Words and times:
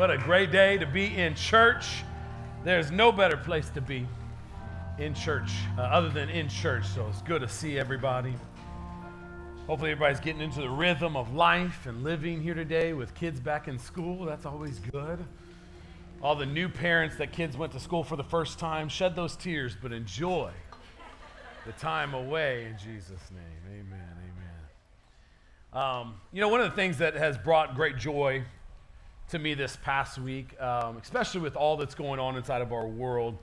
What 0.00 0.10
a 0.10 0.16
great 0.16 0.50
day 0.50 0.78
to 0.78 0.86
be 0.86 1.14
in 1.14 1.34
church. 1.34 2.04
There's 2.64 2.90
no 2.90 3.12
better 3.12 3.36
place 3.36 3.68
to 3.74 3.82
be 3.82 4.08
in 4.98 5.12
church 5.12 5.50
uh, 5.76 5.82
other 5.82 6.08
than 6.08 6.30
in 6.30 6.48
church. 6.48 6.86
So 6.86 7.06
it's 7.08 7.20
good 7.20 7.42
to 7.42 7.48
see 7.48 7.78
everybody. 7.78 8.34
Hopefully, 9.66 9.90
everybody's 9.90 10.18
getting 10.18 10.40
into 10.40 10.62
the 10.62 10.70
rhythm 10.70 11.18
of 11.18 11.34
life 11.34 11.84
and 11.84 12.02
living 12.02 12.40
here 12.40 12.54
today 12.54 12.94
with 12.94 13.14
kids 13.14 13.40
back 13.40 13.68
in 13.68 13.78
school. 13.78 14.24
That's 14.24 14.46
always 14.46 14.78
good. 14.78 15.22
All 16.22 16.34
the 16.34 16.46
new 16.46 16.70
parents 16.70 17.16
that 17.16 17.30
kids 17.30 17.58
went 17.58 17.70
to 17.72 17.78
school 17.78 18.02
for 18.02 18.16
the 18.16 18.24
first 18.24 18.58
time, 18.58 18.88
shed 18.88 19.14
those 19.14 19.36
tears, 19.36 19.76
but 19.82 19.92
enjoy 19.92 20.50
the 21.66 21.72
time 21.72 22.14
away 22.14 22.64
in 22.64 22.78
Jesus' 22.78 23.30
name. 23.30 23.84
Amen. 23.86 24.16
Amen. 25.74 25.84
Um, 25.84 26.14
you 26.32 26.40
know, 26.40 26.48
one 26.48 26.62
of 26.62 26.70
the 26.70 26.76
things 26.76 26.96
that 26.96 27.12
has 27.16 27.36
brought 27.36 27.74
great 27.74 27.98
joy 27.98 28.42
to 29.30 29.38
me 29.38 29.54
this 29.54 29.76
past 29.84 30.18
week, 30.18 30.60
um, 30.60 30.96
especially 31.00 31.40
with 31.40 31.54
all 31.54 31.76
that's 31.76 31.94
going 31.94 32.18
on 32.18 32.36
inside 32.36 32.62
of 32.62 32.72
our 32.72 32.86
world. 32.86 33.38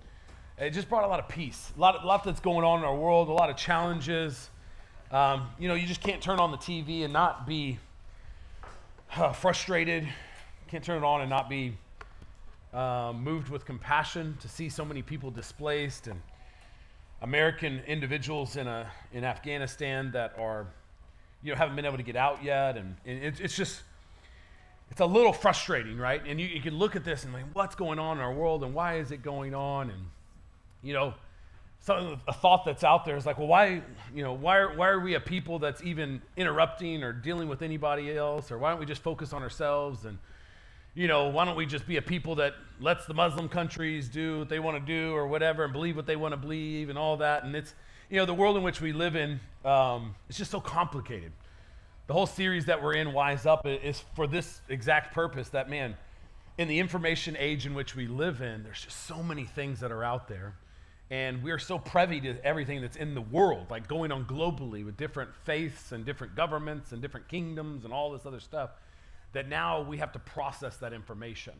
It 0.57 0.71
just 0.71 0.89
brought 0.89 1.05
a 1.05 1.07
lot 1.07 1.19
of 1.19 1.29
peace. 1.29 1.71
A 1.77 1.79
lot, 1.79 2.03
a 2.03 2.05
lot 2.05 2.25
that's 2.25 2.41
going 2.41 2.65
on 2.65 2.79
in 2.79 2.85
our 2.85 2.95
world, 2.95 3.29
a 3.29 3.31
lot 3.31 3.49
of 3.49 3.55
challenges. 3.55 4.49
Um, 5.11 5.47
you 5.57 5.69
know, 5.69 5.75
you 5.75 5.87
just 5.87 6.01
can't 6.01 6.21
turn 6.21 6.39
on 6.39 6.51
the 6.51 6.57
TV 6.57 7.05
and 7.05 7.13
not 7.13 7.47
be 7.47 7.79
uh, 9.15 9.31
frustrated. 9.31 10.05
Can't 10.67 10.83
turn 10.83 11.03
it 11.03 11.05
on 11.05 11.21
and 11.21 11.29
not 11.29 11.49
be 11.49 11.77
uh, 12.73 13.13
moved 13.15 13.47
with 13.47 13.63
compassion 13.63 14.37
to 14.41 14.49
see 14.49 14.67
so 14.67 14.83
many 14.83 15.01
people 15.01 15.31
displaced 15.31 16.07
and 16.07 16.21
American 17.21 17.79
individuals 17.87 18.57
in, 18.57 18.67
a, 18.67 18.91
in 19.13 19.23
Afghanistan 19.23 20.11
that 20.11 20.35
are, 20.37 20.67
you 21.43 21.53
know, 21.53 21.57
haven't 21.57 21.77
been 21.77 21.85
able 21.85 21.97
to 21.97 22.03
get 22.03 22.17
out 22.17 22.43
yet. 22.43 22.75
And, 22.75 22.97
and 23.05 23.23
it's, 23.23 23.39
it's 23.39 23.55
just, 23.55 23.83
it's 24.91 25.01
a 25.01 25.05
little 25.05 25.33
frustrating, 25.33 25.97
right? 25.97 26.21
And 26.25 26.39
you, 26.39 26.47
you 26.47 26.61
can 26.61 26.75
look 26.75 26.95
at 26.95 27.03
this 27.03 27.23
and 27.23 27.33
like, 27.33 27.43
what's 27.53 27.75
going 27.75 27.99
on 27.99 28.17
in 28.17 28.23
our 28.23 28.33
world 28.33 28.63
and 28.63 28.73
why 28.73 28.97
is 28.97 29.11
it 29.11 29.21
going 29.21 29.53
on? 29.53 29.89
And, 29.89 30.05
you 30.81 30.93
know, 30.93 31.13
some 31.81 32.19
a 32.27 32.33
thought 32.33 32.65
that's 32.65 32.83
out 32.83 33.05
there 33.05 33.15
is 33.15 33.25
like, 33.25 33.37
well, 33.37 33.47
why, 33.47 33.81
you 34.13 34.23
know, 34.23 34.33
why 34.33 34.57
are, 34.57 34.75
why 34.75 34.87
are 34.87 34.99
we 34.99 35.13
a 35.15 35.19
people 35.19 35.59
that's 35.59 35.83
even 35.83 36.21
interrupting 36.35 37.03
or 37.03 37.13
dealing 37.13 37.47
with 37.47 37.61
anybody 37.61 38.15
else? 38.15 38.51
Or 38.51 38.57
why 38.57 38.71
don't 38.71 38.79
we 38.79 38.85
just 38.85 39.01
focus 39.03 39.33
on 39.33 39.43
ourselves? 39.43 40.05
And, 40.05 40.17
you 40.95 41.07
know, 41.07 41.27
why 41.27 41.45
don't 41.45 41.55
we 41.55 41.65
just 41.65 41.85
be 41.85 41.97
a 41.97 42.01
people 42.01 42.35
that 42.35 42.53
lets 42.79 43.05
the 43.05 43.13
Muslim 43.13 43.49
countries 43.49 44.09
do 44.09 44.39
what 44.39 44.49
they 44.49 44.59
want 44.59 44.83
to 44.83 44.85
do 44.85 45.13
or 45.13 45.27
whatever 45.27 45.63
and 45.63 45.73
believe 45.73 45.95
what 45.95 46.07
they 46.07 46.15
want 46.15 46.33
to 46.33 46.37
believe 46.37 46.89
and 46.89 46.97
all 46.97 47.17
that? 47.17 47.43
And 47.43 47.55
it's, 47.55 47.75
you 48.09 48.17
know, 48.17 48.25
the 48.25 48.33
world 48.33 48.57
in 48.57 48.63
which 48.63 48.81
we 48.81 48.93
live 48.93 49.15
in, 49.15 49.39
um, 49.63 50.15
it's 50.29 50.37
just 50.37 50.49
so 50.49 50.59
complicated 50.59 51.31
the 52.07 52.13
whole 52.13 52.25
series 52.25 52.65
that 52.65 52.81
we're 52.81 52.93
in, 52.93 53.11
Wise 53.11 53.45
Up, 53.45 53.65
is 53.65 54.03
for 54.15 54.27
this 54.27 54.61
exact 54.69 55.13
purpose 55.13 55.49
that, 55.49 55.69
man, 55.69 55.95
in 56.57 56.69
the 56.69 56.79
information 56.79 57.35
age 57.37 57.65
in 57.65 57.73
which 57.73 57.95
we 57.95 58.07
live 58.07 58.41
in, 58.41 58.63
there's 58.63 58.81
just 58.81 59.05
so 59.05 59.21
many 59.21 59.43
things 59.43 59.81
that 59.81 59.91
are 59.91 60.03
out 60.03 60.29
there. 60.29 60.55
And 61.09 61.43
we're 61.43 61.59
so 61.59 61.77
privy 61.77 62.19
to 62.21 62.43
everything 62.45 62.81
that's 62.81 62.95
in 62.97 63.13
the 63.13 63.21
world, 63.21 63.67
like 63.69 63.87
going 63.87 64.11
on 64.11 64.25
globally 64.25 64.85
with 64.85 64.97
different 64.97 65.29
faiths 65.43 65.91
and 65.91 66.05
different 66.05 66.35
governments 66.35 66.93
and 66.93 67.01
different 67.01 67.27
kingdoms 67.27 67.83
and 67.83 67.93
all 67.93 68.11
this 68.11 68.25
other 68.25 68.39
stuff, 68.39 68.71
that 69.33 69.47
now 69.47 69.81
we 69.81 69.97
have 69.97 70.11
to 70.13 70.19
process 70.19 70.77
that 70.77 70.93
information. 70.93 71.53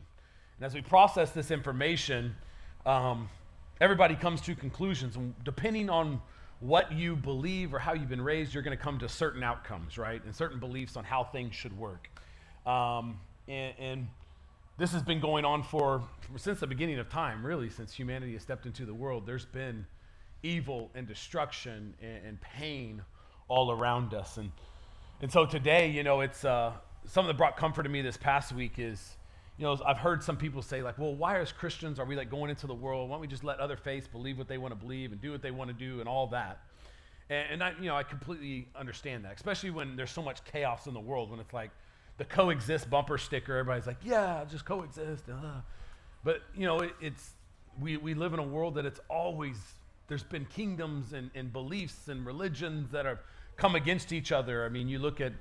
And 0.58 0.66
as 0.66 0.74
we 0.74 0.80
process 0.80 1.30
this 1.30 1.50
information, 1.50 2.34
um, 2.86 3.28
everybody 3.80 4.16
comes 4.16 4.40
to 4.42 4.54
conclusions. 4.54 5.16
And 5.16 5.34
depending 5.44 5.90
on 5.90 6.20
what 6.60 6.92
you 6.92 7.14
believe 7.14 7.72
or 7.72 7.78
how 7.78 7.92
you've 7.92 8.08
been 8.08 8.20
raised, 8.20 8.52
you're 8.52 8.62
going 8.62 8.76
to 8.76 8.82
come 8.82 8.98
to 8.98 9.08
certain 9.08 9.42
outcomes, 9.42 9.96
right? 9.96 10.22
And 10.24 10.34
certain 10.34 10.58
beliefs 10.58 10.96
on 10.96 11.04
how 11.04 11.24
things 11.24 11.54
should 11.54 11.76
work. 11.78 12.10
Um, 12.66 13.20
and, 13.46 13.74
and, 13.78 14.08
this 14.76 14.92
has 14.92 15.02
been 15.02 15.18
going 15.18 15.44
on 15.44 15.64
for, 15.64 16.04
since 16.36 16.60
the 16.60 16.66
beginning 16.68 17.00
of 17.00 17.08
time, 17.08 17.44
really, 17.44 17.68
since 17.68 17.92
humanity 17.92 18.34
has 18.34 18.42
stepped 18.42 18.64
into 18.64 18.86
the 18.86 18.94
world. 18.94 19.26
There's 19.26 19.44
been 19.44 19.84
evil 20.44 20.88
and 20.94 21.04
destruction 21.04 21.94
and, 22.00 22.24
and 22.24 22.40
pain 22.40 23.02
all 23.48 23.72
around 23.72 24.14
us. 24.14 24.36
And, 24.36 24.52
and 25.20 25.32
so 25.32 25.46
today, 25.46 25.90
you 25.90 26.04
know, 26.04 26.20
it's 26.20 26.44
uh, 26.44 26.74
something 27.06 27.26
that 27.26 27.36
brought 27.36 27.56
comfort 27.56 27.82
to 27.82 27.88
me 27.88 28.02
this 28.02 28.16
past 28.16 28.52
week 28.52 28.74
is, 28.78 29.16
you 29.58 29.64
know, 29.64 29.76
I've 29.84 29.98
heard 29.98 30.22
some 30.22 30.36
people 30.36 30.62
say, 30.62 30.82
like, 30.82 30.98
well, 30.98 31.16
why 31.16 31.40
as 31.40 31.50
Christians 31.50 31.98
are 31.98 32.04
we 32.04 32.14
like 32.14 32.30
going 32.30 32.48
into 32.48 32.68
the 32.68 32.74
world? 32.74 33.10
Why 33.10 33.14
don't 33.14 33.20
we 33.20 33.26
just 33.26 33.42
let 33.42 33.58
other 33.58 33.76
faiths 33.76 34.06
believe 34.06 34.38
what 34.38 34.46
they 34.46 34.56
want 34.56 34.72
to 34.72 34.78
believe 34.78 35.10
and 35.10 35.20
do 35.20 35.32
what 35.32 35.42
they 35.42 35.50
want 35.50 35.68
to 35.68 35.74
do 35.74 35.98
and 35.98 36.08
all 36.08 36.28
that? 36.28 36.60
And, 37.28 37.46
and 37.50 37.64
I, 37.64 37.74
you 37.80 37.86
know, 37.86 37.96
I 37.96 38.04
completely 38.04 38.68
understand 38.76 39.24
that, 39.24 39.34
especially 39.34 39.70
when 39.70 39.96
there's 39.96 40.12
so 40.12 40.22
much 40.22 40.44
chaos 40.44 40.86
in 40.86 40.94
the 40.94 41.00
world, 41.00 41.32
when 41.32 41.40
it's 41.40 41.52
like 41.52 41.70
the 42.18 42.24
coexist 42.24 42.88
bumper 42.88 43.18
sticker, 43.18 43.56
everybody's 43.56 43.86
like, 43.86 43.98
yeah, 44.04 44.44
just 44.48 44.64
coexist. 44.64 45.24
Uh. 45.28 45.60
But, 46.22 46.42
you 46.56 46.64
know, 46.64 46.78
it, 46.78 46.92
it's, 47.00 47.30
we, 47.80 47.96
we 47.96 48.14
live 48.14 48.34
in 48.34 48.38
a 48.38 48.46
world 48.46 48.76
that 48.76 48.86
it's 48.86 49.00
always, 49.08 49.56
there's 50.06 50.22
been 50.22 50.44
kingdoms 50.44 51.14
and, 51.14 51.32
and 51.34 51.52
beliefs 51.52 52.06
and 52.06 52.24
religions 52.24 52.92
that 52.92 53.06
have 53.06 53.18
come 53.56 53.74
against 53.74 54.12
each 54.12 54.30
other. 54.30 54.64
I 54.64 54.68
mean, 54.68 54.88
you 54.88 55.00
look 55.00 55.20
at, 55.20 55.32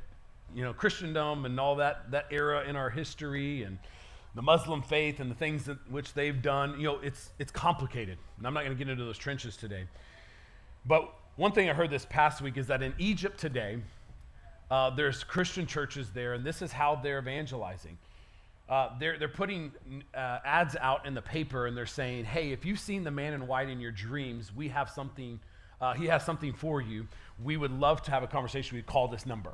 you 0.56 0.64
know, 0.64 0.74
Christendom 0.74 1.46
and 1.46 1.60
all 1.60 1.76
that, 1.76 2.10
that 2.10 2.26
era 2.32 2.68
in 2.68 2.76
our 2.76 2.90
history 2.90 3.62
and, 3.62 3.78
the 4.38 4.44
Muslim 4.44 4.84
faith 4.84 5.20
and 5.20 5.31
the 5.31 5.36
things 5.36 5.66
that, 5.66 5.78
which 5.90 6.14
they've 6.14 6.44
done, 6.44 6.80
you 6.80 6.86
know, 6.86 7.00
it's, 7.02 7.31
it's 7.40 7.52
complicated. 7.52 8.20
And 8.38 8.46
I'm 8.46 8.53
not 8.53 8.64
going 8.64 8.72
to 8.72 8.78
get 8.78 8.88
into 8.88 9.03
those 9.03 9.18
trenches 9.18 9.58
today. 9.58 9.86
But 10.86 11.12
one 11.38 11.52
thing 11.52 11.72
I 11.72 11.74
heard 11.74 11.90
this 11.90 12.06
past 12.06 12.40
week 12.40 12.56
is 12.56 12.68
that 12.68 12.84
in 12.84 12.94
Egypt 13.00 13.40
today, 13.40 13.80
uh, 14.70 14.92
there's 14.92 15.24
Christian 15.24 15.66
churches 15.66 16.12
there, 16.12 16.34
and 16.34 16.46
this 16.46 16.62
is 16.62 16.72
how 16.72 16.96
they're 16.96 17.18
evangelizing. 17.18 17.98
Uh, 18.70 18.90
they're, 19.00 19.18
they're 19.18 19.28
putting 19.28 19.72
uh, 20.14 20.38
ads 20.46 20.75
out 20.80 21.08
in 21.08 21.16
the 21.16 21.22
paper, 21.22 21.66
and 21.66 21.75
they're 21.75 21.88
saying, 21.88 22.25
hey, 22.25 22.52
if 22.52 22.64
you've 22.64 22.80
seen 22.80 23.04
the 23.04 23.12
man 23.12 23.34
in 23.34 23.48
white 23.48 23.69
in 23.69 23.80
your 23.80 23.92
dreams, 23.92 24.52
we 24.56 24.68
have 24.68 24.88
something, 24.88 25.40
uh, 25.81 25.96
he 25.96 26.06
has 26.06 26.24
something 26.24 26.54
for 26.54 26.80
you. 26.80 27.08
We 27.44 27.58
would 27.58 27.72
love 27.72 28.04
to 28.04 28.12
have 28.12 28.22
a 28.22 28.28
conversation. 28.28 28.78
We 28.78 28.84
call 28.84 29.08
this 29.08 29.25
number. 29.25 29.54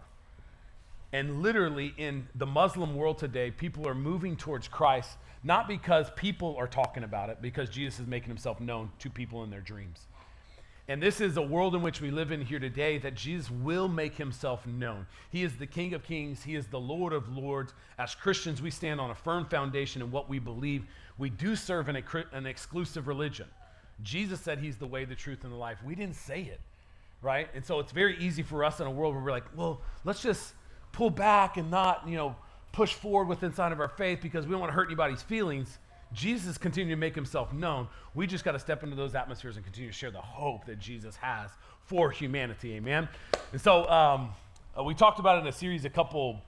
And 1.13 1.44
literally, 1.44 1.94
in 1.97 2.28
the 2.34 2.47
Muslim 2.47 2.96
world 2.96 3.19
today, 3.19 3.51
people 3.51 3.88
are 3.88 3.94
moving 3.94 4.35
towards 4.35 4.68
Christ, 4.68 5.12
not 5.44 5.68
because 5.68 6.09
people 6.16 6.56
are 6.57 6.68
talking 6.68 7.03
about 7.03 7.29
it, 7.29 7.40
because 7.40 7.69
Jesus 7.69 8.00
is 8.00 8.07
making 8.07 8.29
himself 8.29 8.59
known 8.59 8.91
to 8.97 9.12
people 9.12 9.44
in 9.44 9.51
their 9.51 9.62
dreams. 9.62 10.07
And 10.88 11.01
this 11.01 11.22
is 11.22 11.38
a 11.38 11.41
world 11.41 11.75
in 11.75 11.84
which 11.84 12.01
we 12.01 12.09
live 12.09 12.31
in 12.31 12.41
here 12.41 12.59
today 12.59 12.97
that 12.97 13.13
Jesus 13.13 13.50
will 13.51 13.88
make 13.88 14.16
himself 14.16 14.66
known. 14.66 15.06
He 15.29 15.44
is 15.44 15.56
the 15.56 15.68
King 15.68 15.94
of 15.94 16.03
Kings, 16.03 16.44
He 16.44 16.56
is 16.56 16.66
the 16.68 16.79
Lord 16.79 17.13
of 17.13 17.30
Lords. 17.30 17.74
As 18.00 18.16
Christians, 18.16 18.62
we 18.62 18.72
stand 18.72 19.00
on 19.00 19.12
a 19.12 19.16
firm 19.16 19.45
foundation 19.45 20.01
in 20.01 20.12
what 20.12 20.28
we 20.28 20.40
believe. 20.40 20.84
We 21.19 21.30
do 21.30 21.56
serve 21.56 21.90
an, 21.90 22.03
an 22.34 22.47
exclusive 22.47 23.07
religion. 23.07 23.47
Jesus 24.01 24.41
said 24.41 24.57
He's 24.57 24.78
the 24.78 24.88
way, 24.88 25.06
the 25.06 25.16
truth, 25.16 25.44
and 25.44 25.53
the 25.53 25.57
life. 25.57 25.78
We 25.85 25.94
didn't 25.94 26.16
say 26.16 26.41
it, 26.41 26.59
right? 27.22 27.47
And 27.53 27.63
so 27.63 27.80
it's 27.80 27.91
very 27.91 28.18
easy 28.18 28.41
for 28.41 28.66
us 28.66 28.80
in 28.80 28.88
a 28.88 28.91
world 28.91 29.13
where 29.13 29.24
we're 29.24 29.31
like, 29.31 29.45
well, 29.56 29.80
let's 30.03 30.22
just 30.22 30.53
pull 30.93 31.09
back 31.09 31.57
and 31.57 31.69
not, 31.69 32.07
you 32.07 32.15
know, 32.15 32.35
push 32.71 32.93
forward 32.93 33.27
with 33.27 33.43
inside 33.43 33.71
of 33.71 33.79
our 33.81 33.89
faith 33.89 34.19
because 34.21 34.45
we 34.45 34.51
don't 34.51 34.61
want 34.61 34.71
to 34.71 34.75
hurt 34.75 34.87
anybody's 34.87 35.21
feelings. 35.21 35.79
Jesus 36.13 36.57
continued 36.57 36.93
to 36.95 36.99
make 36.99 37.15
himself 37.15 37.51
known. 37.51 37.87
We 38.13 38.27
just 38.27 38.45
got 38.45 38.53
to 38.53 38.59
step 38.59 38.83
into 38.83 38.95
those 38.95 39.15
atmospheres 39.15 39.57
and 39.57 39.65
continue 39.65 39.89
to 39.89 39.95
share 39.95 40.11
the 40.11 40.21
hope 40.21 40.65
that 40.65 40.79
Jesus 40.79 41.15
has 41.17 41.49
for 41.85 42.11
humanity. 42.11 42.73
Amen. 42.75 43.09
And 43.51 43.59
so 43.59 43.89
um, 43.89 44.29
uh, 44.77 44.83
we 44.83 44.93
talked 44.93 45.19
about 45.19 45.39
in 45.39 45.47
a 45.47 45.51
series 45.51 45.85
a 45.85 45.89
couple, 45.89 46.39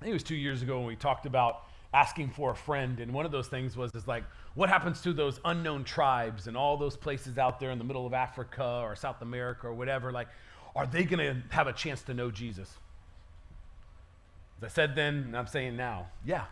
I 0.00 0.04
think 0.04 0.10
it 0.10 0.14
was 0.14 0.22
two 0.22 0.36
years 0.36 0.62
ago 0.62 0.78
when 0.78 0.86
we 0.86 0.96
talked 0.96 1.26
about 1.26 1.64
asking 1.92 2.30
for 2.30 2.52
a 2.52 2.56
friend. 2.56 3.00
And 3.00 3.12
one 3.12 3.26
of 3.26 3.32
those 3.32 3.48
things 3.48 3.76
was 3.76 3.94
is 3.94 4.06
like, 4.06 4.24
what 4.54 4.68
happens 4.68 5.00
to 5.02 5.12
those 5.12 5.40
unknown 5.44 5.84
tribes 5.84 6.46
and 6.46 6.56
all 6.56 6.76
those 6.76 6.96
places 6.96 7.38
out 7.38 7.58
there 7.58 7.70
in 7.70 7.78
the 7.78 7.84
middle 7.84 8.06
of 8.06 8.14
Africa 8.14 8.80
or 8.82 8.94
South 8.94 9.22
America 9.22 9.66
or 9.66 9.74
whatever? 9.74 10.12
Like, 10.12 10.28
are 10.76 10.86
they 10.86 11.04
going 11.04 11.18
to 11.18 11.42
have 11.54 11.66
a 11.66 11.72
chance 11.72 12.02
to 12.02 12.14
know 12.14 12.30
Jesus? 12.30 12.76
As 14.58 14.64
I 14.64 14.68
said 14.68 14.96
then, 14.96 15.14
and 15.14 15.36
I'm 15.36 15.46
saying 15.46 15.76
now, 15.76 16.08
yeah, 16.24 16.44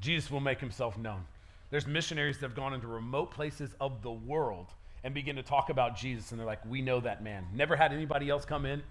Jesus 0.00 0.30
will 0.30 0.40
make 0.40 0.60
himself 0.60 0.98
known. 0.98 1.24
There's 1.70 1.86
missionaries 1.86 2.38
that 2.38 2.46
have 2.46 2.56
gone 2.56 2.74
into 2.74 2.86
remote 2.86 3.30
places 3.30 3.70
of 3.80 4.02
the 4.02 4.10
world 4.10 4.66
and 5.04 5.14
begin 5.14 5.36
to 5.36 5.42
talk 5.42 5.70
about 5.70 5.96
Jesus, 5.96 6.32
and 6.32 6.40
they're 6.40 6.46
like, 6.46 6.64
we 6.66 6.82
know 6.82 6.98
that 7.00 7.22
man. 7.22 7.46
Never 7.54 7.76
had 7.76 7.92
anybody 7.92 8.28
else 8.28 8.44
come 8.44 8.66
in, 8.66 8.82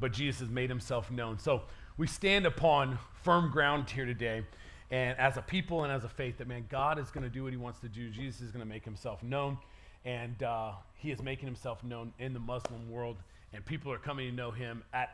but 0.00 0.12
Jesus 0.12 0.40
has 0.40 0.50
made 0.50 0.68
himself 0.68 1.10
known. 1.10 1.38
So 1.38 1.62
we 1.96 2.06
stand 2.06 2.44
upon 2.44 2.98
firm 3.22 3.50
ground 3.50 3.88
here 3.88 4.04
today, 4.04 4.44
and 4.90 5.18
as 5.18 5.38
a 5.38 5.42
people 5.42 5.84
and 5.84 5.92
as 5.92 6.04
a 6.04 6.08
faith, 6.08 6.38
that 6.38 6.48
man, 6.48 6.66
God 6.68 6.98
is 6.98 7.10
going 7.10 7.24
to 7.24 7.30
do 7.30 7.44
what 7.44 7.52
he 7.52 7.56
wants 7.56 7.78
to 7.80 7.88
do. 7.88 8.10
Jesus 8.10 8.42
is 8.42 8.50
going 8.50 8.64
to 8.64 8.68
make 8.68 8.84
himself 8.84 9.22
known, 9.22 9.56
and 10.04 10.42
uh, 10.42 10.72
he 10.94 11.10
is 11.10 11.22
making 11.22 11.46
himself 11.46 11.82
known 11.82 12.12
in 12.18 12.34
the 12.34 12.40
Muslim 12.40 12.90
world, 12.90 13.16
and 13.54 13.64
people 13.64 13.90
are 13.90 13.98
coming 13.98 14.28
to 14.28 14.34
know 14.34 14.50
him 14.50 14.82
at 14.92 15.10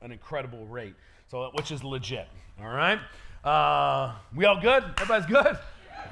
an 0.00 0.12
incredible 0.12 0.66
rate. 0.66 0.94
So, 1.30 1.50
which 1.54 1.70
is 1.70 1.84
legit. 1.84 2.28
All 2.60 2.68
right. 2.68 2.98
Uh, 3.44 4.14
we 4.34 4.44
all 4.44 4.60
good? 4.60 4.84
Everybody's 4.98 5.26
good? 5.26 5.58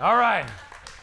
All 0.00 0.16
right. 0.16 0.48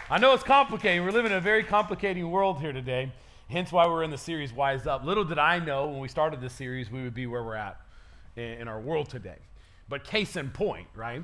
I 0.09 0.19
know 0.19 0.33
it's 0.33 0.43
complicated. 0.43 1.03
We're 1.03 1.11
living 1.11 1.31
in 1.31 1.37
a 1.37 1.41
very 1.41 1.63
complicating 1.63 2.29
world 2.29 2.59
here 2.59 2.73
today. 2.73 3.11
Hence 3.49 3.71
why 3.71 3.87
we're 3.87 4.03
in 4.03 4.11
the 4.11 4.17
series 4.17 4.53
Wise 4.53 4.87
Up. 4.87 5.03
Little 5.03 5.25
did 5.25 5.39
I 5.39 5.59
know 5.59 5.87
when 5.87 5.99
we 5.99 6.07
started 6.07 6.41
this 6.41 6.53
series 6.53 6.91
we 6.91 7.03
would 7.03 7.13
be 7.13 7.27
where 7.27 7.43
we're 7.43 7.55
at 7.55 7.79
in, 8.35 8.43
in 8.43 8.67
our 8.67 8.79
world 8.79 9.09
today. 9.09 9.37
But 9.89 10.03
case 10.03 10.35
in 10.35 10.49
point, 10.49 10.87
right? 10.95 11.23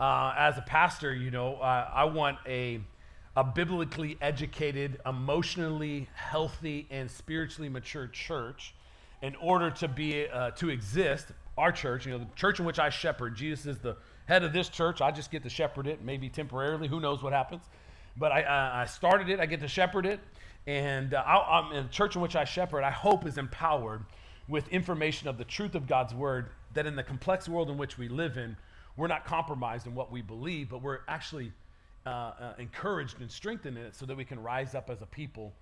uh, 0.00 0.32
as 0.36 0.56
a 0.56 0.62
pastor, 0.62 1.14
you 1.14 1.30
know, 1.30 1.56
uh, 1.56 1.90
I 1.92 2.04
want 2.04 2.38
a, 2.46 2.80
a 3.36 3.44
biblically 3.44 4.16
educated, 4.22 4.98
emotionally 5.04 6.08
healthy, 6.14 6.86
and 6.90 7.10
spiritually 7.10 7.68
mature 7.68 8.06
church 8.06 8.74
in 9.22 9.34
order 9.36 9.70
to 9.70 9.88
be 9.88 10.26
uh, 10.28 10.50
to 10.52 10.70
exist. 10.70 11.26
Our 11.58 11.72
church, 11.72 12.06
you 12.06 12.12
know, 12.12 12.18
the 12.18 12.26
church 12.36 12.58
in 12.58 12.64
which 12.64 12.78
I 12.78 12.88
shepherd. 12.88 13.36
Jesus 13.36 13.66
is 13.66 13.78
the 13.78 13.96
head 14.26 14.44
of 14.44 14.52
this 14.52 14.68
church. 14.68 15.00
I 15.00 15.10
just 15.10 15.30
get 15.30 15.42
to 15.42 15.50
shepherd 15.50 15.86
it, 15.86 16.02
maybe 16.02 16.28
temporarily. 16.28 16.88
Who 16.88 17.00
knows 17.00 17.22
what 17.22 17.32
happens? 17.32 17.62
But 18.16 18.32
I, 18.32 18.82
I 18.82 18.86
started 18.86 19.28
it. 19.28 19.40
I 19.40 19.46
get 19.46 19.60
to 19.60 19.68
shepherd 19.68 20.06
it, 20.06 20.20
and 20.66 21.14
uh, 21.14 21.22
I, 21.26 21.70
in 21.74 21.84
the 21.84 21.92
church 21.92 22.16
in 22.16 22.22
which 22.22 22.36
I 22.36 22.44
shepherd. 22.44 22.82
I 22.82 22.90
hope 22.90 23.26
is 23.26 23.36
empowered 23.36 24.02
with 24.48 24.68
information 24.68 25.28
of 25.28 25.36
the 25.36 25.44
truth 25.44 25.74
of 25.74 25.86
God's 25.86 26.14
word. 26.14 26.50
That 26.74 26.86
in 26.86 26.96
the 26.96 27.02
complex 27.02 27.48
world 27.48 27.68
in 27.68 27.76
which 27.76 27.98
we 27.98 28.08
live 28.08 28.36
in, 28.36 28.56
we're 28.96 29.08
not 29.08 29.24
compromised 29.24 29.86
in 29.86 29.94
what 29.94 30.10
we 30.10 30.22
believe, 30.22 30.70
but 30.70 30.82
we're 30.82 31.00
actually 31.08 31.52
uh, 32.06 32.08
uh, 32.08 32.54
encouraged 32.58 33.20
and 33.20 33.30
strengthened 33.30 33.76
in 33.76 33.84
it 33.84 33.94
so 33.94 34.06
that 34.06 34.16
we 34.16 34.24
can 34.24 34.42
rise 34.42 34.74
up 34.74 34.88
as 34.88 35.02
a 35.02 35.06
people 35.06 35.52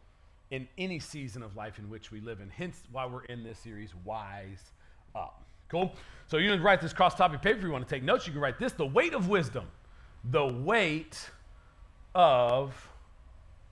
in 0.50 0.66
any 0.78 0.98
season 0.98 1.42
of 1.42 1.56
life 1.56 1.78
in 1.78 1.90
which 1.90 2.10
we 2.10 2.20
live 2.20 2.40
in. 2.40 2.48
Hence 2.48 2.82
why 2.90 3.06
we're 3.06 3.24
in 3.24 3.42
this 3.42 3.58
series, 3.58 3.94
Wise 4.04 4.72
Up. 5.14 5.44
Cool? 5.68 5.92
So 6.26 6.38
you 6.38 6.50
can 6.50 6.62
write 6.62 6.80
this 6.80 6.92
cross 6.92 7.14
topic 7.14 7.42
paper 7.42 7.58
if 7.58 7.64
you 7.64 7.70
want 7.70 7.86
to 7.86 7.94
take 7.94 8.02
notes. 8.02 8.26
You 8.26 8.32
can 8.32 8.40
write 8.40 8.58
this 8.58 8.72
the 8.72 8.86
weight 8.86 9.12
of 9.12 9.28
wisdom. 9.28 9.66
The 10.24 10.46
weight 10.46 11.30
of 12.14 12.88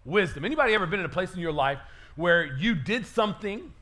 wisdom. 0.05 0.44
Anybody 0.44 0.75
ever 0.75 0.87
been 0.87 1.00
in 1.00 1.06
a 1.06 1.11
place 1.11 1.34
in 1.34 1.40
your 1.40 1.52
life 1.52 1.78
where 2.17 2.56
you 2.56 2.75
did 2.75 3.06
something? 3.06 3.73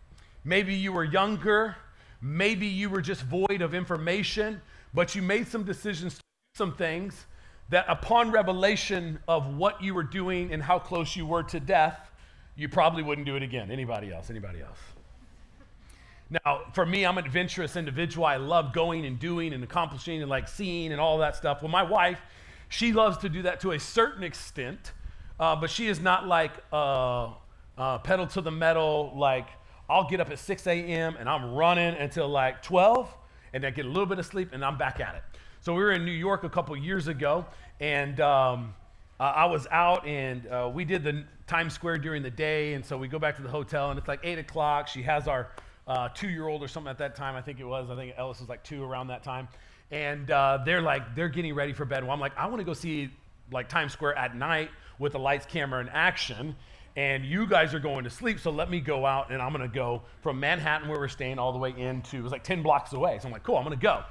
Maybe 0.45 0.75
you 0.75 0.93
were 0.93 1.05
younger, 1.05 1.77
maybe 2.21 2.67
you 2.67 2.91
were 2.91 3.01
just 3.01 3.23
void 3.23 3.63
of 3.63 3.75
information, 3.75 4.61
but 4.93 5.15
you 5.15 5.23
made 5.23 5.49
some 5.49 5.65
decisions, 5.65 6.21
some 6.55 6.75
things 6.75 7.27
that 7.71 7.87
upon 7.89 8.31
revelation 8.31 9.19
of 9.27 9.57
what 9.57 9.83
you 9.83 9.95
were 9.95 10.03
doing 10.03 10.53
and 10.53 10.63
how 10.63 10.79
close 10.79 11.17
you 11.17 11.27
were 11.27 11.43
to 11.45 11.59
death, 11.59 12.11
you 12.57 12.69
probably 12.69 13.03
wouldn't 13.03 13.27
do 13.27 13.37
it 13.37 13.43
again. 13.43 13.71
Anybody 13.71 14.13
else? 14.13 14.31
Anybody 14.31 14.61
else? 14.61 14.79
Now, 16.31 16.63
for 16.73 16.87
me, 16.87 17.05
I'm 17.05 17.19
an 17.19 17.25
adventurous 17.25 17.77
individual. 17.77 18.27
I 18.27 18.37
love 18.37 18.73
going 18.73 19.05
and 19.05 19.19
doing 19.19 19.53
and 19.53 19.63
accomplishing 19.63 20.21
and 20.21 20.31
like 20.31 20.49
seeing 20.49 20.93
and 20.93 21.01
all 21.01 21.19
that 21.19 21.37
stuff. 21.37 21.63
Well, 21.63 21.71
my 21.71 21.83
wife, 21.83 22.19
she 22.69 22.93
loves 22.93 23.19
to 23.19 23.29
do 23.29 23.43
that 23.43 23.61
to 23.61 23.73
a 23.73 23.79
certain 23.79 24.23
extent, 24.23 24.93
uh, 25.39 25.55
but 25.57 25.71
she 25.71 25.87
is 25.87 26.01
not 26.01 26.27
like 26.27 26.53
uh, 26.73 27.31
uh, 27.77 27.99
pedal 27.99 28.27
to 28.29 28.41
the 28.41 28.51
metal. 28.51 29.13
Like 29.15 29.49
I'll 29.89 30.09
get 30.09 30.21
up 30.21 30.31
at 30.31 30.39
6 30.39 30.67
a.m. 30.67 31.17
and 31.19 31.29
I'm 31.29 31.55
running 31.55 31.95
until 31.97 32.29
like 32.29 32.63
12 32.63 33.15
and 33.55 33.65
I 33.65 33.71
get 33.71 33.85
a 33.87 33.89
little 33.89 34.05
bit 34.05 34.19
of 34.19 34.27
sleep, 34.27 34.51
and 34.53 34.65
I'm 34.65 34.77
back 34.77 34.99
at 34.99 35.15
it. 35.15 35.23
So 35.61 35.73
we 35.73 35.83
were 35.83 35.93
in 35.93 36.05
New 36.05 36.11
York 36.11 36.43
a 36.43 36.49
couple 36.49 36.77
years 36.77 37.07
ago, 37.07 37.47
and 37.79 38.21
um, 38.21 38.75
I 39.21 39.47
was 39.47 39.69
out, 39.71 40.05
and 40.07 40.47
uh, 40.49 40.71
we 40.75 40.85
did 40.85 41.05
the 41.05 41.25
Times 41.47 41.75
Square 41.75 41.99
during 41.99 42.23
the 42.23 42.31
day, 42.31 42.75
and 42.75 42.85
so 42.85 42.97
we 42.97 43.09
go 43.09 43.19
back 43.19 43.37
to 43.37 43.43
the 43.43 43.49
hotel, 43.49 43.91
and 43.91 43.99
it's 43.99 44.09
like 44.09 44.21
eight 44.23 44.39
o'clock. 44.39 44.89
She 44.89 45.03
has 45.03 45.29
our 45.29 45.49
uh, 45.87 46.09
two-year-old 46.11 46.63
or 46.63 46.69
something 46.69 46.91
at 46.91 46.99
that 46.99 47.15
time. 47.15 47.37
I 47.37 47.43
think 47.43 47.61
it 47.61 47.65
was. 47.65 47.91
I 47.91 47.97
think 47.97 48.15
Ellis 48.17 48.41
was 48.41 48.49
like 48.49 48.63
two 48.63 48.83
around 48.83 49.09
that 49.09 49.23
time, 49.23 49.49
and 49.91 50.31
uh, 50.31 50.59
they're 50.65 50.83
like 50.83 51.15
they're 51.15 51.29
getting 51.29 51.55
ready 51.55 51.73
for 51.73 51.85
bed. 51.85 52.03
Well, 52.03 52.13
I'm 52.13 52.21
like, 52.21 52.37
I 52.37 52.47
want 52.47 52.61
to 52.61 52.65
go 52.65 52.75
see 52.75 53.11
like 53.53 53.69
Times 53.69 53.93
Square 53.93 54.17
at 54.17 54.37
night 54.37 54.71
with 54.99 55.13
the 55.13 55.19
lights, 55.19 55.47
camera, 55.47 55.81
and 55.81 55.91
action 55.91 56.57
and 56.97 57.25
you 57.25 57.47
guys 57.47 57.75
are 57.75 57.81
going 57.81 58.05
to 58.05 58.11
sleep, 58.11 58.39
so 58.39 58.51
let 58.51 58.71
me 58.71 58.81
go 58.81 59.05
out 59.05 59.33
and 59.33 59.43
I'm 59.43 59.53
gonna 59.53 59.67
go 59.67 60.03
from 60.23 60.39
Manhattan, 60.39 60.89
where 60.89 60.99
we're 60.99 61.09
staying, 61.09 61.39
all 61.39 61.53
the 61.53 61.59
way 61.59 61.75
into, 61.77 62.19
it 62.19 62.23
was 62.23 62.33
like 62.33 62.45
10 62.45 62.63
blocks 62.63 62.93
away. 62.93 63.19
So 63.21 63.27
I'm 63.27 63.33
like, 63.33 63.43
cool, 63.43 63.57
I'm 63.57 63.65
gonna 63.65 63.77
go. 63.77 64.05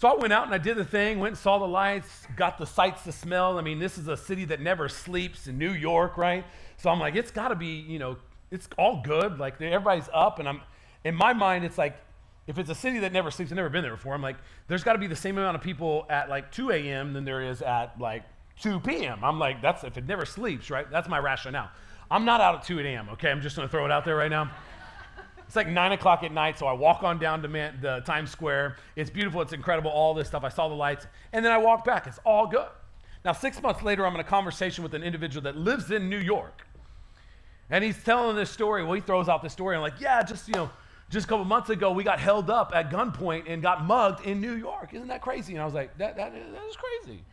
So 0.00 0.08
I 0.08 0.14
went 0.14 0.32
out 0.32 0.46
and 0.46 0.54
I 0.54 0.56
did 0.56 0.78
the 0.78 0.84
thing, 0.84 1.20
went 1.20 1.32
and 1.32 1.38
saw 1.38 1.58
the 1.58 1.68
lights, 1.68 2.26
got 2.34 2.56
the 2.56 2.64
sights 2.64 3.04
to 3.04 3.12
smell. 3.12 3.58
I 3.58 3.60
mean, 3.60 3.78
this 3.78 3.98
is 3.98 4.08
a 4.08 4.16
city 4.16 4.46
that 4.46 4.58
never 4.58 4.88
sleeps 4.88 5.46
in 5.46 5.58
New 5.58 5.72
York, 5.74 6.16
right? 6.16 6.42
So 6.78 6.88
I'm 6.88 6.98
like, 6.98 7.16
it's 7.16 7.30
gotta 7.30 7.54
be, 7.54 7.66
you 7.66 7.98
know, 7.98 8.16
it's 8.50 8.66
all 8.78 9.02
good. 9.04 9.38
Like 9.38 9.60
everybody's 9.60 10.08
up, 10.14 10.38
and 10.38 10.48
I'm, 10.48 10.62
in 11.04 11.14
my 11.14 11.34
mind, 11.34 11.66
it's 11.66 11.76
like, 11.76 11.98
if 12.46 12.58
it's 12.58 12.70
a 12.70 12.74
city 12.74 13.00
that 13.00 13.12
never 13.12 13.30
sleeps, 13.30 13.52
I've 13.52 13.56
never 13.56 13.68
been 13.68 13.82
there 13.82 13.94
before, 13.94 14.14
I'm 14.14 14.22
like, 14.22 14.36
there's 14.68 14.82
gotta 14.82 14.98
be 14.98 15.06
the 15.06 15.14
same 15.14 15.36
amount 15.36 15.56
of 15.56 15.60
people 15.60 16.06
at 16.08 16.30
like 16.30 16.50
2 16.50 16.70
a.m. 16.70 17.12
than 17.12 17.26
there 17.26 17.42
is 17.42 17.60
at 17.60 18.00
like 18.00 18.22
2 18.62 18.80
p.m. 18.80 19.22
I'm 19.22 19.38
like, 19.38 19.60
that's 19.60 19.84
if 19.84 19.98
it 19.98 20.06
never 20.06 20.24
sleeps, 20.24 20.70
right? 20.70 20.90
That's 20.90 21.10
my 21.10 21.18
rationale. 21.18 21.68
I'm 22.10 22.24
not 22.24 22.40
out 22.40 22.54
at 22.54 22.62
2 22.62 22.80
a.m., 22.80 23.10
okay? 23.10 23.30
I'm 23.30 23.42
just 23.42 23.54
gonna 23.54 23.68
throw 23.68 23.84
it 23.84 23.90
out 23.90 24.06
there 24.06 24.16
right 24.16 24.30
now. 24.30 24.50
It's 25.50 25.56
like 25.56 25.66
9 25.66 25.90
o'clock 25.90 26.22
at 26.22 26.30
night, 26.30 26.60
so 26.60 26.68
I 26.68 26.72
walk 26.72 27.02
on 27.02 27.18
down 27.18 27.42
to 27.42 27.48
Man- 27.48 27.76
the 27.82 28.04
Times 28.06 28.30
Square. 28.30 28.76
It's 28.94 29.10
beautiful, 29.10 29.42
it's 29.42 29.52
incredible, 29.52 29.90
all 29.90 30.14
this 30.14 30.28
stuff. 30.28 30.44
I 30.44 30.48
saw 30.48 30.68
the 30.68 30.76
lights, 30.76 31.08
and 31.32 31.44
then 31.44 31.50
I 31.50 31.58
walk 31.58 31.84
back. 31.84 32.06
It's 32.06 32.20
all 32.24 32.46
good. 32.46 32.68
Now, 33.24 33.32
six 33.32 33.60
months 33.60 33.82
later, 33.82 34.06
I'm 34.06 34.14
in 34.14 34.20
a 34.20 34.22
conversation 34.22 34.84
with 34.84 34.94
an 34.94 35.02
individual 35.02 35.42
that 35.42 35.56
lives 35.56 35.90
in 35.90 36.08
New 36.08 36.20
York. 36.20 36.64
And 37.68 37.82
he's 37.82 38.00
telling 38.04 38.36
this 38.36 38.48
story. 38.48 38.84
Well, 38.84 38.92
he 38.92 39.00
throws 39.00 39.28
out 39.28 39.42
this 39.42 39.52
story. 39.52 39.74
I'm 39.74 39.82
like, 39.82 40.00
yeah, 40.00 40.22
just, 40.22 40.46
you 40.46 40.54
know, 40.54 40.70
just 41.10 41.26
a 41.26 41.28
couple 41.28 41.44
months 41.44 41.68
ago, 41.68 41.90
we 41.90 42.04
got 42.04 42.20
held 42.20 42.48
up 42.48 42.70
at 42.72 42.88
gunpoint 42.88 43.46
and 43.48 43.60
got 43.60 43.84
mugged 43.84 44.24
in 44.24 44.40
New 44.40 44.54
York. 44.54 44.94
Isn't 44.94 45.08
that 45.08 45.20
crazy? 45.20 45.54
And 45.54 45.62
I 45.62 45.64
was 45.64 45.74
like, 45.74 45.98
that, 45.98 46.16
that 46.16 46.32
is 46.32 46.76
crazy. 46.76 47.24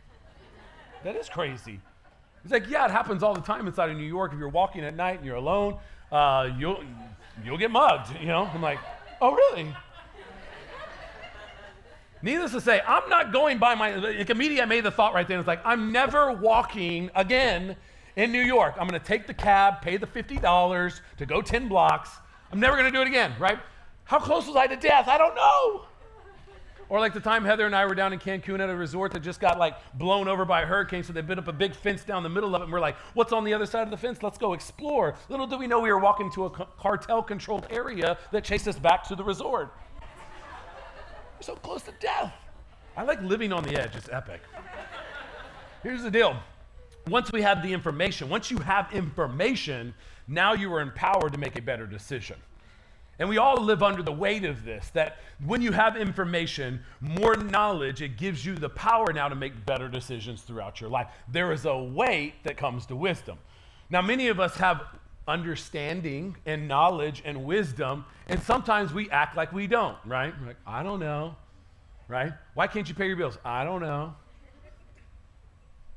That 1.04 1.14
is 1.14 1.28
crazy. 1.28 1.78
He's 2.42 2.50
like, 2.50 2.68
yeah, 2.68 2.84
it 2.84 2.90
happens 2.90 3.22
all 3.22 3.34
the 3.34 3.40
time 3.42 3.68
inside 3.68 3.90
of 3.90 3.96
New 3.96 4.02
York. 4.02 4.32
If 4.32 4.40
you're 4.40 4.48
walking 4.48 4.82
at 4.82 4.96
night 4.96 5.18
and 5.18 5.24
you're 5.24 5.36
alone, 5.36 5.78
uh, 6.10 6.50
you'll, 6.58 6.82
you'll 7.44 7.58
get 7.58 7.70
mugged, 7.70 8.18
you 8.20 8.26
know? 8.26 8.48
I'm 8.52 8.62
like, 8.62 8.78
oh, 9.20 9.34
really? 9.34 9.74
Needless 12.20 12.52
to 12.52 12.60
say, 12.60 12.80
I'm 12.86 13.08
not 13.08 13.32
going 13.32 13.58
by 13.58 13.74
my, 13.74 13.94
like 13.94 14.30
immediately 14.30 14.62
I 14.62 14.64
made 14.64 14.84
the 14.84 14.90
thought 14.90 15.14
right 15.14 15.26
then. 15.26 15.38
It's 15.38 15.46
like, 15.46 15.64
I'm 15.64 15.92
never 15.92 16.32
walking 16.32 17.10
again 17.14 17.76
in 18.16 18.32
New 18.32 18.42
York. 18.42 18.74
I'm 18.78 18.88
going 18.88 19.00
to 19.00 19.06
take 19.06 19.26
the 19.26 19.34
cab, 19.34 19.80
pay 19.80 19.96
the 19.96 20.06
$50 20.06 21.00
to 21.18 21.26
go 21.26 21.40
10 21.40 21.68
blocks. 21.68 22.10
I'm 22.50 22.58
never 22.58 22.76
going 22.76 22.90
to 22.90 22.96
do 22.96 23.02
it 23.02 23.06
again, 23.06 23.34
right? 23.38 23.58
How 24.04 24.18
close 24.18 24.46
was 24.46 24.56
I 24.56 24.66
to 24.66 24.76
death? 24.76 25.06
I 25.06 25.18
don't 25.18 25.34
know. 25.34 25.87
Or 26.90 27.00
like 27.00 27.12
the 27.12 27.20
time 27.20 27.44
Heather 27.44 27.66
and 27.66 27.76
I 27.76 27.84
were 27.84 27.94
down 27.94 28.14
in 28.14 28.18
Cancun 28.18 28.60
at 28.60 28.70
a 28.70 28.74
resort 28.74 29.12
that 29.12 29.20
just 29.20 29.40
got 29.40 29.58
like 29.58 29.74
blown 29.94 30.26
over 30.26 30.44
by 30.44 30.62
a 30.62 30.66
hurricane, 30.66 31.02
so 31.02 31.12
they 31.12 31.20
built 31.20 31.38
up 31.38 31.48
a 31.48 31.52
big 31.52 31.74
fence 31.74 32.02
down 32.02 32.22
the 32.22 32.30
middle 32.30 32.54
of 32.54 32.62
it, 32.62 32.64
and 32.64 32.72
we're 32.72 32.80
like, 32.80 32.96
what's 33.12 33.32
on 33.32 33.44
the 33.44 33.52
other 33.52 33.66
side 33.66 33.82
of 33.82 33.90
the 33.90 33.96
fence? 33.96 34.22
Let's 34.22 34.38
go 34.38 34.54
explore. 34.54 35.14
Little 35.28 35.46
do 35.46 35.58
we 35.58 35.66
know 35.66 35.80
we 35.80 35.92
were 35.92 35.98
walking 35.98 36.32
to 36.32 36.46
a 36.46 36.50
cartel 36.50 37.22
controlled 37.22 37.66
area 37.70 38.16
that 38.32 38.42
chased 38.42 38.66
us 38.66 38.78
back 38.78 39.04
to 39.08 39.16
the 39.16 39.24
resort. 39.24 39.74
We're 41.38 41.42
so 41.42 41.56
close 41.56 41.82
to 41.82 41.92
death. 42.00 42.32
I 42.96 43.02
like 43.02 43.20
living 43.22 43.52
on 43.52 43.64
the 43.64 43.78
edge, 43.78 43.94
it's 43.94 44.08
epic. 44.08 44.40
Here's 45.82 46.02
the 46.02 46.10
deal 46.10 46.36
once 47.06 47.32
we 47.32 47.42
have 47.42 47.62
the 47.62 47.72
information, 47.72 48.28
once 48.28 48.50
you 48.50 48.58
have 48.58 48.92
information, 48.92 49.94
now 50.26 50.52
you 50.52 50.72
are 50.72 50.80
empowered 50.80 51.32
to 51.32 51.38
make 51.38 51.56
a 51.56 51.62
better 51.62 51.86
decision. 51.86 52.36
And 53.18 53.28
we 53.28 53.38
all 53.38 53.56
live 53.56 53.82
under 53.82 54.02
the 54.02 54.12
weight 54.12 54.44
of 54.44 54.64
this 54.64 54.90
that 54.90 55.18
when 55.44 55.60
you 55.60 55.72
have 55.72 55.96
information, 55.96 56.80
more 57.00 57.34
knowledge, 57.34 58.00
it 58.00 58.16
gives 58.16 58.46
you 58.46 58.54
the 58.54 58.68
power 58.68 59.12
now 59.12 59.28
to 59.28 59.34
make 59.34 59.66
better 59.66 59.88
decisions 59.88 60.42
throughout 60.42 60.80
your 60.80 60.88
life. 60.88 61.08
There 61.28 61.52
is 61.52 61.64
a 61.64 61.76
weight 61.76 62.34
that 62.44 62.56
comes 62.56 62.86
to 62.86 62.96
wisdom. 62.96 63.38
Now, 63.90 64.02
many 64.02 64.28
of 64.28 64.38
us 64.38 64.56
have 64.56 64.82
understanding 65.26 66.36
and 66.46 66.68
knowledge 66.68 67.22
and 67.24 67.44
wisdom, 67.44 68.04
and 68.28 68.40
sometimes 68.42 68.92
we 68.92 69.10
act 69.10 69.36
like 69.36 69.52
we 69.52 69.66
don't, 69.66 69.96
right? 70.06 70.32
We're 70.40 70.48
like, 70.48 70.56
I 70.66 70.82
don't 70.82 71.00
know, 71.00 71.34
right? 72.06 72.32
Why 72.54 72.66
can't 72.66 72.88
you 72.88 72.94
pay 72.94 73.06
your 73.06 73.16
bills? 73.16 73.36
I 73.44 73.64
don't 73.64 73.80
know. 73.80 74.14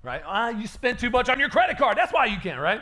Right? 0.04 0.24
Ah, 0.26 0.50
you 0.50 0.66
spent 0.66 1.00
too 1.00 1.12
much 1.12 1.30
on 1.30 1.40
your 1.40 1.50
credit 1.50 1.78
card. 1.78 1.96
That's 1.96 2.12
why 2.12 2.26
you 2.26 2.38
can't, 2.38 2.60
right? 2.60 2.82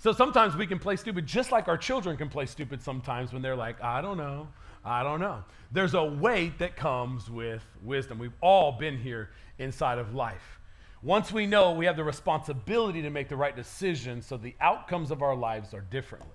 So 0.00 0.12
sometimes 0.12 0.56
we 0.56 0.66
can 0.66 0.78
play 0.78 0.96
stupid 0.96 1.26
just 1.26 1.52
like 1.52 1.68
our 1.68 1.76
children 1.76 2.16
can 2.16 2.30
play 2.30 2.46
stupid 2.46 2.82
sometimes 2.82 3.34
when 3.34 3.42
they're 3.42 3.54
like, 3.54 3.82
I 3.82 4.00
don't 4.00 4.16
know, 4.16 4.48
I 4.82 5.02
don't 5.02 5.20
know. 5.20 5.44
There's 5.72 5.92
a 5.92 6.02
weight 6.02 6.58
that 6.58 6.74
comes 6.74 7.28
with 7.28 7.62
wisdom. 7.84 8.18
We've 8.18 8.32
all 8.40 8.72
been 8.72 8.96
here 8.96 9.28
inside 9.58 9.98
of 9.98 10.14
life. 10.14 10.58
Once 11.02 11.32
we 11.32 11.44
know, 11.44 11.72
we 11.72 11.84
have 11.84 11.96
the 11.96 12.04
responsibility 12.04 13.02
to 13.02 13.10
make 13.10 13.28
the 13.28 13.36
right 13.36 13.54
decision 13.54 14.22
so 14.22 14.38
the 14.38 14.54
outcomes 14.62 15.10
of 15.10 15.20
our 15.20 15.36
lives 15.36 15.74
are 15.74 15.82
differently. 15.82 16.30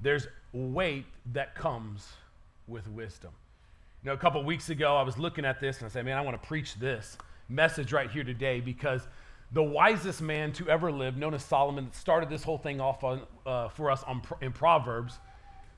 There's 0.00 0.26
weight 0.52 1.06
that 1.32 1.54
comes 1.54 2.08
with 2.66 2.88
wisdom. 2.88 3.30
You 4.02 4.08
know, 4.08 4.14
a 4.14 4.18
couple 4.18 4.42
weeks 4.42 4.68
ago, 4.70 4.96
I 4.96 5.02
was 5.02 5.16
looking 5.16 5.44
at 5.44 5.60
this 5.60 5.78
and 5.78 5.86
I 5.86 5.90
said, 5.90 6.04
man, 6.04 6.18
I 6.18 6.22
want 6.22 6.42
to 6.42 6.48
preach 6.48 6.74
this 6.74 7.18
message 7.48 7.92
right 7.92 8.10
here 8.10 8.24
today 8.24 8.58
because 8.60 9.06
the 9.52 9.62
wisest 9.62 10.20
man 10.20 10.52
to 10.54 10.68
ever 10.68 10.90
live, 10.90 11.16
known 11.16 11.34
as 11.34 11.44
Solomon, 11.44 11.84
that 11.84 11.94
started 11.94 12.28
this 12.28 12.42
whole 12.42 12.58
thing 12.58 12.80
off 12.80 13.04
on, 13.04 13.22
uh, 13.46 13.68
for 13.68 13.90
us 13.90 14.02
on, 14.04 14.22
in 14.40 14.52
Proverbs. 14.52 15.18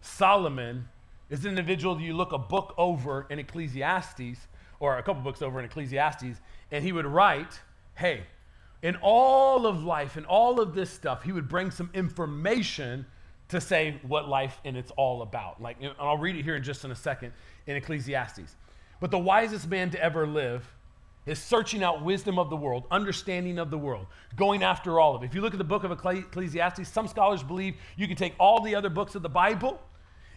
Solomon 0.01 0.89
is 1.29 1.45
an 1.45 1.51
individual 1.51 1.95
that 1.95 2.03
you 2.03 2.15
look 2.15 2.33
a 2.33 2.39
book 2.39 2.75
over 2.79 3.27
in 3.29 3.39
Ecclesiastes, 3.39 4.47
or 4.81 4.99
a 4.99 5.03
couple 5.03 5.23
books 5.23 5.43
over 5.43 5.59
in 5.59 5.65
Ecclesiastes, 5.65 6.41
and 6.71 6.85
he 6.85 6.93
would 6.93 7.07
write, 7.07 7.61
hey, 7.95 8.23
in 8.83 8.97
all 9.03 9.67
of 9.67 9.83
life 9.83 10.17
and 10.17 10.27
all 10.27 10.61
of 10.61 10.75
this 10.75 10.91
stuff, 10.91 11.23
he 11.23 11.33
would 11.33 11.49
bring 11.49 11.71
some 11.71 11.91
information 11.95 13.07
to 13.49 13.61
say 13.61 13.99
what 14.03 14.29
life 14.29 14.61
and 14.65 14.77
it's 14.77 14.91
all 14.93 15.23
about. 15.23 15.61
Like, 15.61 15.79
and 15.81 15.93
I'll 15.99 16.19
read 16.19 16.37
it 16.37 16.43
here 16.43 16.57
in 16.57 16.63
just 16.63 16.85
in 16.85 16.91
a 16.91 16.97
second 16.97 17.33
in 17.67 17.77
Ecclesiastes. 17.77 18.57
But 19.01 19.11
the 19.11 19.19
wisest 19.19 19.69
man 19.69 19.91
to 19.91 20.03
ever 20.03 20.27
live 20.27 20.73
is 21.27 21.39
searching 21.39 21.83
out 21.83 22.05
wisdom 22.05 22.39
of 22.39 22.49
the 22.51 22.57
world, 22.57 22.85
understanding 22.91 23.59
of 23.59 23.71
the 23.71 23.79
world, 23.79 24.07
going 24.37 24.63
after 24.63 24.99
all 25.01 25.15
of 25.15 25.23
it. 25.23 25.27
If 25.27 25.35
you 25.35 25.41
look 25.41 25.53
at 25.53 25.59
the 25.59 25.65
book 25.65 25.85
of 25.85 25.91
Ecclesiastes, 25.91 26.89
some 26.89 27.09
scholars 27.09 27.43
believe 27.43 27.75
you 27.97 28.07
can 28.07 28.17
take 28.17 28.35
all 28.39 28.61
the 28.61 28.75
other 28.75 28.89
books 28.89 29.15
of 29.15 29.23
the 29.23 29.29
Bible 29.29 29.81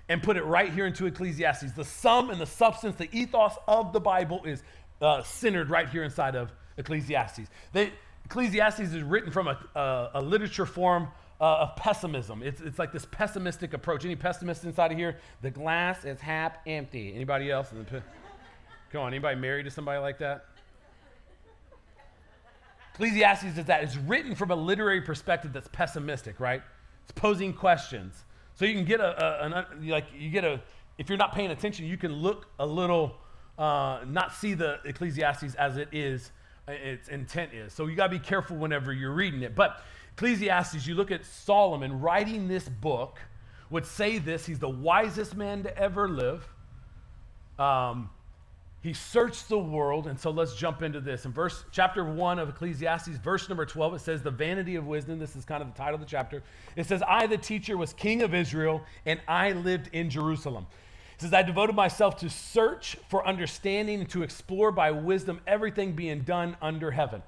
and 0.10 0.22
put 0.24 0.36
it 0.36 0.44
right 0.44 0.74
here 0.74 0.88
into 0.88 1.06
Ecclesiastes. 1.06 1.72
The 1.74 1.86
sum 1.86 2.32
and 2.32 2.42
the 2.42 2.48
substance, 2.48 2.96
the 2.96 3.10
ethos 3.16 3.54
of 3.68 3.94
the 3.94 4.00
Bible 4.00 4.42
is 4.44 4.64
uh, 5.02 5.22
centered 5.24 5.70
right 5.70 5.88
here 5.88 6.04
inside 6.04 6.36
of 6.36 6.52
Ecclesiastes. 6.78 7.48
They, 7.72 7.94
Ecclesiastes 8.26 8.80
is 8.80 9.04
written 9.04 9.32
from 9.32 9.48
a, 9.48 9.58
a, 9.76 10.10
a 10.16 10.22
literature 10.22 10.66
form 10.66 11.10
uh, 11.40 11.60
of 11.60 11.76
pessimism. 11.76 12.44
It's, 12.44 12.60
it's 12.62 12.80
like 12.80 12.92
this 12.92 13.06
pessimistic 13.12 13.74
approach. 13.74 14.04
Any 14.04 14.16
pessimists 14.16 14.66
inside 14.66 14.92
of 14.92 14.98
here? 14.98 15.18
The 15.42 15.52
glass 15.52 16.04
is 16.04 16.20
half 16.20 16.54
empty. 16.66 17.14
Anybody 17.16 17.50
else? 17.52 17.72
Come 18.92 19.02
on, 19.02 19.14
anybody 19.14 19.40
married 19.40 19.64
to 19.64 19.72
somebody 19.72 20.00
like 20.00 20.18
that? 20.20 20.46
Ecclesiastes 23.00 23.58
is 23.58 23.66
that. 23.66 23.82
It's 23.82 23.96
written 23.96 24.36
from 24.36 24.52
a 24.52 24.56
literary 24.56 25.02
perspective 25.02 25.54
that's 25.54 25.70
pessimistic, 25.70 26.38
right? 26.42 26.62
It's 27.04 27.14
posing 27.14 27.54
questions. 27.54 28.26
So 28.56 28.66
you 28.66 28.74
can 28.74 28.84
get 28.84 29.00
a, 29.00 29.44
a 29.44 29.46
an, 29.46 29.88
like 29.88 30.08
you 30.14 30.30
get 30.30 30.44
a 30.44 30.60
if 30.98 31.08
you're 31.08 31.18
not 31.18 31.34
paying 31.34 31.50
attention, 31.50 31.86
you 31.86 31.96
can 31.96 32.12
look 32.12 32.48
a 32.60 32.66
little 32.66 33.16
uh, 33.58 34.00
not 34.06 34.34
see 34.34 34.54
the 34.54 34.80
Ecclesiastes 34.84 35.56
as 35.56 35.78
it 35.78 35.88
is, 35.94 36.32
uh, 36.68 36.74
its 36.74 37.08
intent 37.08 37.54
is. 37.54 37.72
So 37.72 37.88
you 37.88 37.96
got 37.96 38.08
to 38.08 38.12
be 38.12 38.20
careful 38.20 38.58
whenever 38.58 38.92
you're 38.92 39.14
reading 39.14 39.44
it. 39.44 39.56
But 39.56 39.82
Ecclesiastes, 40.18 40.86
you 40.86 40.96
look 40.96 41.10
at 41.10 41.26
Solomon 41.26 42.02
writing 42.02 42.50
this 42.50 42.68
book, 42.68 43.18
would 43.70 43.86
say 43.86 44.18
this. 44.18 44.46
He's 44.46 44.60
the 44.60 44.70
wisest 44.70 45.38
man 45.38 45.64
to 45.64 45.78
ever 45.78 46.10
live. 46.10 46.46
Um, 47.58 48.10
he 48.82 48.94
searched 48.94 49.50
the 49.50 49.60
world, 49.60 50.08
and 50.08 50.18
so 50.18 50.32
let's 50.32 50.56
jump 50.56 50.82
into 50.82 51.02
this. 51.02 51.26
In 51.26 51.34
verse 51.34 51.66
chapter 51.72 52.06
1 52.06 52.40
of 52.40 52.48
Ecclesiastes, 52.48 53.18
verse 53.18 53.50
number 53.50 53.66
12, 53.66 53.96
it 53.96 54.02
says, 54.02 54.22
The 54.22 54.32
vanity 54.32 54.78
of 54.78 54.88
wisdom. 54.88 55.20
This 55.20 55.36
is 55.36 55.44
kind 55.44 55.62
of 55.62 55.74
the 55.74 55.78
title 55.78 55.96
of 55.96 56.00
the 56.00 56.06
chapter. 56.06 56.44
It 56.78 56.86
says, 56.86 57.04
I, 57.06 57.28
the 57.28 57.38
teacher, 57.38 57.76
was 57.76 57.92
king 57.92 58.22
of 58.22 58.34
Israel, 58.34 58.82
and 59.06 59.20
I 59.28 59.52
lived 59.52 59.90
in 59.92 60.10
Jerusalem. 60.10 60.66
It 61.16 61.24
says, 61.24 61.34
I 61.34 61.42
devoted 61.42 61.76
myself 61.76 62.16
to 62.18 62.30
search 62.30 62.96
for 63.10 63.28
understanding 63.28 64.00
and 64.00 64.10
to 64.12 64.24
explore 64.24 64.72
by 64.72 64.92
wisdom 64.92 65.42
everything 65.46 65.92
being 65.92 66.22
done 66.22 66.56
under 66.62 66.90
heaven. 66.90 67.22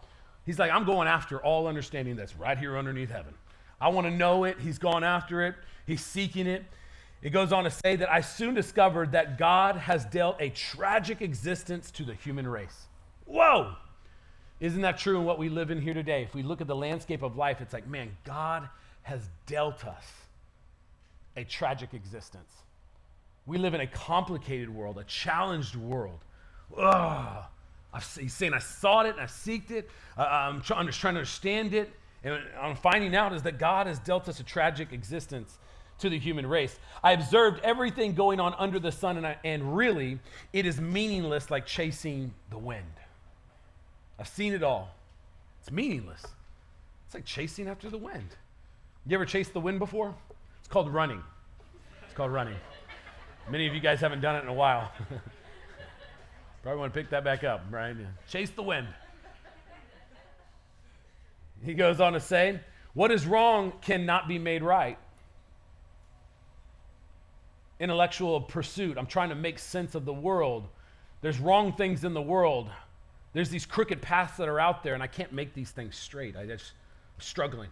He's 0.46 0.58
like, 0.58 0.72
I'm 0.72 0.86
going 0.86 1.10
after 1.10 1.40
all 1.40 1.68
understanding 1.68 2.16
that's 2.16 2.38
right 2.38 2.58
here 2.58 2.78
underneath 2.78 3.12
heaven. 3.12 3.34
I 3.82 3.90
want 3.90 4.08
to 4.08 4.12
know 4.12 4.46
it. 4.46 4.58
He's 4.60 4.78
gone 4.78 5.04
after 5.04 5.46
it, 5.46 5.56
he's 5.86 6.04
seeking 6.04 6.48
it. 6.48 6.64
It 7.22 7.30
goes 7.30 7.52
on 7.52 7.66
to 7.66 7.72
say 7.72 7.96
that 7.96 8.12
I 8.12 8.22
soon 8.22 8.56
discovered 8.56 9.12
that 9.12 9.38
God 9.38 9.76
has 9.76 10.06
dealt 10.06 10.38
a 10.40 10.50
tragic 10.50 11.22
existence 11.22 11.92
to 11.92 12.04
the 12.04 12.16
human 12.16 12.48
race. 12.48 12.88
Whoa! 13.26 13.76
Isn't 14.60 14.82
that 14.82 14.98
true 14.98 15.18
in 15.18 15.26
what 15.26 15.40
we 15.40 15.50
live 15.50 15.72
in 15.72 15.82
here 15.82 15.94
today? 15.94 16.24
If 16.24 16.34
we 16.34 16.44
look 16.44 16.62
at 16.62 16.68
the 16.68 16.76
landscape 16.76 17.22
of 17.22 17.36
life, 17.36 17.62
it's 17.62 17.74
like, 17.74 17.88
man, 17.88 18.16
God 18.24 18.70
has 19.04 19.22
dealt 19.46 19.86
us 19.86 20.06
a 21.36 21.44
tragic 21.44 21.94
existence. 21.94 22.54
We 23.46 23.58
live 23.58 23.74
in 23.74 23.82
a 23.82 23.88
complicated 23.88 24.70
world, 24.70 24.98
a 24.98 25.04
challenged 25.04 25.76
world. 25.76 26.20
Ugh. 26.78 27.44
He's 28.20 28.34
saying 28.34 28.54
I 28.54 28.60
sought 28.60 29.06
it 29.06 29.16
and 29.16 29.22
I 29.22 29.26
seeked 29.26 29.72
it. 29.72 29.90
I'm, 30.18 30.62
I'm 30.70 30.86
just 30.86 31.00
trying 31.00 31.16
to 31.16 31.20
understand 31.20 31.74
it. 31.74 31.92
And 32.24 32.40
I'm 32.60 32.76
finding 32.76 33.16
out 33.16 33.34
is 33.34 33.42
that 33.44 33.58
God 33.58 33.88
has 33.88 34.00
dealt 34.00 34.30
us 34.30 34.40
a 34.40 34.44
tragic 34.44 34.94
existence 34.94 35.58
to 36.02 36.10
the 36.10 36.20
human 36.20 36.46
race. 36.46 36.78
I 37.04 37.14
observed 37.14 37.62
everything 37.64 38.14
going 38.14 38.40
on 38.40 38.54
under 38.58 38.80
the 38.80 38.92
sun, 38.92 39.18
and, 39.18 39.26
I, 39.26 39.38
and 39.44 39.76
really, 39.76 40.20
it 40.54 40.66
is 40.66 40.82
meaningless 40.82 41.50
like 41.50 41.66
chasing 41.66 42.34
the 42.50 42.58
wind. 42.58 42.84
I've 44.20 44.28
seen 44.28 44.54
it 44.54 44.64
all. 44.64 44.94
It's 45.62 45.72
meaningless. 45.72 46.26
It's 47.06 47.16
like 47.16 47.26
chasing 47.26 47.68
after 47.68 47.90
the 47.90 47.98
wind. 47.98 48.36
You 49.08 49.16
ever 49.16 49.26
chased 49.26 49.54
the 49.54 49.60
wind 49.60 49.80
before? 49.80 50.14
It's 50.60 50.68
called 50.68 50.94
running. 50.94 51.22
It's 52.06 52.14
called 52.14 52.32
running. 52.32 52.56
Many 53.50 53.68
of 53.68 53.74
you 53.74 53.80
guys 53.80 54.00
haven't 54.00 54.22
done 54.22 54.36
it 54.36 54.44
in 54.44 54.50
a 54.50 54.54
while. 54.54 54.92
Probably 56.64 56.80
want 56.80 56.94
to 56.94 57.00
pick 57.00 57.10
that 57.10 57.24
back 57.24 57.44
up, 57.44 57.66
right? 57.72 57.96
Chase 58.30 58.52
the 58.52 58.62
wind. 58.62 58.88
He 61.64 61.74
goes 61.74 62.00
on 62.00 62.14
to 62.14 62.20
say, 62.20 62.60
What 62.94 63.12
is 63.12 63.26
wrong 63.26 63.74
cannot 63.82 64.28
be 64.28 64.38
made 64.38 64.64
right 64.64 64.98
intellectual 67.82 68.40
pursuit. 68.40 68.98
I'm 68.98 69.08
trying 69.08 69.30
to 69.30 69.36
make 69.36 69.60
sense 69.60 69.96
of 69.96 70.06
the 70.06 70.14
world. 70.14 70.68
There's 71.22 71.40
wrong 71.40 71.74
things 71.74 72.04
in 72.04 72.14
the 72.14 72.22
world. 72.22 72.70
There's 73.34 73.50
these 73.50 73.66
crooked 73.66 74.02
paths 74.02 74.38
that 74.38 74.48
are 74.48 74.60
out 74.60 74.84
there, 74.84 74.94
and 74.94 75.02
I 75.02 75.08
can't 75.08 75.34
make 75.34 75.54
these 75.54 75.72
things 75.72 75.96
straight. 75.96 76.38
I 76.38 76.46
just 76.46 76.74
struggling. 77.18 77.70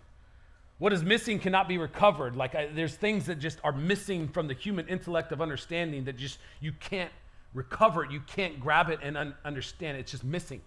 What 0.79 0.93
is 0.93 1.03
missing 1.03 1.39
cannot 1.39 1.67
be 1.67 1.77
recovered. 1.77 2.35
Like 2.35 2.55
I, 2.55 2.67
there's 2.67 2.95
things 2.95 3.25
that 3.27 3.39
just 3.39 3.59
are 3.63 3.73
missing 3.73 4.27
from 4.27 4.47
the 4.47 4.53
human 4.53 4.87
intellect 4.87 5.31
of 5.31 5.41
understanding 5.41 6.05
that 6.05 6.17
just 6.17 6.39
you 6.59 6.71
can't 6.71 7.11
recover 7.53 8.03
it. 8.03 8.11
You 8.11 8.21
can't 8.21 8.59
grab 8.59 8.89
it 8.89 8.99
and 9.03 9.17
un- 9.17 9.35
understand 9.45 9.97
it. 9.97 10.01
It's 10.01 10.11
just 10.11 10.23
missing. 10.23 10.61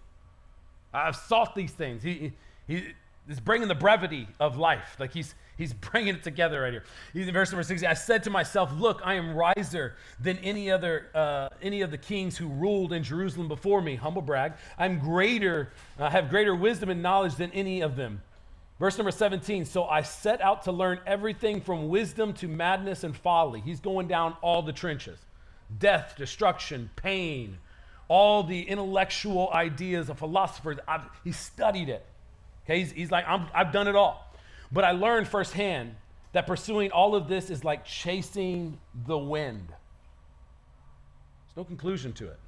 I've 0.93 1.15
sought 1.15 1.55
these 1.55 1.71
things. 1.71 2.03
He, 2.03 2.33
he, 2.67 2.93
he's 3.27 3.39
bringing 3.39 3.67
the 3.67 3.75
brevity 3.75 4.27
of 4.39 4.57
life. 4.57 4.95
Like 4.99 5.13
he's 5.13 5.35
He's 5.57 5.73
bringing 5.91 6.15
it 6.15 6.23
together 6.23 6.61
right 6.61 6.73
here. 6.73 6.83
He's 7.13 7.27
in 7.27 7.33
verse 7.33 7.51
number 7.51 7.63
60. 7.63 7.85
I 7.85 7.93
said 7.93 8.23
to 8.23 8.29
myself, 8.29 8.71
Look, 8.73 9.01
I 9.03 9.15
am 9.15 9.35
wiser 9.35 9.95
than 10.19 10.37
any 10.39 10.71
other, 10.71 11.07
uh, 11.13 11.49
any 11.61 11.81
of 11.81 11.91
the 11.91 11.97
kings 11.97 12.37
who 12.37 12.47
ruled 12.47 12.93
in 12.93 13.03
Jerusalem 13.03 13.47
before 13.47 13.81
me. 13.81 13.95
Humble 13.95 14.21
brag. 14.21 14.53
I'm 14.77 14.99
greater, 14.99 15.71
I 15.99 16.03
uh, 16.03 16.09
have 16.09 16.29
greater 16.29 16.55
wisdom 16.55 16.89
and 16.89 17.01
knowledge 17.01 17.35
than 17.35 17.51
any 17.51 17.81
of 17.81 17.95
them. 17.95 18.21
Verse 18.79 18.97
number 18.97 19.11
17. 19.11 19.65
So 19.65 19.85
I 19.85 20.01
set 20.01 20.41
out 20.41 20.63
to 20.63 20.71
learn 20.71 20.99
everything 21.05 21.61
from 21.61 21.89
wisdom 21.89 22.33
to 22.33 22.47
madness 22.47 23.03
and 23.03 23.15
folly. 23.15 23.61
He's 23.61 23.79
going 23.79 24.07
down 24.07 24.35
all 24.41 24.61
the 24.61 24.73
trenches 24.73 25.19
death, 25.79 26.15
destruction, 26.17 26.89
pain, 26.95 27.57
all 28.07 28.43
the 28.43 28.61
intellectual 28.61 29.49
ideas 29.53 30.09
of 30.09 30.19
philosophers. 30.19 30.77
I've, 30.87 31.01
he 31.23 31.31
studied 31.31 31.89
it. 31.89 32.05
Okay, 32.65 32.79
he's, 32.79 32.91
he's 32.91 33.11
like, 33.11 33.25
i 33.27 33.45
I've 33.53 33.71
done 33.71 33.87
it 33.87 33.95
all. 33.95 34.31
But 34.71 34.83
I 34.83 34.91
learned 34.91 35.27
firsthand 35.27 35.95
that 36.31 36.47
pursuing 36.47 36.91
all 36.91 37.15
of 37.15 37.27
this 37.27 37.49
is 37.49 37.63
like 37.63 37.85
chasing 37.85 38.77
the 39.05 39.17
wind. 39.17 39.67
There's 39.67 41.57
no 41.57 41.63
conclusion 41.63 42.13
to 42.13 42.27
it, 42.27 42.39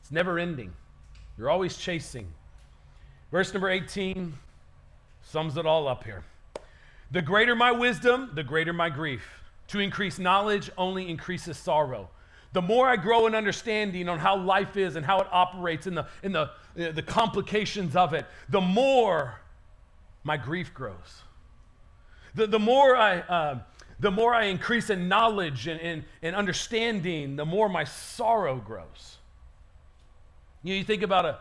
it's 0.00 0.10
never 0.10 0.38
ending. 0.38 0.72
You're 1.36 1.50
always 1.50 1.76
chasing. 1.76 2.26
Verse 3.30 3.52
number 3.52 3.70
18 3.70 4.34
sums 5.22 5.56
it 5.56 5.66
all 5.66 5.86
up 5.86 6.02
here. 6.02 6.24
The 7.12 7.22
greater 7.22 7.54
my 7.54 7.70
wisdom, 7.70 8.30
the 8.34 8.42
greater 8.42 8.72
my 8.72 8.90
grief. 8.90 9.22
To 9.68 9.78
increase 9.78 10.18
knowledge 10.18 10.70
only 10.76 11.08
increases 11.08 11.56
sorrow. 11.56 12.08
The 12.52 12.62
more 12.62 12.88
I 12.88 12.96
grow 12.96 13.26
in 13.26 13.34
understanding 13.34 14.08
on 14.08 14.18
how 14.18 14.36
life 14.36 14.76
is 14.76 14.96
and 14.96 15.04
how 15.04 15.20
it 15.20 15.26
operates 15.30 15.86
and 15.86 15.96
the, 15.96 16.06
in 16.22 16.32
the, 16.32 16.50
the 16.74 17.02
complications 17.02 17.94
of 17.94 18.14
it, 18.14 18.26
the 18.48 18.60
more 18.60 19.40
my 20.24 20.36
grief 20.36 20.72
grows. 20.72 21.22
The, 22.34 22.46
the, 22.46 22.58
more 22.58 22.96
I, 22.96 23.18
uh, 23.20 23.58
the 24.00 24.10
more 24.10 24.34
I 24.34 24.44
increase 24.44 24.90
in 24.90 25.08
knowledge 25.08 25.66
and, 25.66 25.80
and, 25.80 26.04
and 26.22 26.34
understanding, 26.34 27.36
the 27.36 27.44
more 27.44 27.68
my 27.68 27.84
sorrow 27.84 28.56
grows. 28.56 29.18
You, 30.62 30.74
know, 30.74 30.78
you 30.78 30.84
think 30.84 31.02
about 31.02 31.26
a, 31.26 31.38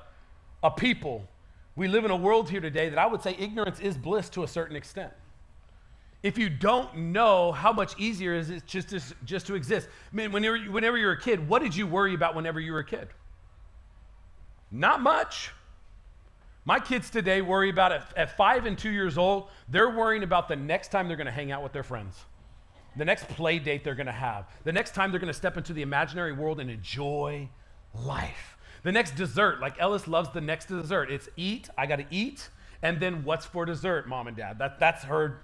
a 0.64 0.72
people, 0.72 1.28
we 1.76 1.88
live 1.88 2.06
in 2.06 2.12
a 2.12 2.16
world 2.16 2.50
here 2.50 2.62
today 2.62 2.90
that 2.90 3.00
I 3.00 3.06
would 3.06 3.22
say 3.22 3.36
ignorance 3.38 3.80
is 3.80 3.98
bliss 3.98 4.30
to 4.30 4.44
a 4.44 4.48
certain 4.48 4.76
extent. 4.76 5.14
If 6.28 6.38
you 6.38 6.50
don't 6.50 6.94
know 6.94 7.54
how 7.54 7.72
much 7.72 7.98
easier 7.98 8.34
is 8.34 8.50
it 8.50 8.66
just 8.68 8.90
to, 8.90 9.02
just 9.24 9.48
to 9.48 9.56
exist. 9.56 9.88
I 10.12 10.14
mean, 10.14 10.34
whenever, 10.34 10.58
whenever 10.58 10.98
you're 10.98 11.14
a 11.14 11.22
kid, 11.22 11.48
what 11.48 11.62
did 11.62 11.74
you 11.74 11.88
worry 11.88 12.14
about 12.14 12.36
whenever 12.36 12.60
you 12.60 12.74
were 12.74 12.80
a 12.80 12.86
kid? 12.86 13.08
Not 14.70 15.00
much. 15.00 15.52
My 16.66 16.82
kids 16.82 17.10
today 17.10 17.42
worry 17.42 17.70
about 17.70 17.94
it 17.94 18.02
at 18.18 18.36
five 18.36 18.66
and 18.66 18.78
two 18.78 18.90
years 18.90 19.18
old, 19.18 19.48
they're 19.70 19.90
worrying 19.90 20.24
about 20.24 20.50
the 20.50 20.58
next 20.58 20.90
time 20.90 21.08
they're 21.08 21.16
going 21.16 21.28
to 21.28 21.32
hang 21.32 21.54
out 21.54 21.64
with 21.64 21.72
their 21.72 21.82
friends, 21.82 22.26
the 22.98 23.06
next 23.06 23.30
play 23.30 23.58
date 23.58 23.86
they're 23.86 23.96
going 23.96 24.08
to 24.08 24.12
have, 24.12 24.50
the 24.66 24.74
next 24.74 24.94
time 24.94 25.12
they're 25.12 25.22
going 25.22 25.32
to 25.32 25.40
step 25.40 25.56
into 25.56 25.72
the 25.72 25.82
imaginary 25.82 26.34
world 26.34 26.60
and 26.60 26.70
enjoy 26.70 27.48
life. 27.94 28.58
The 28.84 28.92
next 28.92 29.16
dessert, 29.16 29.62
like 29.62 29.76
Ellis 29.80 30.10
loves 30.10 30.28
the 30.34 30.42
next 30.42 30.66
dessert. 30.66 31.10
It's 31.10 31.30
eat, 31.38 31.70
I 31.78 31.86
got 31.86 32.00
to 32.00 32.06
eat, 32.12 32.50
and 32.82 33.00
then 33.00 33.24
what's 33.24 33.46
for 33.46 33.64
dessert, 33.64 34.10
mom 34.10 34.28
and 34.28 34.36
dad? 34.36 34.60
That, 34.60 34.78
that's 34.78 35.06
her 35.06 35.44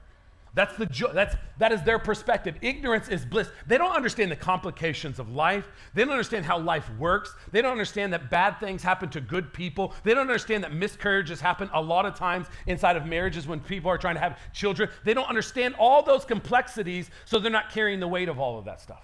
that's 0.56 0.78
the. 0.78 0.88
That's 1.14 1.36
that 1.58 1.72
is 1.72 1.82
their 1.82 1.98
perspective. 1.98 2.56
Ignorance 2.62 3.10
is 3.10 3.26
bliss. 3.26 3.50
They 3.66 3.78
don't 3.78 3.96
understand 3.96 4.32
the 4.32 4.36
complications 4.36 5.18
of 5.18 5.32
life. 5.32 5.68
They 5.96 6.04
don't 6.04 6.12
understand 6.12 6.46
how 6.46 6.60
life 6.60 6.88
works. 7.00 7.34
They 7.52 7.62
don't 7.64 7.72
understand 7.72 8.14
that 8.14 8.30
bad 8.30 8.60
things 8.60 8.84
happen 8.84 9.10
to 9.10 9.22
good 9.22 9.52
people. 9.52 9.96
They 10.04 10.12
don't 10.14 10.22
understand 10.22 10.64
that 10.64 10.74
miscarriages 10.74 11.42
happen 11.42 11.72
a 11.74 11.82
lot 11.82 12.06
of 12.06 12.14
times 12.14 12.48
inside 12.68 12.98
of 12.98 13.08
marriages 13.08 13.48
when 13.48 13.62
people 13.62 13.90
are 13.90 13.98
trying 13.98 14.16
to 14.16 14.22
have 14.22 14.38
children. 14.54 14.90
They 15.04 15.16
don't 15.16 15.28
understand 15.28 15.74
all 15.80 16.04
those 16.04 16.24
complexities, 16.24 17.10
so 17.26 17.40
they're 17.40 17.52
not 17.52 17.72
carrying 17.72 18.00
the 18.00 18.08
weight 18.08 18.30
of 18.30 18.40
all 18.40 18.60
of 18.60 18.66
that 18.66 18.80
stuff. 18.80 19.04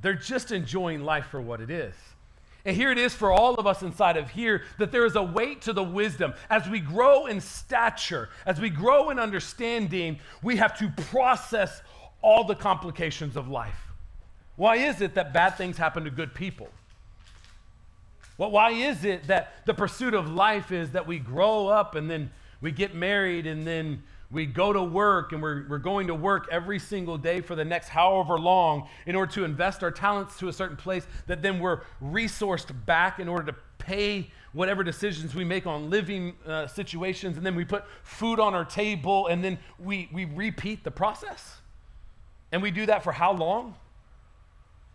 They're 0.00 0.14
just 0.14 0.52
enjoying 0.52 1.02
life 1.02 1.26
for 1.26 1.40
what 1.40 1.60
it 1.60 1.70
is. 1.70 1.94
And 2.66 2.76
here 2.76 2.90
it 2.90 2.98
is 2.98 3.14
for 3.14 3.30
all 3.30 3.54
of 3.54 3.66
us 3.68 3.82
inside 3.82 4.16
of 4.16 4.28
here 4.28 4.64
that 4.78 4.90
there 4.90 5.06
is 5.06 5.14
a 5.14 5.22
weight 5.22 5.62
to 5.62 5.72
the 5.72 5.84
wisdom. 5.84 6.34
As 6.50 6.68
we 6.68 6.80
grow 6.80 7.26
in 7.26 7.40
stature, 7.40 8.28
as 8.44 8.60
we 8.60 8.70
grow 8.70 9.10
in 9.10 9.20
understanding, 9.20 10.18
we 10.42 10.56
have 10.56 10.76
to 10.78 10.90
process 11.10 11.80
all 12.22 12.42
the 12.42 12.56
complications 12.56 13.36
of 13.36 13.48
life. 13.48 13.78
Why 14.56 14.76
is 14.76 15.00
it 15.00 15.14
that 15.14 15.32
bad 15.32 15.50
things 15.50 15.76
happen 15.76 16.02
to 16.04 16.10
good 16.10 16.34
people? 16.34 16.68
Well, 18.36 18.50
why 18.50 18.72
is 18.72 19.04
it 19.04 19.28
that 19.28 19.64
the 19.64 19.72
pursuit 19.72 20.12
of 20.12 20.28
life 20.28 20.72
is 20.72 20.90
that 20.90 21.06
we 21.06 21.20
grow 21.20 21.68
up 21.68 21.94
and 21.94 22.10
then 22.10 22.32
we 22.60 22.72
get 22.72 22.96
married 22.96 23.46
and 23.46 23.64
then 23.64 24.02
we 24.30 24.46
go 24.46 24.72
to 24.72 24.82
work 24.82 25.32
and 25.32 25.40
we're, 25.40 25.66
we're 25.68 25.78
going 25.78 26.08
to 26.08 26.14
work 26.14 26.48
every 26.50 26.78
single 26.78 27.16
day 27.16 27.40
for 27.40 27.54
the 27.54 27.64
next 27.64 27.88
however 27.88 28.38
long 28.38 28.88
in 29.06 29.14
order 29.14 29.32
to 29.32 29.44
invest 29.44 29.82
our 29.82 29.90
talents 29.90 30.38
to 30.38 30.48
a 30.48 30.52
certain 30.52 30.76
place 30.76 31.06
that 31.26 31.42
then 31.42 31.58
we're 31.58 31.82
resourced 32.02 32.72
back 32.86 33.18
in 33.20 33.28
order 33.28 33.52
to 33.52 33.58
pay 33.78 34.30
whatever 34.52 34.82
decisions 34.82 35.34
we 35.34 35.44
make 35.44 35.66
on 35.66 35.90
living 35.90 36.34
uh, 36.46 36.66
situations. 36.66 37.36
And 37.36 37.46
then 37.46 37.54
we 37.54 37.64
put 37.64 37.84
food 38.02 38.40
on 38.40 38.54
our 38.54 38.64
table 38.64 39.28
and 39.28 39.44
then 39.44 39.58
we, 39.78 40.08
we 40.12 40.24
repeat 40.24 40.82
the 40.82 40.90
process. 40.90 41.56
And 42.50 42.62
we 42.62 42.70
do 42.70 42.86
that 42.86 43.04
for 43.04 43.12
how 43.12 43.32
long? 43.32 43.74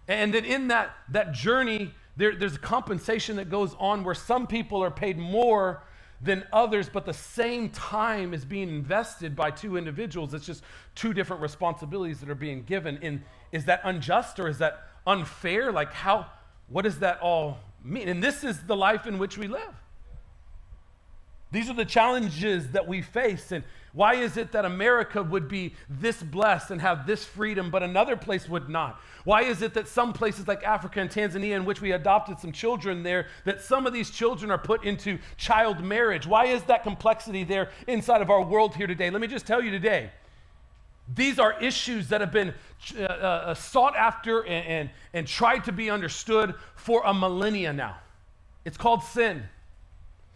And 0.07 0.33
then 0.33 0.45
in 0.45 0.67
that, 0.69 0.95
that 1.09 1.31
journey 1.33 1.93
there, 2.17 2.35
there's 2.35 2.55
a 2.55 2.59
compensation 2.59 3.38
that 3.38 3.50
goes 3.50 3.75
on 3.79 4.03
where 4.03 4.15
some 4.15 4.45
people 4.45 4.83
are 4.83 4.91
paid 4.91 5.17
more 5.17 5.83
than 6.23 6.45
others, 6.53 6.87
but 6.87 7.05
the 7.05 7.13
same 7.13 7.69
time 7.69 8.33
is 8.33 8.45
being 8.45 8.69
invested 8.69 9.35
by 9.35 9.49
two 9.51 9.77
individuals. 9.77 10.33
It's 10.33 10.45
just 10.45 10.63
two 10.93 11.13
different 11.13 11.41
responsibilities 11.41 12.19
that 12.19 12.29
are 12.29 12.35
being 12.35 12.63
given. 12.63 12.99
And 13.01 13.23
is 13.51 13.65
that 13.65 13.81
unjust 13.83 14.39
or 14.39 14.47
is 14.47 14.59
that 14.59 14.87
unfair? 15.07 15.71
Like, 15.71 15.91
how, 15.93 16.27
what 16.69 16.83
does 16.83 16.99
that 16.99 17.19
all 17.21 17.57
mean? 17.83 18.07
And 18.07 18.23
this 18.23 18.43
is 18.43 18.61
the 18.63 18.75
life 18.75 19.07
in 19.07 19.17
which 19.17 19.37
we 19.37 19.47
live. 19.47 19.73
These 21.51 21.70
are 21.70 21.74
the 21.74 21.86
challenges 21.86 22.70
that 22.70 22.88
we 22.88 23.01
face. 23.01 23.51
And 23.51 23.63
why 23.93 24.15
is 24.15 24.38
it 24.38 24.53
that 24.53 24.63
America 24.63 25.22
would 25.22 25.50
be 25.50 25.75
this 25.89 26.24
blessed 26.24 26.72
and 26.72 26.79
have 26.79 27.05
this 27.05 27.25
freedom, 27.25 27.70
but 27.70 27.84
another 27.84 28.15
place 28.15 28.48
would 28.48 28.70
not? 28.70 29.01
Why 29.25 29.43
is 29.43 29.62
it 29.62 29.74
that 29.74 29.89
some 29.89 30.13
places 30.13 30.48
like 30.48 30.63
Africa 30.63 31.01
and 31.01 31.10
Tanzania, 31.10 31.55
in 31.55 31.65
which 31.65 31.81
we 31.81 31.91
adopted 31.91 32.39
some 32.39 32.53
children 32.53 33.03
there, 33.03 33.27
that 33.43 33.62
some 33.62 33.86
of 33.86 33.91
these 33.91 34.10
children 34.10 34.50
are 34.50 34.58
put 34.58 34.86
into 34.86 35.20
child 35.36 35.84
marriage? 35.84 36.25
Why 36.25 36.46
is 36.46 36.63
that 36.63 36.84
complexity 36.84 37.43
there 37.43 37.70
inside 37.86 38.22
of 38.22 38.29
our 38.29 38.41
world 38.41 38.75
here 38.75 38.88
today? 38.88 39.10
Let 39.10 39.20
me 39.20 39.27
just 39.27 39.46
tell 39.46 39.62
you 39.62 39.72
today. 39.72 40.12
These 41.13 41.38
are 41.39 41.60
issues 41.62 42.08
that 42.10 42.22
have 42.22 42.31
been 42.31 42.53
uh, 42.98 43.03
uh, 43.03 43.53
sought 43.55 43.98
after 43.98 44.46
and, 44.46 44.65
and, 44.65 44.89
and 45.13 45.27
tried 45.27 45.65
to 45.65 45.74
be 45.74 45.89
understood 45.89 46.55
for 46.75 47.01
a 47.03 47.13
millennia 47.13 47.74
now. 47.74 47.98
It's 48.63 48.77
called 48.77 49.03
sin. 49.03 49.43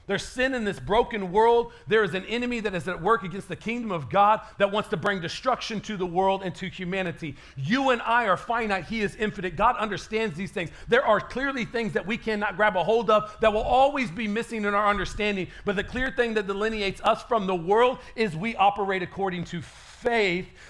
There's 0.08 0.24
sin 0.24 0.54
in 0.54 0.64
this 0.64 0.80
broken 0.80 1.32
world. 1.32 1.72
There 1.88 2.04
is 2.04 2.14
an 2.14 2.26
enemy 2.26 2.60
that 2.62 2.76
is 2.76 2.88
at 2.88 3.02
work 3.02 3.24
against 3.24 3.48
the 3.48 3.56
kingdom 3.56 3.92
of 3.92 4.10
God 4.10 4.42
that 4.60 4.72
wants 4.72 4.90
to 4.90 4.98
bring 4.98 5.20
destruction 5.20 5.82
to 5.82 5.98
the 5.98 6.06
world 6.06 6.44
and 6.44 6.54
to 6.56 6.68
humanity. 6.68 7.36
You 7.56 7.90
and 7.90 8.02
I 8.02 8.28
are 8.28 8.38
finite. 8.38 8.86
He 8.86 9.02
is 9.02 9.16
infinite. 9.16 9.56
God 9.56 9.78
understands 9.78 10.36
these 10.36 10.52
things. 10.52 10.70
There 10.88 11.06
are 11.06 11.20
clearly 11.20 11.66
things 11.66 11.94
that 11.94 12.06
we 12.06 12.18
cannot 12.18 12.56
grab 12.56 12.76
a 12.76 12.84
hold 12.84 13.10
of 13.10 13.36
that 13.42 13.52
will 13.52 13.62
always 13.62 14.12
be 14.12 14.28
missing 14.28 14.66
in 14.66 14.74
our 14.74 14.88
understanding. 14.88 15.48
But 15.66 15.76
the 15.76 15.84
clear 15.84 16.12
thing 16.12 16.36
that 16.36 16.48
delineates 16.48 17.02
us 17.02 17.24
from 17.24 17.48
the 17.48 17.56
world 17.56 18.00
is 18.16 18.36
we 18.36 18.56
operate 18.56 19.02
according 19.02 19.46
to 19.46 19.62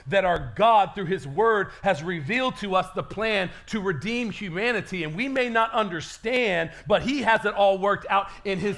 that 0.08 0.26
our 0.26 0.54
God, 0.56 0.92
through 0.96 1.06
His 1.06 1.28
Word, 1.28 1.70
has 1.82 2.04
revealed 2.04 2.58
to 2.58 2.76
us 2.76 2.88
the 2.96 3.04
plan 3.04 3.50
to 3.68 3.82
redeem 3.82 4.32
humanity. 4.32 5.04
And 5.04 5.16
we 5.16 5.28
may 5.28 5.50
not 5.50 5.72
understand, 5.72 6.72
but 6.88 7.02
He 7.02 7.22
has 7.22 7.46
it 7.46 7.54
all 7.54 7.78
worked 7.78 8.06
out 8.10 8.28
in 8.44 8.60
His, 8.60 8.78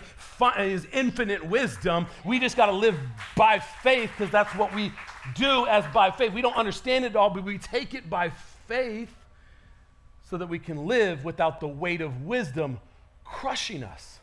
his 0.58 0.88
infinite 0.92 1.46
wisdom. 1.46 2.08
We 2.26 2.40
just 2.40 2.58
got 2.58 2.68
to 2.68 2.72
live 2.72 2.98
by 3.36 3.60
faith 3.60 4.12
because 4.18 4.32
that's 4.32 4.54
what 4.56 4.74
we 4.74 4.92
do 5.36 5.66
as 5.68 5.86
by 5.94 6.12
faith. 6.12 6.34
We 6.34 6.42
don't 6.42 6.58
understand 6.58 7.06
it 7.06 7.15
all, 7.15 7.30
but 7.30 7.43
we 7.43 7.58
take 7.58 7.93
it 7.93 8.10
by 8.10 8.32
faith 8.67 9.13
so 10.30 10.38
that 10.38 10.48
we 10.48 10.60
can 10.60 10.86
live 10.86 11.24
without 11.24 11.60
the 11.60 11.67
weight 11.67 12.02
of 12.02 12.24
wisdom 12.24 12.80
crushing 13.24 13.84
us. 13.84 14.20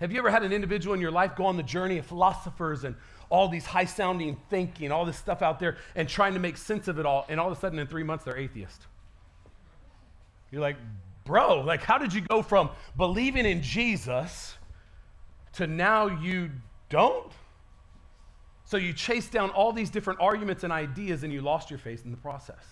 Have 0.00 0.12
you 0.12 0.18
ever 0.18 0.30
had 0.30 0.42
an 0.42 0.52
individual 0.52 0.94
in 0.94 1.00
your 1.00 1.10
life 1.10 1.36
go 1.36 1.44
on 1.44 1.56
the 1.56 1.62
journey 1.62 1.98
of 1.98 2.06
philosophers 2.06 2.84
and 2.84 2.96
all 3.28 3.48
these 3.48 3.66
high 3.66 3.84
sounding 3.84 4.36
thinking, 4.48 4.90
all 4.90 5.04
this 5.04 5.18
stuff 5.18 5.42
out 5.42 5.60
there, 5.60 5.76
and 5.94 6.08
trying 6.08 6.32
to 6.34 6.40
make 6.40 6.56
sense 6.56 6.88
of 6.88 6.98
it 6.98 7.06
all. 7.06 7.26
And 7.28 7.38
all 7.38 7.52
of 7.52 7.56
a 7.56 7.60
sudden, 7.60 7.78
in 7.78 7.86
three 7.86 8.02
months, 8.02 8.24
they're 8.24 8.36
atheist. 8.36 8.86
You're 10.50 10.62
like, 10.62 10.76
bro, 11.24 11.60
like, 11.60 11.82
how 11.82 11.98
did 11.98 12.14
you 12.14 12.22
go 12.22 12.42
from 12.42 12.70
believing 12.96 13.44
in 13.44 13.62
Jesus 13.62 14.56
to 15.54 15.66
now 15.66 16.06
you 16.06 16.50
don't? 16.88 17.32
So 18.64 18.78
you 18.78 18.92
chase 18.92 19.28
down 19.28 19.50
all 19.50 19.72
these 19.72 19.90
different 19.90 20.20
arguments 20.20 20.64
and 20.64 20.72
ideas 20.72 21.24
and 21.24 21.32
you 21.32 21.42
lost 21.42 21.70
your 21.70 21.78
faith 21.78 22.04
in 22.04 22.10
the 22.10 22.16
process. 22.16 22.64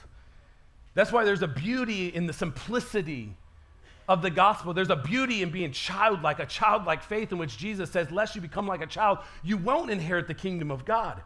That's 0.95 1.13
why 1.13 1.25
there's 1.25 1.43
a 1.43 1.49
beauty 1.49 2.09
in 2.09 2.27
the 2.27 2.33
simplicity 2.33 3.37
of 4.09 4.23
the 4.23 4.31
gospel. 4.31 4.73
There's 4.73 4.91
a 4.91 4.97
beauty 4.97 5.43
in 5.43 5.51
being 5.51 5.71
childlike, 5.71 6.41
a 6.41 6.47
childlike 6.47 7.03
faith 7.03 7.31
in 7.31 7.39
which 7.39 7.59
Jesus 7.59 7.91
says, 7.91 8.11
lest 8.11 8.35
you 8.35 8.41
become 8.41 8.67
like 8.67 8.83
a 8.83 8.87
child, 8.87 9.19
you 9.45 9.59
won't 9.59 9.91
inherit 9.91 10.27
the 10.27 10.35
kingdom 10.35 10.71
of 10.71 10.85
God. 10.85 11.21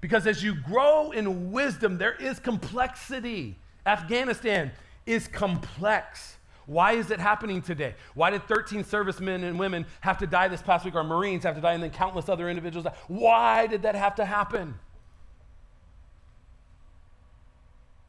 Because 0.00 0.26
as 0.26 0.44
you 0.44 0.54
grow 0.54 1.12
in 1.12 1.50
wisdom, 1.50 1.96
there 1.96 2.12
is 2.12 2.38
complexity. 2.38 3.56
Afghanistan 3.86 4.70
is 5.06 5.26
complex. 5.26 6.36
Why 6.66 6.92
is 6.92 7.10
it 7.10 7.20
happening 7.20 7.62
today? 7.62 7.94
Why 8.14 8.30
did 8.30 8.46
13 8.46 8.84
servicemen 8.84 9.44
and 9.44 9.58
women 9.58 9.86
have 10.00 10.18
to 10.18 10.26
die 10.26 10.48
this 10.48 10.62
past 10.62 10.84
week? 10.84 10.94
Our 10.94 11.04
Marines 11.04 11.44
have 11.44 11.54
to 11.54 11.60
die, 11.60 11.72
and 11.72 11.82
then 11.82 11.90
countless 11.90 12.28
other 12.28 12.48
individuals. 12.48 12.86
Why 13.08 13.66
did 13.66 13.82
that 13.82 13.94
have 13.94 14.14
to 14.16 14.24
happen? 14.24 14.74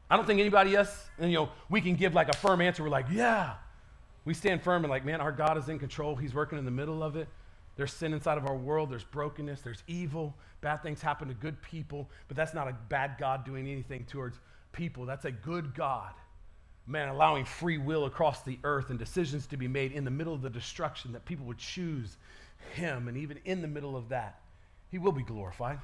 I 0.08 0.16
don't 0.16 0.26
think 0.26 0.40
anybody 0.40 0.76
else, 0.76 1.06
you 1.18 1.32
know, 1.32 1.48
we 1.68 1.80
can 1.80 1.96
give 1.96 2.14
like 2.14 2.28
a 2.28 2.36
firm 2.36 2.60
answer. 2.60 2.82
We're 2.82 2.88
like, 2.90 3.06
yeah, 3.10 3.54
we 4.26 4.34
stand 4.34 4.60
firm 4.60 4.84
and 4.84 4.90
like, 4.90 5.04
man, 5.04 5.20
our 5.22 5.32
God 5.32 5.56
is 5.56 5.68
in 5.68 5.78
control. 5.78 6.16
He's 6.16 6.34
working 6.34 6.58
in 6.58 6.64
the 6.64 6.70
middle 6.70 7.02
of 7.02 7.16
it. 7.16 7.28
There's 7.76 7.92
sin 7.92 8.12
inside 8.12 8.38
of 8.38 8.46
our 8.46 8.56
world. 8.56 8.90
There's 8.90 9.04
brokenness. 9.04 9.60
There's 9.62 9.84
evil. 9.86 10.34
Bad 10.60 10.82
things 10.82 11.00
happen 11.00 11.28
to 11.28 11.34
good 11.34 11.62
people. 11.62 12.10
But 12.26 12.36
that's 12.36 12.52
not 12.52 12.66
a 12.66 12.76
bad 12.88 13.16
God 13.18 13.44
doing 13.44 13.68
anything 13.68 14.04
towards 14.04 14.40
people. 14.72 15.06
That's 15.06 15.26
a 15.26 15.30
good 15.30 15.74
God. 15.74 16.12
Man, 16.88 17.08
allowing 17.08 17.44
free 17.44 17.78
will 17.78 18.06
across 18.06 18.42
the 18.42 18.58
earth 18.64 18.90
and 18.90 18.98
decisions 18.98 19.46
to 19.46 19.56
be 19.56 19.68
made 19.68 19.92
in 19.92 20.04
the 20.04 20.10
middle 20.10 20.34
of 20.34 20.42
the 20.42 20.50
destruction 20.50 21.12
that 21.12 21.24
people 21.24 21.46
would 21.46 21.58
choose 21.58 22.16
Him. 22.74 23.06
And 23.06 23.16
even 23.16 23.38
in 23.44 23.62
the 23.62 23.68
middle 23.68 23.96
of 23.96 24.08
that, 24.08 24.40
He 24.90 24.98
will 24.98 25.12
be 25.12 25.22
glorified. 25.22 25.78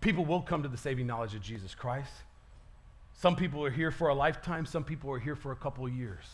People 0.00 0.24
will 0.24 0.42
come 0.42 0.62
to 0.62 0.68
the 0.68 0.76
saving 0.76 1.06
knowledge 1.06 1.34
of 1.34 1.42
Jesus 1.42 1.74
Christ. 1.74 2.12
Some 3.14 3.34
people 3.34 3.64
are 3.64 3.70
here 3.70 3.90
for 3.90 4.08
a 4.08 4.14
lifetime, 4.14 4.66
some 4.66 4.84
people 4.84 5.10
are 5.10 5.18
here 5.18 5.36
for 5.36 5.52
a 5.52 5.56
couple 5.56 5.88
years. 5.88 6.24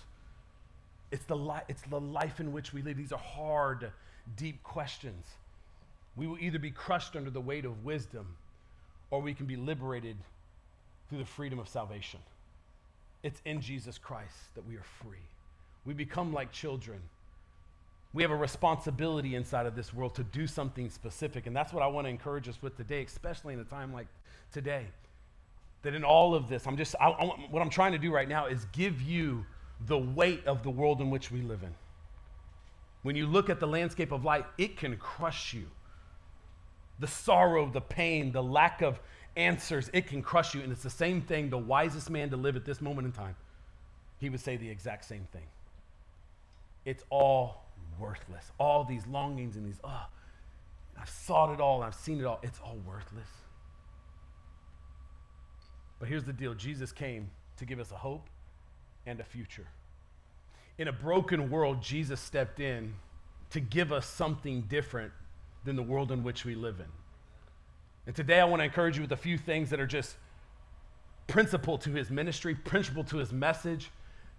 It's 1.11 1.25
the, 1.25 1.37
li- 1.37 1.63
it's 1.69 1.83
the 1.83 2.01
life 2.01 2.41
in 2.41 2.53
which 2.53 2.73
we 2.73 2.83
live. 2.83 2.97
These 2.97 3.13
are 3.13 3.19
hard, 3.19 3.91
deep 4.37 4.63
questions. 4.63 5.27
We 6.17 6.27
will 6.27 6.39
either 6.39 6.59
be 6.59 6.71
crushed 6.71 7.17
under 7.17 7.31
the 7.31 7.41
weight 7.41 7.65
of 7.65 7.85
wisdom 7.85 8.37
or 9.11 9.21
we 9.21 9.35
can 9.35 9.47
be 9.47 9.57
liberated 9.57 10.17
through 11.09 11.19
the 11.19 11.25
freedom 11.25 11.59
of 11.59 11.69
salvation. 11.69 12.21
It's 13.23 13.41
in 13.45 13.61
Jesus 13.61 13.99
Christ 13.99 14.55
that 14.55 14.67
we 14.67 14.77
are 14.77 14.85
free. 15.03 15.19
We 15.85 15.95
become 15.95 16.33
like 16.33 16.53
children. 16.53 17.01
We 18.13 18.23
have 18.23 18.31
a 18.31 18.37
responsibility 18.37 19.35
inside 19.35 19.67
of 19.67 19.77
this 19.77 19.93
world 19.95 20.15
to 20.17 20.25
do 20.25 20.47
something 20.47 20.91
specific. 20.91 21.47
And 21.47 21.55
that's 21.55 21.73
what 21.73 21.83
I 21.83 21.87
want 21.87 22.07
to 22.07 22.11
encourage 22.11 22.49
us 22.49 22.61
with 22.63 22.77
today, 22.77 23.03
especially 23.03 23.55
in 23.55 23.61
a 23.61 23.65
time 23.65 23.93
like 23.93 24.07
today. 24.53 24.87
That 25.83 25.95
in 25.95 26.05
all 26.05 26.35
of 26.35 26.49
this, 26.49 26.67
I'm 26.67 26.77
just, 26.77 26.95
I, 27.01 27.09
I, 27.09 27.25
what 27.51 27.63
I'm 27.63 27.71
trying 27.71 27.93
to 27.93 27.99
do 27.99 28.13
right 28.13 28.29
now 28.29 28.47
is 28.47 28.67
give 28.73 29.01
you 29.01 29.45
the 29.87 29.99
weight 29.99 30.47
of 30.47 30.63
the 30.63 30.71
world 30.71 31.01
in 31.01 31.11
which 31.11 31.31
we 31.31 31.41
live 31.41 31.63
in. 31.63 31.75
When 33.03 33.17
you 33.17 33.27
look 33.27 33.49
at 33.49 33.61
the 33.61 33.67
landscape 33.67 34.13
of 34.13 34.25
life, 34.25 34.45
it 34.59 34.77
can 34.77 34.97
crush 34.97 35.55
you. 35.55 35.67
The 36.99 37.07
sorrow, 37.07 37.71
the 37.71 37.81
pain, 37.81 38.31
the 38.33 38.43
lack 38.43 38.83
of 38.83 39.01
answers, 39.37 39.91
it 39.95 40.07
can 40.07 40.23
crush 40.23 40.55
you. 40.55 40.61
And 40.61 40.71
it's 40.71 40.83
the 40.83 40.91
same 40.91 41.23
thing 41.23 41.49
the 41.49 41.59
wisest 41.59 42.11
man 42.11 42.31
to 42.31 42.37
live 42.37 42.57
at 42.57 42.65
this 42.65 42.81
moment 42.81 43.07
in 43.07 43.13
time, 43.13 43.37
he 44.19 44.29
would 44.29 44.41
say 44.41 44.57
the 44.57 44.69
exact 44.69 45.07
same 45.07 45.27
thing. 45.33 45.47
It's 46.85 47.05
all 47.09 47.65
worthless. 47.99 48.53
All 48.59 48.85
these 48.85 49.07
longings 49.07 49.57
and 49.57 49.67
these, 49.67 49.81
oh, 49.83 50.07
I've 51.01 51.09
sought 51.09 51.55
it 51.55 51.61
all, 51.61 51.83
I've 51.83 51.95
seen 51.95 52.21
it 52.21 52.27
all. 52.27 52.41
It's 52.43 52.61
all 52.61 52.79
worthless. 52.87 53.29
But 55.99 56.09
here's 56.09 56.25
the 56.25 56.33
deal 56.33 56.55
Jesus 56.55 56.93
came 56.93 57.31
to 57.57 57.65
give 57.65 57.81
us 57.81 57.93
a 57.93 57.97
hope 57.97 58.29
and 59.11 59.19
a 59.19 59.25
future. 59.25 59.67
In 60.79 60.87
a 60.87 60.93
broken 60.93 61.51
world, 61.51 61.83
Jesus 61.83 62.21
stepped 62.21 62.61
in 62.61 62.95
to 63.51 63.59
give 63.59 63.93
us 63.93 64.07
something 64.07 64.63
different 64.63 65.13
than 65.65 65.75
the 65.75 65.83
world 65.83 66.13
in 66.13 66.23
which 66.23 66.45
we 66.45 66.55
live 66.55 66.79
in. 66.79 66.87
And 68.07 68.15
today 68.15 68.41
I 68.41 68.45
want 68.45 68.61
to 68.61 68.65
encourage 68.65 68.97
you 68.97 69.03
with 69.03 69.13
a 69.13 69.17
few 69.17 69.37
things 69.37 69.69
that 69.71 69.81
are 69.81 69.87
just 69.87 70.17
principle 71.27 71.77
to 71.79 71.91
his 71.91 72.09
ministry, 72.09 72.55
principle 72.55 73.05
to 73.05 73.19
his 73.19 73.33
message, 73.33 73.91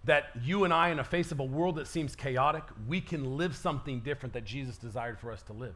that 0.04 0.30
you 0.42 0.64
and 0.64 0.72
I, 0.72 0.88
in 0.88 0.96
the 0.96 1.04
face 1.04 1.30
of 1.32 1.38
a 1.38 1.44
world 1.44 1.76
that 1.76 1.86
seems 1.86 2.16
chaotic, 2.16 2.64
we 2.88 3.00
can 3.00 3.36
live 3.36 3.54
something 3.54 4.00
different 4.00 4.32
that 4.32 4.44
Jesus 4.44 4.78
desired 4.78 5.20
for 5.20 5.30
us 5.30 5.42
to 5.42 5.52
live. 5.52 5.74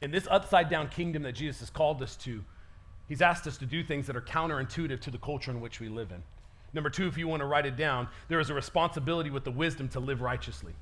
In 0.00 0.10
this 0.10 0.26
upside 0.30 0.68
down 0.68 0.88
kingdom 0.88 1.22
that 1.22 1.32
Jesus 1.32 1.60
has 1.60 1.70
called 1.70 2.02
us 2.02 2.16
to, 2.16 2.42
he's 3.06 3.22
asked 3.22 3.46
us 3.46 3.58
to 3.58 3.66
do 3.66 3.84
things 3.84 4.06
that 4.06 4.16
are 4.16 4.22
counterintuitive 4.22 4.98
to 5.00 5.10
the 5.10 5.18
culture 5.18 5.50
in 5.50 5.60
which 5.60 5.78
we 5.78 5.88
live 5.88 6.10
in. 6.10 6.22
Number 6.74 6.90
two, 6.90 7.06
if 7.06 7.18
you 7.18 7.28
want 7.28 7.40
to 7.40 7.46
write 7.46 7.66
it 7.66 7.76
down, 7.76 8.08
there 8.28 8.40
is 8.40 8.50
a 8.50 8.54
responsibility 8.54 9.30
with 9.30 9.44
the 9.44 9.50
wisdom 9.50 9.88
to 9.90 10.00
live 10.00 10.20
righteously. 10.20 10.74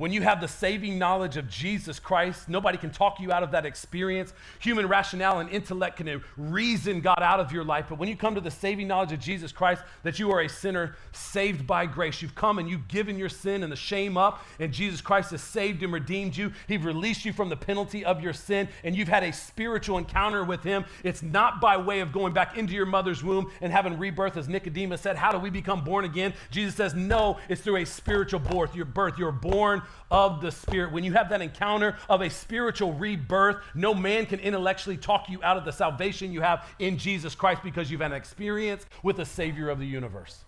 When 0.00 0.14
you 0.14 0.22
have 0.22 0.40
the 0.40 0.48
saving 0.48 0.96
knowledge 0.96 1.36
of 1.36 1.46
Jesus 1.46 1.98
Christ, 1.98 2.48
nobody 2.48 2.78
can 2.78 2.88
talk 2.88 3.20
you 3.20 3.32
out 3.32 3.42
of 3.42 3.50
that 3.50 3.66
experience. 3.66 4.32
Human 4.60 4.88
rationale 4.88 5.40
and 5.40 5.50
intellect 5.50 5.98
can 5.98 6.22
reason 6.38 7.02
God 7.02 7.18
out 7.20 7.38
of 7.38 7.52
your 7.52 7.64
life. 7.64 7.84
But 7.90 7.98
when 7.98 8.08
you 8.08 8.16
come 8.16 8.34
to 8.34 8.40
the 8.40 8.50
saving 8.50 8.88
knowledge 8.88 9.12
of 9.12 9.20
Jesus 9.20 9.52
Christ, 9.52 9.82
that 10.02 10.18
you 10.18 10.30
are 10.30 10.40
a 10.40 10.48
sinner 10.48 10.96
saved 11.12 11.66
by 11.66 11.84
grace, 11.84 12.22
you've 12.22 12.34
come 12.34 12.58
and 12.58 12.66
you've 12.66 12.88
given 12.88 13.18
your 13.18 13.28
sin 13.28 13.62
and 13.62 13.70
the 13.70 13.76
shame 13.76 14.16
up, 14.16 14.42
and 14.58 14.72
Jesus 14.72 15.02
Christ 15.02 15.32
has 15.32 15.42
saved 15.42 15.82
and 15.82 15.92
redeemed 15.92 16.34
you. 16.34 16.50
He's 16.66 16.80
released 16.80 17.26
you 17.26 17.34
from 17.34 17.50
the 17.50 17.56
penalty 17.58 18.02
of 18.02 18.22
your 18.22 18.32
sin, 18.32 18.70
and 18.82 18.96
you've 18.96 19.06
had 19.06 19.22
a 19.22 19.34
spiritual 19.34 19.98
encounter 19.98 20.44
with 20.44 20.62
Him. 20.62 20.86
It's 21.04 21.22
not 21.22 21.60
by 21.60 21.76
way 21.76 22.00
of 22.00 22.10
going 22.10 22.32
back 22.32 22.56
into 22.56 22.72
your 22.72 22.86
mother's 22.86 23.22
womb 23.22 23.50
and 23.60 23.70
having 23.70 23.98
rebirth, 23.98 24.38
as 24.38 24.48
Nicodemus 24.48 25.02
said. 25.02 25.16
How 25.16 25.30
do 25.30 25.38
we 25.38 25.50
become 25.50 25.84
born 25.84 26.06
again? 26.06 26.32
Jesus 26.50 26.74
says, 26.74 26.94
No, 26.94 27.36
it's 27.50 27.60
through 27.60 27.76
a 27.76 27.84
spiritual 27.84 28.40
birth. 28.40 28.74
Your 28.74 28.86
birth, 28.86 29.18
you're 29.18 29.30
born 29.30 29.82
of 30.10 30.40
the 30.40 30.50
Spirit. 30.50 30.92
When 30.92 31.04
you 31.04 31.12
have 31.12 31.28
that 31.30 31.42
encounter 31.42 31.96
of 32.08 32.20
a 32.20 32.30
spiritual 32.30 32.92
rebirth, 32.92 33.56
no 33.74 33.94
man 33.94 34.26
can 34.26 34.40
intellectually 34.40 34.96
talk 34.96 35.28
you 35.28 35.42
out 35.42 35.56
of 35.56 35.64
the 35.64 35.72
salvation 35.72 36.32
you 36.32 36.40
have 36.40 36.66
in 36.78 36.98
Jesus 36.98 37.34
Christ 37.34 37.62
because 37.62 37.90
you've 37.90 38.00
had 38.00 38.12
an 38.12 38.16
experience 38.16 38.86
with 39.02 39.16
the 39.16 39.24
Savior 39.24 39.68
of 39.68 39.78
the 39.78 39.86
universe. 39.86 40.44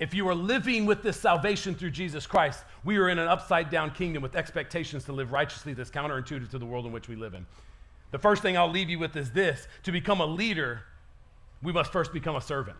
If 0.00 0.12
you 0.12 0.28
are 0.28 0.34
living 0.34 0.86
with 0.86 1.02
this 1.02 1.18
salvation 1.18 1.74
through 1.74 1.92
Jesus 1.92 2.26
Christ, 2.26 2.64
we 2.84 2.96
are 2.98 3.08
in 3.08 3.18
an 3.18 3.28
upside 3.28 3.70
down 3.70 3.92
kingdom 3.92 4.22
with 4.22 4.34
expectations 4.34 5.04
to 5.04 5.12
live 5.12 5.32
righteously 5.32 5.72
that's 5.72 5.90
counterintuitive 5.90 6.50
to 6.50 6.58
the 6.58 6.66
world 6.66 6.84
in 6.86 6.92
which 6.92 7.08
we 7.08 7.14
live 7.14 7.34
in. 7.34 7.46
The 8.10 8.18
first 8.18 8.42
thing 8.42 8.56
I'll 8.56 8.70
leave 8.70 8.90
you 8.90 8.98
with 8.98 9.16
is 9.16 9.30
this 9.30 9.66
to 9.84 9.92
become 9.92 10.20
a 10.20 10.26
leader, 10.26 10.82
we 11.62 11.72
must 11.72 11.92
first 11.92 12.12
become 12.12 12.36
a 12.36 12.40
servant. 12.40 12.76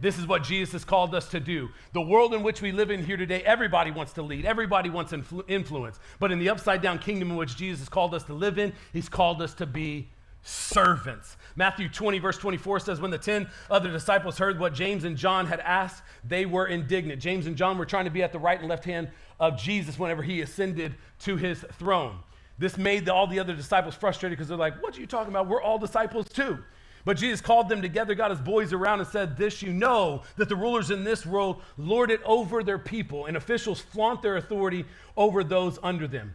This 0.00 0.18
is 0.18 0.26
what 0.26 0.42
Jesus 0.42 0.72
has 0.72 0.84
called 0.84 1.14
us 1.14 1.28
to 1.30 1.40
do. 1.40 1.70
The 1.92 2.00
world 2.00 2.34
in 2.34 2.42
which 2.42 2.60
we 2.60 2.72
live 2.72 2.90
in 2.90 3.04
here 3.04 3.16
today, 3.16 3.42
everybody 3.42 3.90
wants 3.90 4.12
to 4.14 4.22
lead, 4.22 4.44
everybody 4.44 4.90
wants 4.90 5.12
influ- 5.12 5.44
influence. 5.48 5.98
But 6.18 6.32
in 6.32 6.38
the 6.38 6.48
upside 6.48 6.82
down 6.82 6.98
kingdom 6.98 7.30
in 7.30 7.36
which 7.36 7.56
Jesus 7.56 7.88
called 7.88 8.14
us 8.14 8.24
to 8.24 8.34
live 8.34 8.58
in, 8.58 8.72
he's 8.92 9.08
called 9.08 9.40
us 9.40 9.54
to 9.54 9.66
be 9.66 10.08
servants. 10.42 11.36
Matthew 11.56 11.88
20, 11.88 12.18
verse 12.18 12.38
24 12.38 12.80
says, 12.80 13.00
When 13.00 13.10
the 13.10 13.18
10 13.18 13.48
other 13.70 13.90
disciples 13.90 14.36
heard 14.36 14.58
what 14.58 14.74
James 14.74 15.04
and 15.04 15.16
John 15.16 15.46
had 15.46 15.60
asked, 15.60 16.02
they 16.22 16.44
were 16.44 16.66
indignant. 16.66 17.20
James 17.20 17.46
and 17.46 17.56
John 17.56 17.78
were 17.78 17.86
trying 17.86 18.04
to 18.04 18.10
be 18.10 18.22
at 18.22 18.32
the 18.32 18.38
right 18.38 18.58
and 18.58 18.68
left 18.68 18.84
hand 18.84 19.08
of 19.40 19.58
Jesus 19.58 19.98
whenever 19.98 20.22
he 20.22 20.42
ascended 20.42 20.94
to 21.20 21.36
his 21.36 21.64
throne. 21.78 22.18
This 22.58 22.76
made 22.76 23.06
the, 23.06 23.14
all 23.14 23.26
the 23.26 23.40
other 23.40 23.54
disciples 23.54 23.94
frustrated 23.94 24.36
because 24.36 24.48
they're 24.48 24.56
like, 24.56 24.80
What 24.82 24.96
are 24.96 25.00
you 25.00 25.06
talking 25.06 25.32
about? 25.32 25.48
We're 25.48 25.62
all 25.62 25.78
disciples 25.78 26.28
too. 26.28 26.58
But 27.04 27.18
Jesus 27.18 27.40
called 27.40 27.68
them 27.68 27.82
together, 27.82 28.14
got 28.14 28.30
his 28.30 28.40
boys 28.40 28.72
around, 28.72 29.00
and 29.00 29.08
said, 29.08 29.36
This 29.36 29.60
you 29.60 29.72
know, 29.72 30.22
that 30.36 30.48
the 30.48 30.56
rulers 30.56 30.90
in 30.90 31.04
this 31.04 31.26
world 31.26 31.60
lord 31.76 32.10
it 32.10 32.22
over 32.24 32.62
their 32.62 32.78
people, 32.78 33.26
and 33.26 33.36
officials 33.36 33.80
flaunt 33.80 34.22
their 34.22 34.36
authority 34.36 34.86
over 35.16 35.44
those 35.44 35.78
under 35.82 36.08
them. 36.08 36.34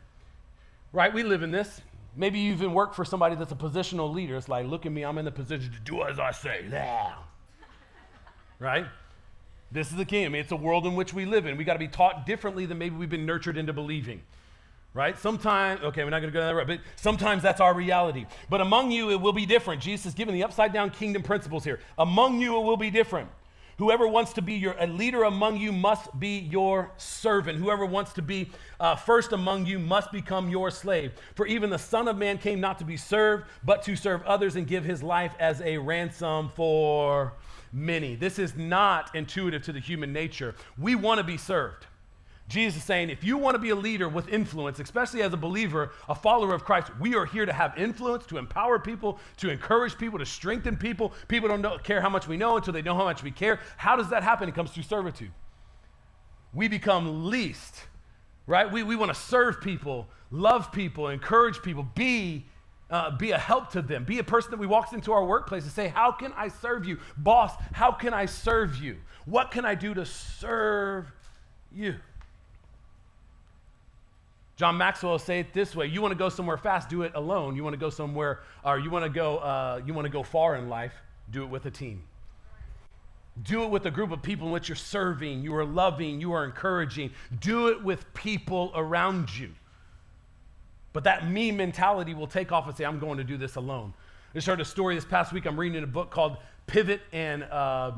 Right? 0.94 1.14
We 1.14 1.24
live 1.24 1.42
in 1.42 1.52
this. 1.52 1.82
Maybe 2.16 2.40
you 2.40 2.52
even 2.54 2.74
work 2.74 2.94
for 2.94 3.06
somebody 3.06 3.36
that's 3.36 3.52
a 3.52 3.56
positional 3.56 4.14
leader. 4.14 4.36
It's 4.36 4.50
like, 4.50 4.68
look 4.68 4.86
at 4.86 4.92
me, 4.92 5.04
I'm 5.04 5.18
in 5.18 5.26
the 5.26 5.32
position 5.32 5.72
to 5.72 5.80
do 5.80 6.04
as 6.04 6.20
I 6.20 6.32
say. 6.32 6.66
Yeah. 6.70 7.14
Right? 8.60 8.86
This 9.72 9.90
is 9.90 9.96
the 9.96 10.06
kingdom. 10.06 10.32
I 10.32 10.34
mean, 10.34 10.42
it's 10.42 10.52
a 10.52 10.56
world 10.56 10.86
in 10.86 10.96
which 10.96 11.14
we 11.14 11.26
live 11.26 11.46
in. 11.46 11.58
We 11.58 11.64
got 11.64 11.74
to 11.74 11.80
be 11.80 11.88
taught 11.88 12.26
differently 12.26 12.66
than 12.66 12.78
maybe 12.78 12.96
we've 12.96 13.10
been 13.10 13.26
nurtured 13.26 13.58
into 13.58 13.74
believing 13.74 14.22
right? 14.94 15.18
Sometimes, 15.20 15.82
okay, 15.82 16.04
we're 16.04 16.10
not 16.10 16.20
going 16.20 16.32
to 16.32 16.34
go 16.34 16.40
down 16.40 16.50
that 16.50 16.56
route, 16.56 16.68
but 16.68 16.80
sometimes 16.96 17.44
that's 17.44 17.62
our 17.62 17.74
reality. 17.74 18.26
But 18.50 18.62
among 18.62 18.92
you, 18.92 19.12
it 19.12 19.22
will 19.22 19.34
be 19.34 19.46
different. 19.46 19.82
Jesus 19.82 20.08
is 20.08 20.14
giving 20.14 20.34
the 20.34 20.44
upside 20.44 20.74
down 20.74 20.90
kingdom 20.90 21.24
principles 21.24 21.64
here. 21.64 21.80
Among 21.98 22.40
you, 22.40 22.58
it 22.58 22.64
will 22.64 22.78
be 22.78 22.90
different. 22.90 23.30
Whoever 23.78 24.06
wants 24.06 24.34
to 24.34 24.42
be 24.42 24.56
your, 24.56 24.76
a 24.78 24.88
leader 24.88 25.24
among 25.24 25.56
you 25.56 25.72
must 25.72 26.20
be 26.20 26.40
your 26.40 26.92
servant. 26.98 27.60
Whoever 27.60 27.86
wants 27.86 28.12
to 28.14 28.22
be 28.22 28.52
uh, 28.78 28.98
first 28.98 29.32
among 29.32 29.68
you 29.68 29.80
must 29.80 30.12
become 30.12 30.50
your 30.50 30.70
slave. 30.70 31.14
For 31.36 31.48
even 31.48 31.70
the 31.70 31.80
Son 31.80 32.10
of 32.10 32.18
Man 32.18 32.40
came 32.40 32.60
not 32.60 32.78
to 32.80 32.84
be 32.84 32.98
served, 32.98 33.46
but 33.64 33.82
to 33.84 33.96
serve 33.96 34.22
others 34.24 34.58
and 34.58 34.68
give 34.68 34.84
his 34.84 35.02
life 35.02 35.34
as 35.40 35.62
a 35.62 35.78
ransom 35.78 36.52
for 36.56 37.32
many. 37.72 38.16
This 38.16 38.38
is 38.38 38.54
not 38.58 39.16
intuitive 39.16 39.64
to 39.64 39.72
the 39.72 39.80
human 39.80 40.12
nature. 40.12 40.56
We 40.78 40.96
want 40.96 41.20
to 41.20 41.24
be 41.24 41.38
served. 41.38 41.86
Jesus 42.50 42.82
is 42.82 42.84
saying, 42.84 43.12
if 43.12 43.24
you 43.24 43.38
want 43.38 43.54
to 43.54 43.60
be 43.60 43.70
a 43.70 43.76
leader 43.76 44.10
with 44.10 44.28
influence, 44.28 44.80
especially 44.80 45.22
as 45.22 45.32
a 45.34 45.38
believer, 45.38 45.92
a 46.10 46.16
follower 46.16 46.56
of 46.56 46.66
Christ, 46.66 46.90
we 47.00 47.14
are 47.14 47.26
here 47.26 47.46
to 47.46 47.54
have 47.54 47.78
influence, 47.78 48.26
to 48.26 48.40
empower 48.40 48.80
people, 48.80 49.20
to 49.38 49.52
encourage 49.52 49.96
people, 50.00 50.18
to 50.18 50.26
strengthen 50.26 50.76
people. 50.76 51.14
People 51.28 51.48
don't 51.48 51.62
know, 51.62 51.78
care 51.78 52.02
how 52.02 52.10
much 52.10 52.28
we 52.28 52.38
know 52.38 52.58
until 52.58 52.74
they 52.74 52.82
know 52.82 52.96
how 52.96 53.04
much 53.04 53.22
we 53.22 53.30
care. 53.30 53.60
How 53.78 53.96
does 53.96 54.10
that 54.10 54.24
happen? 54.24 54.50
It 54.50 54.56
comes 54.56 54.72
through 54.72 54.84
servitude. 54.84 55.30
We 56.52 56.68
become 56.68 57.30
least, 57.30 57.84
right? 58.48 58.70
We, 58.70 58.82
we 58.82 58.96
want 58.96 59.14
to 59.14 59.20
serve 59.20 59.62
people, 59.62 60.08
love 60.32 60.72
people, 60.72 61.10
encourage 61.10 61.62
people, 61.62 61.84
be, 61.94 62.48
uh, 62.90 63.16
be 63.16 63.30
a 63.30 63.38
help 63.38 63.70
to 63.74 63.84
them, 63.84 64.06
be 64.06 64.18
a 64.18 64.24
person 64.24 64.50
that 64.50 64.60
we 64.60 64.66
walks 64.66 64.92
into 64.92 65.14
our 65.14 65.24
workplace 65.24 65.66
and 65.66 65.72
say, 65.72 65.88
How 65.90 66.12
can 66.12 66.34
I 66.36 66.48
serve 66.48 66.84
you? 66.88 66.98
Boss, 67.16 67.54
how 67.74 67.92
can 67.92 68.12
I 68.12 68.26
serve 68.26 68.78
you? 68.78 68.98
What 69.26 69.52
can 69.52 69.66
I 69.66 69.76
do 69.76 69.94
to 69.94 70.04
serve 70.04 71.12
you? 71.72 71.98
John 74.60 74.78
Maxwell 74.78 75.14
will 75.14 75.20
say 75.20 75.40
it 75.40 75.54
this 75.54 75.74
way: 75.74 75.86
You 75.86 76.02
want 76.02 76.12
to 76.12 76.18
go 76.18 76.28
somewhere 76.28 76.58
fast, 76.58 76.90
do 76.90 77.04
it 77.04 77.14
alone. 77.16 77.56
You 77.56 77.64
want 77.64 77.76
to 77.76 77.80
go 77.80 77.90
somewhere, 77.90 78.42
or 78.66 78.78
you 78.78 78.90
want 78.90 79.06
to 79.06 79.10
go, 79.10 79.38
uh, 79.38 79.80
you 79.86 79.94
want 79.94 80.04
to 80.04 80.12
go 80.12 80.22
far 80.22 80.58
in 80.58 80.68
life, 80.68 80.92
do 81.32 81.44
it 81.44 81.50
with 81.50 81.66
a 81.66 81.72
team. 81.72 82.04
Do 83.42 83.64
it 83.64 83.70
with 83.70 83.86
a 83.86 83.92
group 83.92 84.12
of 84.12 84.22
people 84.22 84.48
in 84.48 84.52
which 84.52 84.68
you're 84.68 84.76
serving, 84.76 85.44
you 85.44 85.56
are 85.56 85.64
loving, 85.64 86.20
you 86.20 86.34
are 86.34 86.44
encouraging. 86.44 87.12
Do 87.40 87.70
it 87.70 87.82
with 87.82 88.14
people 88.14 88.74
around 88.76 89.34
you. 89.34 89.52
But 90.92 91.06
that 91.06 91.30
me 91.30 91.54
mentality 91.54 92.14
will 92.14 92.28
take 92.28 92.52
off 92.52 92.68
and 92.68 92.76
say, 92.76 92.84
I'm 92.84 93.00
going 93.00 93.18
to 93.18 93.24
do 93.24 93.38
this 93.38 93.56
alone. 93.56 93.94
I 94.34 94.34
just 94.34 94.48
heard 94.48 94.60
a 94.60 94.66
story 94.66 94.94
this 94.94 95.06
past 95.06 95.32
week. 95.32 95.46
I'm 95.46 95.58
reading 95.58 95.78
in 95.78 95.86
a 95.86 95.88
book 95.88 96.12
called 96.12 96.36
Pivot 96.68 97.00
and 97.14 97.44
uh, 97.44 97.94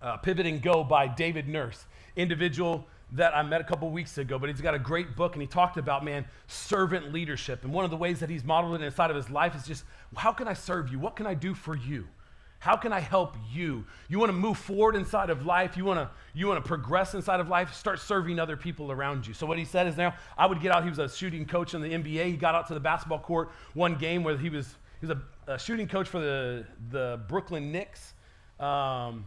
uh, 0.00 0.18
Pivot 0.18 0.46
and 0.46 0.62
Go 0.62 0.84
by 0.84 1.08
David 1.08 1.48
Nurse. 1.48 1.86
Individual 2.14 2.86
that 3.12 3.36
I 3.36 3.42
met 3.42 3.60
a 3.60 3.64
couple 3.64 3.90
weeks 3.90 4.16
ago, 4.18 4.38
but 4.38 4.48
he's 4.48 4.60
got 4.60 4.74
a 4.74 4.78
great 4.78 5.16
book 5.16 5.34
and 5.34 5.42
he 5.42 5.46
talked 5.46 5.76
about, 5.76 6.04
man, 6.04 6.24
servant 6.46 7.12
leadership. 7.12 7.62
And 7.62 7.72
one 7.72 7.84
of 7.84 7.90
the 7.90 7.96
ways 7.96 8.20
that 8.20 8.30
he's 8.30 8.42
modeled 8.42 8.80
it 8.80 8.84
inside 8.84 9.10
of 9.10 9.16
his 9.16 9.28
life 9.28 9.54
is 9.54 9.66
just, 9.66 9.84
how 10.16 10.32
can 10.32 10.48
I 10.48 10.54
serve 10.54 10.90
you? 10.90 10.98
What 10.98 11.16
can 11.16 11.26
I 11.26 11.34
do 11.34 11.54
for 11.54 11.76
you? 11.76 12.06
How 12.58 12.76
can 12.76 12.92
I 12.92 13.00
help 13.00 13.36
you? 13.52 13.84
You 14.08 14.20
want 14.20 14.30
to 14.30 14.34
move 14.34 14.56
forward 14.56 14.94
inside 14.94 15.30
of 15.30 15.44
life, 15.44 15.76
you 15.76 15.84
want 15.84 15.98
to 15.98 16.08
you 16.32 16.46
want 16.46 16.62
to 16.62 16.68
progress 16.68 17.12
inside 17.12 17.40
of 17.40 17.48
life, 17.48 17.74
start 17.74 17.98
serving 17.98 18.38
other 18.38 18.56
people 18.56 18.92
around 18.92 19.26
you. 19.26 19.34
So 19.34 19.46
what 19.46 19.58
he 19.58 19.64
said 19.64 19.88
is 19.88 19.96
now 19.96 20.14
I 20.38 20.46
would 20.46 20.60
get 20.60 20.70
out, 20.70 20.84
he 20.84 20.88
was 20.88 21.00
a 21.00 21.08
shooting 21.08 21.44
coach 21.44 21.74
in 21.74 21.80
the 21.80 21.88
NBA. 21.88 22.26
He 22.26 22.36
got 22.36 22.54
out 22.54 22.68
to 22.68 22.74
the 22.74 22.80
basketball 22.80 23.18
court 23.18 23.50
one 23.74 23.96
game 23.96 24.22
where 24.22 24.38
he 24.38 24.48
was 24.48 24.76
he 25.00 25.06
was 25.08 25.16
a, 25.48 25.52
a 25.54 25.58
shooting 25.58 25.88
coach 25.88 26.08
for 26.08 26.20
the 26.20 26.64
the 26.90 27.20
Brooklyn 27.26 27.72
Knicks. 27.72 28.14
Um, 28.60 29.26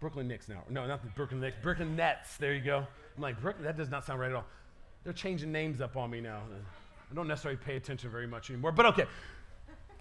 Brooklyn 0.00 0.26
Knicks 0.26 0.48
now. 0.48 0.64
No, 0.68 0.88
not 0.88 1.04
the 1.04 1.10
Brooklyn 1.10 1.40
Knicks. 1.40 1.56
Brooklyn 1.62 1.94
Nets. 1.94 2.36
There 2.36 2.52
you 2.52 2.62
go. 2.62 2.84
I'm 3.16 3.22
like, 3.22 3.40
Brooklyn, 3.40 3.64
that 3.64 3.76
does 3.76 3.90
not 3.90 4.04
sound 4.04 4.20
right 4.20 4.30
at 4.30 4.36
all. 4.36 4.44
They're 5.04 5.12
changing 5.12 5.52
names 5.52 5.80
up 5.80 5.96
on 5.96 6.10
me 6.10 6.20
now. 6.20 6.40
I 7.10 7.14
don't 7.14 7.28
necessarily 7.28 7.58
pay 7.58 7.76
attention 7.76 8.10
very 8.10 8.26
much 8.26 8.50
anymore. 8.50 8.72
But 8.72 8.86
okay, 8.86 9.06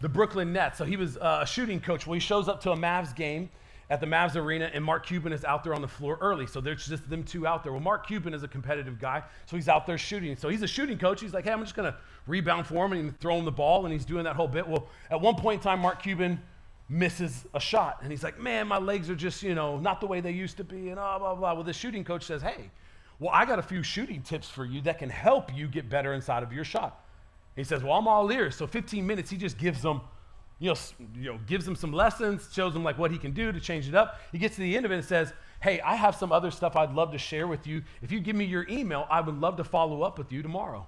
the 0.01 0.09
Brooklyn 0.09 0.51
Nets. 0.51 0.77
So 0.77 0.85
he 0.85 0.97
was 0.97 1.17
uh, 1.17 1.39
a 1.43 1.45
shooting 1.45 1.79
coach. 1.79 2.07
Well, 2.07 2.15
he 2.15 2.19
shows 2.19 2.47
up 2.47 2.61
to 2.61 2.71
a 2.71 2.75
Mavs 2.75 3.15
game 3.15 3.49
at 3.89 3.99
the 3.99 4.07
Mavs 4.07 4.35
arena, 4.35 4.71
and 4.73 4.83
Mark 4.83 5.05
Cuban 5.05 5.31
is 5.31 5.45
out 5.45 5.63
there 5.63 5.75
on 5.75 5.81
the 5.81 5.87
floor 5.87 6.17
early. 6.19 6.47
So 6.47 6.59
there's 6.59 6.87
just 6.87 7.07
them 7.07 7.23
two 7.23 7.45
out 7.45 7.63
there. 7.63 7.71
Well, 7.71 7.81
Mark 7.81 8.07
Cuban 8.07 8.33
is 8.33 8.41
a 8.41 8.47
competitive 8.47 8.99
guy, 8.99 9.21
so 9.45 9.55
he's 9.55 9.69
out 9.69 9.85
there 9.85 9.97
shooting. 9.97 10.35
So 10.35 10.49
he's 10.49 10.63
a 10.63 10.67
shooting 10.67 10.97
coach. 10.97 11.21
He's 11.21 11.33
like, 11.33 11.43
hey, 11.43 11.51
I'm 11.51 11.61
just 11.61 11.75
going 11.75 11.91
to 11.91 11.97
rebound 12.25 12.65
for 12.65 12.85
him 12.85 12.93
and 12.93 13.19
throw 13.19 13.37
him 13.37 13.45
the 13.45 13.51
ball, 13.51 13.85
and 13.85 13.93
he's 13.93 14.05
doing 14.05 14.23
that 14.23 14.35
whole 14.35 14.47
bit. 14.47 14.67
Well, 14.67 14.87
at 15.11 15.21
one 15.21 15.35
point 15.35 15.61
in 15.61 15.63
time, 15.63 15.79
Mark 15.79 16.01
Cuban 16.01 16.41
misses 16.89 17.45
a 17.53 17.59
shot, 17.59 17.99
and 18.01 18.09
he's 18.09 18.23
like, 18.23 18.39
man, 18.39 18.67
my 18.67 18.79
legs 18.79 19.09
are 19.09 19.15
just, 19.15 19.43
you 19.43 19.53
know, 19.53 19.77
not 19.77 20.01
the 20.01 20.07
way 20.07 20.19
they 20.19 20.31
used 20.31 20.57
to 20.57 20.63
be, 20.63 20.87
and 20.89 20.95
blah, 20.95 21.19
blah, 21.19 21.35
blah. 21.35 21.53
Well, 21.53 21.63
the 21.63 21.73
shooting 21.73 22.03
coach 22.03 22.25
says, 22.25 22.41
hey, 22.41 22.71
well, 23.19 23.31
I 23.33 23.45
got 23.45 23.59
a 23.59 23.63
few 23.63 23.83
shooting 23.83 24.21
tips 24.21 24.49
for 24.49 24.65
you 24.65 24.81
that 24.81 24.99
can 24.99 25.09
help 25.09 25.55
you 25.55 25.67
get 25.67 25.89
better 25.89 26.13
inside 26.13 26.43
of 26.43 26.51
your 26.51 26.65
shot. 26.65 27.01
He 27.55 27.63
says, 27.63 27.83
Well, 27.83 27.93
I'm 27.93 28.07
all 28.07 28.29
ears. 28.31 28.55
So 28.55 28.67
15 28.67 29.05
minutes, 29.05 29.29
he 29.29 29.37
just 29.37 29.57
gives 29.57 29.81
them, 29.81 30.01
you 30.59 30.69
know, 30.69 30.75
you 31.15 31.31
know, 31.31 31.39
gives 31.45 31.65
them 31.65 31.75
some 31.75 31.93
lessons, 31.93 32.49
shows 32.53 32.73
them 32.73 32.83
like 32.83 32.97
what 32.97 33.11
he 33.11 33.17
can 33.17 33.31
do 33.31 33.51
to 33.51 33.59
change 33.59 33.87
it 33.87 33.95
up. 33.95 34.19
He 34.31 34.37
gets 34.37 34.55
to 34.55 34.61
the 34.61 34.75
end 34.75 34.85
of 34.85 34.91
it 34.91 34.95
and 34.95 35.05
says, 35.05 35.33
Hey, 35.61 35.79
I 35.81 35.95
have 35.95 36.15
some 36.15 36.31
other 36.31 36.51
stuff 36.51 36.75
I'd 36.75 36.93
love 36.93 37.11
to 37.13 37.17
share 37.17 37.47
with 37.47 37.65
you. 37.65 37.81
If 38.01 38.11
you 38.11 38.19
give 38.19 38.35
me 38.35 38.45
your 38.45 38.67
email, 38.69 39.07
I 39.09 39.21
would 39.21 39.39
love 39.39 39.55
to 39.57 39.63
follow 39.63 40.01
up 40.03 40.17
with 40.17 40.31
you 40.31 40.41
tomorrow. 40.41 40.85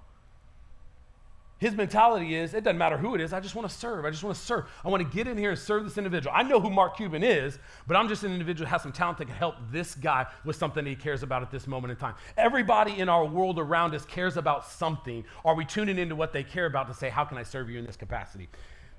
His 1.60 1.74
mentality 1.74 2.36
is 2.36 2.54
it 2.54 2.64
doesn't 2.64 2.78
matter 2.78 2.98
who 2.98 3.16
it 3.16 3.22
is, 3.22 3.34
I 3.34 3.40
just 3.40 3.56
want 3.56 3.68
to 3.68 3.76
serve. 3.76 4.06
I 4.06 4.12
just 4.12 4.24
want 4.24 4.36
to 4.36 4.42
serve. 4.42 4.66
I 4.86 4.90
want 4.90 5.04
to 5.04 5.16
get 5.16 5.28
in 5.28 5.38
here 5.38 5.50
and 5.50 5.60
serve 5.60 5.86
this 5.86 5.98
individual. 5.98 6.36
I 6.36 6.44
know 6.44 6.60
who 6.60 6.70
Mark 6.70 6.98
Cuban 6.98 7.24
is, 7.24 7.58
but 7.88 7.98
I'm 7.98 8.08
just 8.08 8.24
an 8.24 8.32
individual 8.32 8.68
who 8.68 8.72
has 8.72 8.84
some 8.84 8.92
talent 8.92 9.18
that 9.18 9.26
can 9.26 9.36
help 9.36 9.56
this 9.72 9.96
guy 9.96 10.28
with 10.46 10.56
something 10.56 10.86
he 10.86 10.96
cares 10.96 11.24
about 11.24 11.42
at 11.42 11.50
this 11.50 11.66
moment 11.66 11.92
in 11.92 11.98
time. 11.98 12.14
Everybody 12.38 13.00
in 13.00 13.10
our 13.10 13.26
world 13.26 13.58
around 13.58 13.96
us 13.96 14.06
cares 14.06 14.38
about 14.38 14.68
something. 14.68 15.24
Are 15.44 15.56
we 15.56 15.66
tuning 15.66 15.98
into 15.98 16.16
what 16.16 16.32
they 16.32 16.44
care 16.44 16.68
about 16.68 16.88
to 16.90 16.94
say, 16.94 17.10
how 17.10 17.26
can 17.26 17.38
I 17.40 17.44
serve 17.44 17.70
you 17.70 17.80
in 17.80 17.86
this 17.86 17.96
capacity? 17.96 18.50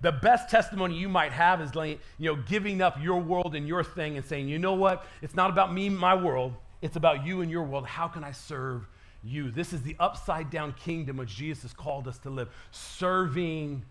The 0.01 0.13
best 0.13 0.49
testimony 0.49 0.97
you 0.97 1.09
might 1.09 1.33
have 1.33 1.61
is 1.61 1.71
you 1.75 1.99
know, 2.19 2.37
giving 2.37 2.83
up 2.83 3.01
your 3.01 3.21
world 3.21 3.55
and 3.55 3.67
your 3.69 3.85
thing 3.85 4.17
and 4.17 4.25
saying, 4.25 4.49
you 4.49 4.59
know 4.59 4.75
what? 4.75 5.05
It's 5.23 5.35
not 5.35 5.51
about 5.51 5.73
me, 5.73 5.89
my 5.89 6.15
world. 6.15 6.55
It's 6.83 6.97
about 6.97 7.27
you 7.27 7.41
and 7.41 7.51
your 7.51 7.65
world. 7.65 7.87
How 7.87 8.07
can 8.07 8.23
I 8.23 8.33
serve 8.33 8.89
you. 9.25 9.51
This 9.51 9.73
is 9.73 9.83
the 9.83 9.97
upside 9.99 10.51
down 10.51 10.73
kingdom 10.73 11.17
which 11.17 11.35
Jesus 11.35 11.63
has 11.63 11.73
called 11.73 12.09
us 12.09 12.19
to 12.19 12.31
live, 12.31 12.49
serving 12.71 13.83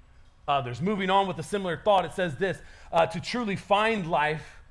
others. 0.48 0.82
Moving 0.82 1.10
on 1.10 1.28
with 1.28 1.38
a 1.40 1.44
similar 1.44 1.78
thought, 1.78 2.06
it 2.06 2.14
says 2.14 2.36
this 2.36 2.58
uh, 2.92 3.06
to 3.08 3.20
truly 3.20 3.56
find 3.56 4.10
life, 4.10 4.62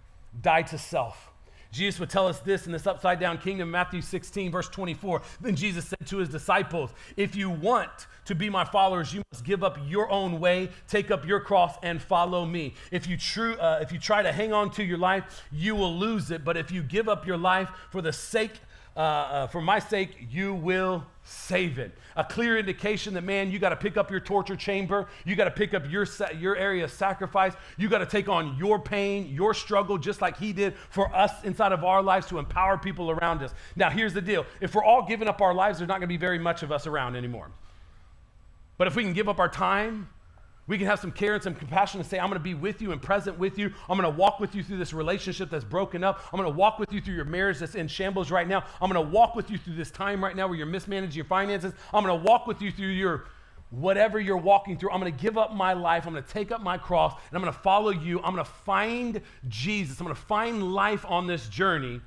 die 0.41 0.63
to 0.63 0.79
self. 0.79 1.31
Jesus 1.73 2.01
would 2.01 2.09
tell 2.09 2.27
us 2.27 2.39
this 2.41 2.65
in 2.67 2.73
this 2.73 2.87
upside 2.87 3.21
down 3.21 3.37
kingdom, 3.39 3.71
Matthew 3.71 4.01
16, 4.01 4.51
verse 4.51 4.69
24. 4.69 5.21
Then 5.41 5.57
Jesus 5.57 5.87
said 5.87 6.07
to 6.07 6.19
his 6.19 6.29
disciples, 6.29 6.91
If 7.17 7.37
you 7.37 7.51
want 7.51 7.91
to 8.25 8.35
be 8.35 8.49
my 8.49 8.65
followers, 8.65 9.13
you 9.13 9.23
must 9.33 9.45
give 9.45 9.63
up 9.63 9.79
your 9.87 10.11
own 10.11 10.41
way, 10.41 10.71
take 10.89 11.11
up 11.11 11.27
your 11.27 11.41
cross, 11.41 11.77
and 11.83 12.01
follow 12.01 12.47
me. 12.47 12.75
If 12.91 13.07
you, 13.07 13.19
true, 13.19 13.57
uh, 13.57 13.81
if 13.83 13.93
you 13.93 13.99
try 13.99 14.23
to 14.23 14.33
hang 14.33 14.53
on 14.53 14.71
to 14.73 14.85
your 14.85 14.97
life, 14.97 15.43
you 15.53 15.75
will 15.75 15.95
lose 15.95 16.31
it. 16.31 16.45
But 16.45 16.57
if 16.57 16.71
you 16.71 16.83
give 16.83 17.09
up 17.09 17.27
your 17.27 17.37
life 17.37 17.69
for 17.91 18.01
the 18.01 18.13
sake 18.13 18.53
uh, 18.97 19.01
uh, 19.01 19.47
for 19.49 19.61
my 19.61 19.79
sake, 19.79 20.17
you 20.31 20.55
will 20.55 21.05
save 21.23 21.79
it. 21.79 21.93
A 22.17 22.25
clear 22.25 22.57
indication 22.57 23.13
that, 23.15 23.25
man, 23.25 23.51
you 23.51 23.59
got 23.59 23.69
to 23.69 23.77
pick 23.77 23.99
up 23.99 24.11
your 24.11 24.21
torture 24.21 24.57
chamber. 24.57 25.09
You 25.27 25.37
got 25.37 25.45
to 25.45 25.51
pick 25.51 25.75
up 25.75 25.91
your, 25.91 26.07
your 26.39 26.57
area 26.57 26.85
of 26.85 26.91
sacrifice. 26.91 27.53
You 27.77 27.91
got 27.91 27.99
to 27.99 28.07
take 28.07 28.29
on 28.29 28.57
your 28.57 28.79
pain, 28.79 29.29
your 29.35 29.53
struggle, 29.53 29.99
just 29.99 30.23
like 30.23 30.39
He 30.39 30.55
did 30.55 30.75
for 30.89 31.15
us 31.15 31.45
inside 31.45 31.73
of 31.73 31.85
our 31.85 32.03
lives 32.03 32.27
to 32.29 32.39
empower 32.39 32.79
people 32.79 33.11
around 33.11 33.43
us. 33.43 33.53
Now, 33.75 33.91
here's 33.91 34.15
the 34.15 34.23
deal 34.23 34.47
if 34.61 34.75
we're 34.75 34.85
all 34.85 35.07
giving 35.07 35.29
up 35.29 35.43
our 35.43 35.53
lives, 35.53 35.79
there's 35.79 35.89
not 35.89 35.99
going 35.99 36.09
to 36.09 36.15
be 36.15 36.17
very 36.17 36.39
much 36.39 36.63
of 36.63 36.73
us 36.73 36.87
around 36.87 37.17
anymore. 37.17 37.51
But 38.79 38.87
if 38.87 38.97
we 38.97 39.03
can 39.03 39.13
give 39.13 39.29
up 39.29 39.39
our 39.39 39.49
time, 39.49 40.09
we 40.69 40.79
can 40.79 40.87
have 40.87 40.99
some 40.99 41.13
care 41.13 41.35
and 41.35 41.43
some 41.43 41.55
compassion 41.55 42.01
and 42.01 42.09
say, 42.09 42.19
I'm 42.19 42.29
going 42.29 42.41
to 42.41 42.45
be 42.45 42.55
with 42.55 42.83
you 42.83 42.93
and 42.93 43.01
present 43.01 43.39
with 43.39 43.59
you. 43.59 43.73
I'm 43.89 43.99
going 43.99 44.11
to 44.11 44.19
walk 44.19 44.41
with 44.41 44.55
you 44.55 44.63
through 44.63 44.79
this 44.79 44.93
relationship 44.93 45.49
that's 45.49 45.65
broken 45.65 46.03
up. 46.03 46.21
I'm 46.33 46.41
going 46.41 46.51
to 46.51 46.57
walk 46.57 46.79
with 46.79 46.93
you 46.93 47.01
through 47.01 47.15
your 47.15 47.25
marriage 47.25 47.59
that's 47.59 47.77
in 47.77 47.87
shambles 47.87 48.31
right 48.31 48.49
now. 48.49 48.65
I'm 48.81 48.91
going 48.91 49.05
to 49.05 49.13
walk 49.13 49.37
with 49.37 49.51
you 49.51 49.59
through 49.59 49.77
this 49.77 49.91
time 49.91 50.23
right 50.23 50.35
now 50.35 50.49
where 50.49 50.57
you're 50.57 50.67
mismanaging 50.67 51.15
your 51.15 51.25
finances. 51.25 51.73
I'm 51.93 52.05
going 52.05 52.19
to 52.19 52.25
walk 52.25 52.47
with 52.47 52.61
you 52.61 52.73
through 52.73 52.89
your 52.89 53.27
whatever 53.71 54.19
you're 54.19 54.37
walking 54.37 54.77
through. 54.77 54.91
I'm 54.91 55.01
going 55.01 55.13
to 55.13 55.23
give 55.23 55.39
up 55.39 55.55
my 55.55 55.73
life. 55.73 56.07
I'm 56.07 56.13
going 56.13 56.25
to 56.25 56.33
take 56.33 56.51
up 56.51 56.61
my 56.61 56.79
cross 56.79 57.13
and 57.13 57.37
I'm 57.37 57.43
going 57.43 57.53
to 57.53 57.61
follow 57.61 57.91
you. 57.91 58.21
I'm 58.23 58.33
going 58.33 58.45
to 58.45 58.51
find 58.51 59.21
Jesus. 59.49 60.01
I'm 60.01 60.07
going 60.07 60.17
to 60.17 60.23
find 60.23 60.73
life 60.73 61.05
on 61.09 61.27
this 61.27 61.49
journey. 61.49 62.01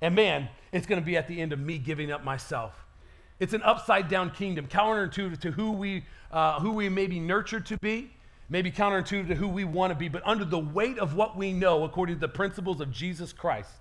And 0.00 0.14
man, 0.14 0.48
it's 0.72 0.86
going 0.86 1.00
to 1.00 1.04
be 1.04 1.16
at 1.16 1.28
the 1.28 1.40
end 1.40 1.52
of 1.52 1.60
me 1.60 1.78
giving 1.78 2.10
up 2.10 2.24
myself. 2.24 2.84
It's 3.42 3.54
an 3.54 3.62
upside 3.64 4.06
down 4.06 4.30
kingdom, 4.30 4.68
counterintuitive 4.68 5.40
to 5.40 5.50
who 5.50 5.72
we, 5.72 6.04
uh, 6.30 6.60
who 6.60 6.70
we 6.74 6.88
may 6.88 7.08
be 7.08 7.18
nurtured 7.18 7.66
to 7.66 7.78
be, 7.78 8.12
maybe 8.48 8.70
counterintuitive 8.70 9.26
to 9.26 9.34
who 9.34 9.48
we 9.48 9.64
want 9.64 9.90
to 9.90 9.98
be, 9.98 10.08
but 10.08 10.22
under 10.24 10.44
the 10.44 10.60
weight 10.60 10.96
of 11.00 11.16
what 11.16 11.36
we 11.36 11.52
know, 11.52 11.82
according 11.82 12.14
to 12.14 12.20
the 12.20 12.28
principles 12.28 12.80
of 12.80 12.92
Jesus 12.92 13.32
Christ, 13.32 13.72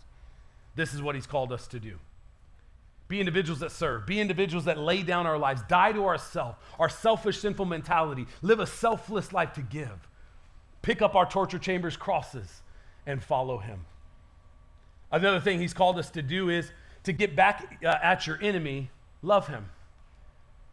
this 0.73 0.95
is 0.95 1.01
what 1.03 1.13
he's 1.13 1.27
called 1.27 1.51
us 1.51 1.67
to 1.67 1.79
do. 1.79 1.99
Be 3.07 3.19
individuals 3.19 3.59
that 3.59 3.71
serve, 3.71 4.07
be 4.07 4.19
individuals 4.19 4.65
that 4.65 4.79
lay 4.79 5.03
down 5.03 5.27
our 5.27 5.37
lives, 5.37 5.61
die 5.69 5.91
to 5.91 6.07
ourself, 6.07 6.55
our 6.79 6.89
selfish, 6.89 7.37
sinful 7.37 7.65
mentality, 7.65 8.25
live 8.41 8.59
a 8.59 8.65
selfless 8.65 9.31
life 9.31 9.53
to 9.53 9.61
give, 9.61 10.09
pick 10.81 11.03
up 11.03 11.13
our 11.13 11.29
torture 11.29 11.59
chambers, 11.59 11.95
crosses, 11.95 12.63
and 13.05 13.21
follow 13.21 13.59
him. 13.59 13.85
Another 15.11 15.39
thing 15.39 15.59
he's 15.59 15.75
called 15.75 15.99
us 15.99 16.09
to 16.09 16.23
do 16.23 16.49
is 16.49 16.71
to 17.03 17.13
get 17.13 17.35
back 17.35 17.77
uh, 17.85 17.99
at 18.01 18.25
your 18.25 18.41
enemy 18.41 18.89
love 19.21 19.47
him. 19.47 19.69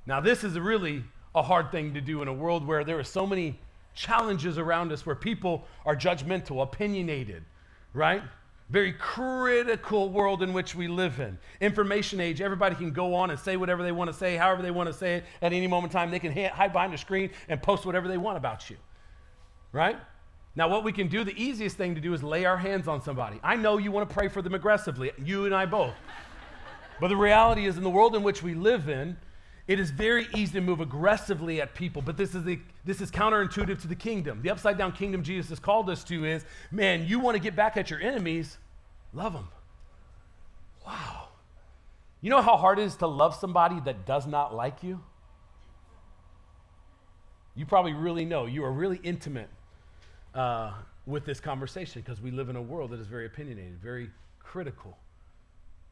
Now, 0.07 0.21
this 0.21 0.45
is 0.45 0.59
really 0.59 1.05
a 1.35 1.43
hard 1.43 1.71
thing 1.71 1.95
to 1.95 2.01
do 2.01 2.23
in 2.23 2.29
a 2.29 2.33
world 2.33 2.67
where 2.67 2.85
there 2.85 2.99
are 2.99 3.05
so 3.05 3.27
many 3.27 3.59
challenges 3.95 4.59
around 4.59 4.93
us 4.93 5.05
where 5.05 5.15
people 5.15 5.65
are 5.85 5.95
judgmental, 5.95 6.63
opinionated, 6.63 7.45
right? 7.93 8.23
Very 8.71 8.93
critical 8.93 10.09
world 10.11 10.43
in 10.43 10.53
which 10.53 10.75
we 10.75 10.89
live 10.89 11.21
in. 11.21 11.39
Information 11.61 12.21
age, 12.21 12.41
everybody 12.41 12.75
can 12.75 12.93
go 12.93 13.15
on 13.15 13.31
and 13.31 13.39
say 13.39 13.57
whatever 13.57 13.83
they 13.83 13.93
want 13.93 14.09
to 14.09 14.15
say, 14.17 14.37
however 14.37 14.63
they 14.63 14.71
want 14.71 14.89
to 14.89 14.93
say 14.93 15.17
it 15.17 15.25
at 15.43 15.53
any 15.53 15.67
moment 15.67 15.93
in 15.93 15.99
time. 15.99 16.11
They 16.11 16.19
can 16.19 16.33
hide 16.33 16.73
behind 16.73 16.95
a 16.95 16.99
screen 16.99 17.31
and 17.49 17.63
post 17.63 17.87
whatever 17.87 18.09
they 18.09 18.19
want 18.19 18.37
about 18.37 18.71
you, 18.71 18.77
right? 19.73 19.97
Now, 20.55 20.69
what 20.69 20.85
we 20.85 20.93
can 20.93 21.09
do, 21.09 21.25
the 21.25 21.41
easiest 21.41 21.77
thing 21.77 21.95
to 21.95 22.01
do 22.01 22.15
is 22.15 22.23
lay 22.23 22.45
our 22.45 22.57
hands 22.57 22.89
on 22.89 23.01
somebody. 23.03 23.39
I 23.43 23.57
know 23.57 23.79
you 23.79 23.93
want 23.93 24.09
to 24.09 24.15
pray 24.15 24.29
for 24.29 24.43
them 24.43 24.55
aggressively, 24.55 25.13
you 25.23 25.45
and 25.45 25.55
I 25.55 25.67
both. 25.67 25.95
But 27.01 27.09
the 27.09 27.17
reality 27.17 27.67
is, 27.67 27.77
in 27.77 27.83
the 27.83 27.91
world 27.91 28.15
in 28.17 28.23
which 28.23 28.43
we 28.43 28.55
live 28.55 28.89
in, 28.89 29.17
it 29.69 29.79
is 29.79 29.91
very 29.91 30.27
easy 30.35 30.55
to 30.55 30.61
move 30.63 30.81
aggressively 30.81 31.61
at 31.61 31.75
people, 31.75 32.01
but 32.01 32.17
this 32.17 32.35
is, 32.35 32.43
the, 32.43 32.59
this 32.87 33.03
is 33.03 33.11
counterintuitive 33.11 33.81
to 33.83 33.87
the 33.87 33.95
kingdom. 33.95 34.41
The 34.41 34.49
upside 34.49 34.79
down 34.79 34.93
kingdom 34.93 35.23
Jesus 35.23 35.51
has 35.51 35.61
called 35.61 35.91
us 35.91 36.03
to 36.05 36.25
is 36.25 36.47
man, 36.71 37.07
you 37.07 37.21
want 37.21 37.37
to 37.37 37.43
get 37.43 37.55
back 37.55 37.77
at 37.77 37.91
your 37.91 38.01
enemies, 38.01 38.57
love 39.13 39.35
them. 39.35 39.49
Wow. 40.87 41.29
You 42.23 42.31
know 42.31 42.41
how 42.41 42.57
hard 42.57 42.79
it 42.79 42.85
is 42.85 42.97
to 42.97 43.07
love 43.07 43.35
somebody 43.35 43.79
that 43.81 44.07
does 44.07 44.27
not 44.27 44.55
like 44.55 44.83
you? 44.83 45.01
You 47.55 47.67
probably 47.67 47.93
really 47.93 48.25
know. 48.25 48.47
You 48.47 48.65
are 48.65 48.73
really 48.73 49.01
intimate 49.03 49.51
uh, 50.35 50.73
with 51.05 51.27
this 51.27 51.41
conversation 51.41 52.01
because 52.01 52.23
we 52.23 52.31
live 52.31 52.49
in 52.49 52.57
a 52.57 52.63
world 52.63 52.91
that 52.91 53.01
is 53.01 53.07
very 53.07 53.27
opinionated, 53.27 53.79
very 53.83 54.09
critical. 54.43 54.97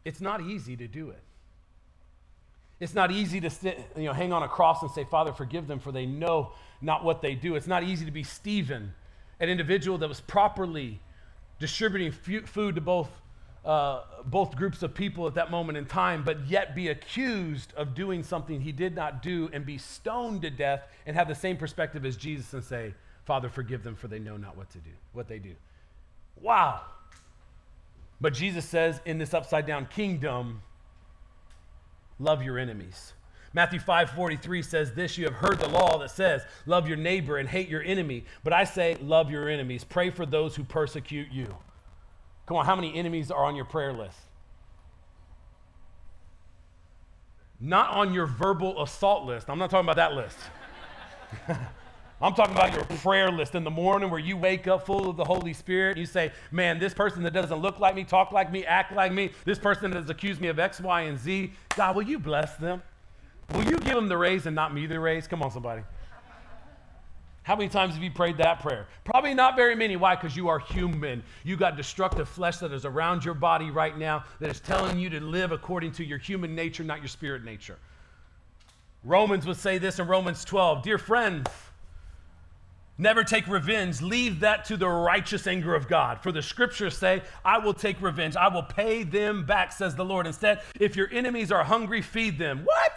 It's 0.06 0.20
not 0.20 0.40
easy 0.40 0.76
to 0.76 0.86
do 0.86 1.10
it. 1.10 1.20
It's 2.78 2.94
not 2.94 3.10
easy 3.10 3.40
to 3.40 3.50
sit, 3.50 3.80
you 3.96 4.04
know, 4.04 4.12
hang 4.12 4.32
on 4.32 4.44
a 4.44 4.48
cross 4.48 4.80
and 4.82 4.90
say, 4.92 5.02
Father, 5.02 5.32
forgive 5.32 5.66
them, 5.66 5.80
for 5.80 5.90
they 5.90 6.06
know 6.06 6.52
not 6.80 7.02
what 7.02 7.22
they 7.22 7.34
do. 7.34 7.56
It's 7.56 7.66
not 7.66 7.82
easy 7.82 8.04
to 8.04 8.12
be 8.12 8.22
Stephen, 8.22 8.94
an 9.40 9.48
individual 9.48 9.98
that 9.98 10.08
was 10.08 10.20
properly 10.20 11.00
distributing 11.58 12.12
food 12.12 12.76
to 12.76 12.80
both, 12.80 13.10
uh, 13.64 14.02
both 14.26 14.54
groups 14.54 14.84
of 14.84 14.94
people 14.94 15.26
at 15.26 15.34
that 15.34 15.50
moment 15.50 15.76
in 15.76 15.86
time, 15.86 16.22
but 16.22 16.46
yet 16.46 16.76
be 16.76 16.86
accused 16.86 17.72
of 17.76 17.96
doing 17.96 18.22
something 18.22 18.60
he 18.60 18.70
did 18.70 18.94
not 18.94 19.22
do 19.22 19.50
and 19.52 19.66
be 19.66 19.76
stoned 19.76 20.42
to 20.42 20.50
death 20.50 20.84
and 21.04 21.16
have 21.16 21.26
the 21.26 21.34
same 21.34 21.56
perspective 21.56 22.06
as 22.06 22.16
Jesus 22.16 22.52
and 22.52 22.62
say, 22.62 22.94
Father, 23.24 23.48
forgive 23.48 23.82
them, 23.82 23.96
for 23.96 24.06
they 24.06 24.20
know 24.20 24.36
not 24.36 24.56
what 24.56 24.70
to 24.70 24.78
do, 24.78 24.90
what 25.12 25.26
they 25.26 25.40
do. 25.40 25.56
Wow. 26.40 26.82
But 28.20 28.32
Jesus 28.32 28.64
says 28.64 29.00
in 29.04 29.18
this 29.18 29.34
upside 29.34 29.66
down 29.66 29.86
kingdom, 29.86 30.62
love 32.18 32.42
your 32.42 32.58
enemies. 32.58 33.12
Matthew 33.52 33.80
5:43 33.80 34.64
says 34.64 34.92
this, 34.92 35.16
you 35.16 35.24
have 35.24 35.34
heard 35.34 35.58
the 35.58 35.68
law 35.68 35.98
that 35.98 36.10
says, 36.10 36.44
love 36.66 36.88
your 36.88 36.96
neighbor 36.96 37.38
and 37.38 37.48
hate 37.48 37.68
your 37.68 37.82
enemy, 37.82 38.24
but 38.44 38.52
I 38.52 38.64
say 38.64 38.96
love 39.00 39.30
your 39.30 39.48
enemies. 39.48 39.84
Pray 39.84 40.10
for 40.10 40.26
those 40.26 40.56
who 40.56 40.64
persecute 40.64 41.28
you. 41.32 41.56
Come 42.46 42.56
on, 42.56 42.66
how 42.66 42.76
many 42.76 42.94
enemies 42.94 43.30
are 43.30 43.44
on 43.44 43.56
your 43.56 43.64
prayer 43.64 43.92
list? 43.92 44.18
Not 47.58 47.90
on 47.90 48.12
your 48.12 48.26
verbal 48.26 48.82
assault 48.82 49.24
list. 49.24 49.48
I'm 49.48 49.58
not 49.58 49.70
talking 49.70 49.88
about 49.88 49.96
that 49.96 50.14
list. 50.14 50.38
I'm 52.20 52.32
talking 52.32 52.54
about 52.54 52.72
your 52.72 52.84
prayer 52.84 53.30
list 53.30 53.54
in 53.54 53.62
the 53.62 53.70
morning 53.70 54.10
where 54.10 54.20
you 54.20 54.38
wake 54.38 54.66
up 54.66 54.86
full 54.86 55.10
of 55.10 55.16
the 55.16 55.24
Holy 55.24 55.52
Spirit. 55.52 55.92
And 55.92 55.98
you 55.98 56.06
say, 56.06 56.32
Man, 56.50 56.78
this 56.78 56.94
person 56.94 57.22
that 57.24 57.32
doesn't 57.32 57.58
look 57.58 57.78
like 57.78 57.94
me, 57.94 58.04
talk 58.04 58.32
like 58.32 58.50
me, 58.50 58.64
act 58.64 58.94
like 58.94 59.12
me, 59.12 59.30
this 59.44 59.58
person 59.58 59.90
that 59.90 60.00
has 60.00 60.08
accused 60.08 60.40
me 60.40 60.48
of 60.48 60.58
X, 60.58 60.80
Y, 60.80 61.02
and 61.02 61.18
Z, 61.18 61.52
God, 61.76 61.94
will 61.94 62.04
you 62.04 62.18
bless 62.18 62.56
them? 62.56 62.82
Will 63.52 63.64
you 63.64 63.78
give 63.78 63.94
them 63.94 64.08
the 64.08 64.16
raise 64.16 64.46
and 64.46 64.56
not 64.56 64.72
me 64.72 64.86
the 64.86 64.98
raise? 64.98 65.26
Come 65.26 65.42
on, 65.42 65.50
somebody. 65.50 65.82
How 67.42 67.54
many 67.54 67.68
times 67.68 67.94
have 67.94 68.02
you 68.02 68.10
prayed 68.10 68.38
that 68.38 68.60
prayer? 68.60 68.88
Probably 69.04 69.32
not 69.32 69.54
very 69.54 69.76
many. 69.76 69.94
Why? 69.94 70.16
Because 70.16 70.34
you 70.34 70.48
are 70.48 70.58
human. 70.58 71.22
You 71.44 71.56
got 71.56 71.76
destructive 71.76 72.28
flesh 72.28 72.56
that 72.56 72.72
is 72.72 72.84
around 72.84 73.24
your 73.24 73.34
body 73.34 73.70
right 73.70 73.96
now 73.96 74.24
that 74.40 74.50
is 74.50 74.58
telling 74.58 74.98
you 74.98 75.08
to 75.10 75.20
live 75.20 75.52
according 75.52 75.92
to 75.92 76.04
your 76.04 76.18
human 76.18 76.56
nature, 76.56 76.82
not 76.82 76.98
your 76.98 77.08
spirit 77.08 77.44
nature. 77.44 77.78
Romans 79.04 79.46
would 79.46 79.58
say 79.58 79.78
this 79.78 80.00
in 80.00 80.08
Romans 80.08 80.44
12 80.44 80.82
Dear 80.82 80.98
friends, 80.98 81.46
Never 82.98 83.24
take 83.24 83.46
revenge. 83.46 84.00
Leave 84.00 84.40
that 84.40 84.64
to 84.66 84.76
the 84.76 84.88
righteous 84.88 85.46
anger 85.46 85.74
of 85.74 85.86
God. 85.86 86.22
For 86.22 86.32
the 86.32 86.40
scriptures 86.40 86.96
say, 86.96 87.22
I 87.44 87.58
will 87.58 87.74
take 87.74 88.00
revenge. 88.00 88.36
I 88.36 88.48
will 88.48 88.62
pay 88.62 89.02
them 89.02 89.44
back, 89.44 89.72
says 89.72 89.94
the 89.94 90.04
Lord. 90.04 90.26
Instead, 90.26 90.62
if 90.80 90.96
your 90.96 91.08
enemies 91.12 91.52
are 91.52 91.64
hungry, 91.64 92.00
feed 92.00 92.38
them. 92.38 92.62
What? 92.64 92.92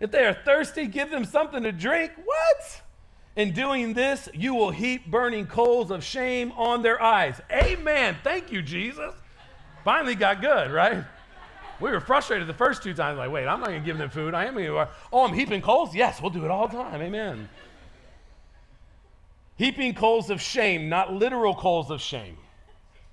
If 0.00 0.10
they 0.10 0.24
are 0.24 0.34
thirsty, 0.34 0.86
give 0.86 1.10
them 1.10 1.24
something 1.24 1.62
to 1.62 1.70
drink. 1.70 2.12
What? 2.24 2.82
In 3.36 3.52
doing 3.52 3.94
this, 3.94 4.28
you 4.34 4.54
will 4.54 4.70
heap 4.70 5.06
burning 5.10 5.46
coals 5.46 5.90
of 5.90 6.02
shame 6.02 6.52
on 6.52 6.82
their 6.82 7.00
eyes. 7.00 7.40
Amen. 7.52 8.16
Thank 8.24 8.50
you, 8.50 8.62
Jesus. 8.62 9.14
Finally 9.84 10.16
got 10.16 10.40
good, 10.40 10.72
right? 10.72 11.04
We 11.80 11.90
were 11.90 12.00
frustrated 12.00 12.48
the 12.48 12.54
first 12.54 12.82
two 12.82 12.94
times, 12.94 13.18
like, 13.18 13.30
wait, 13.30 13.46
I'm 13.46 13.60
not 13.60 13.68
going 13.68 13.80
to 13.80 13.86
give 13.86 13.98
them 13.98 14.10
food. 14.10 14.34
I 14.34 14.44
am 14.46 14.54
going 14.54 14.66
to. 14.66 14.88
Oh, 15.12 15.24
I'm 15.24 15.34
heaping 15.34 15.60
coals? 15.60 15.94
Yes, 15.94 16.20
we'll 16.20 16.30
do 16.30 16.44
it 16.44 16.50
all 16.50 16.68
the 16.68 16.76
time. 16.76 17.02
Amen. 17.02 17.48
Heaping 19.56 19.94
coals 19.94 20.30
of 20.30 20.40
shame, 20.40 20.88
not 20.88 21.12
literal 21.12 21.54
coals 21.54 21.90
of 21.90 22.00
shame. 22.00 22.36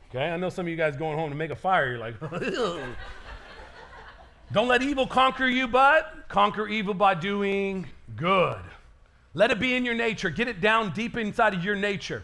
Okay, 0.10 0.26
I 0.30 0.38
know 0.38 0.50
some 0.50 0.66
of 0.66 0.70
you 0.70 0.76
guys 0.76 0.96
going 0.98 1.18
home 1.18 1.30
to 1.30 1.36
make 1.36 1.52
a 1.52 1.56
fire, 1.56 1.90
you're 1.90 2.00
like, 2.00 2.20
don't 4.52 4.68
let 4.68 4.82
evil 4.82 5.08
conquer 5.08 5.48
you, 5.48 5.68
but 5.68 6.26
conquer 6.28 6.68
evil 6.68 6.94
by 6.94 7.14
doing 7.14 7.88
good. 8.16 8.60
Let 9.34 9.52
it 9.52 9.60
be 9.60 9.76
in 9.76 9.86
your 9.86 9.94
nature. 9.94 10.30
Get 10.30 10.48
it 10.48 10.60
down 10.60 10.92
deep 10.94 11.16
inside 11.16 11.54
of 11.54 11.64
your 11.64 11.76
nature. 11.76 12.24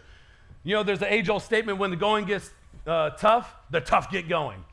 You 0.63 0.75
know, 0.75 0.83
there's 0.83 1.01
an 1.01 1.07
age 1.07 1.29
old 1.29 1.43
statement 1.43 1.77
when 1.77 1.91
the 1.91 1.95
going 1.95 2.25
gets 2.25 2.51
uh, 2.85 3.11
tough, 3.11 3.55
the 3.69 3.79
tough 3.79 4.11
get 4.11 4.27
going. 4.27 4.63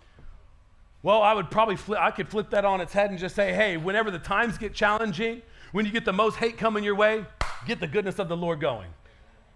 Well, 1.05 1.23
I 1.23 1.35
would 1.35 1.51
probably 1.51 1.77
flip, 1.77 2.01
I 2.01 2.11
could 2.11 2.29
flip 2.29 2.51
that 2.51 2.65
on 2.65 2.81
its 2.81 2.93
head 2.93 3.11
and 3.11 3.19
just 3.19 3.37
say, 3.37 3.53
hey, 3.53 3.77
whenever 3.77 4.11
the 4.11 4.19
times 4.19 4.57
get 4.57 4.73
challenging, 4.75 5.43
when 5.73 5.85
you 5.85 5.93
get 5.93 6.05
the 6.05 6.13
most 6.13 6.37
hate 6.37 6.57
coming 6.57 6.83
your 6.83 6.95
way, 6.95 7.25
get 7.67 7.79
the 7.79 7.87
goodness 7.87 8.19
of 8.19 8.29
the 8.29 8.37
Lord 8.37 8.59
going. 8.59 8.89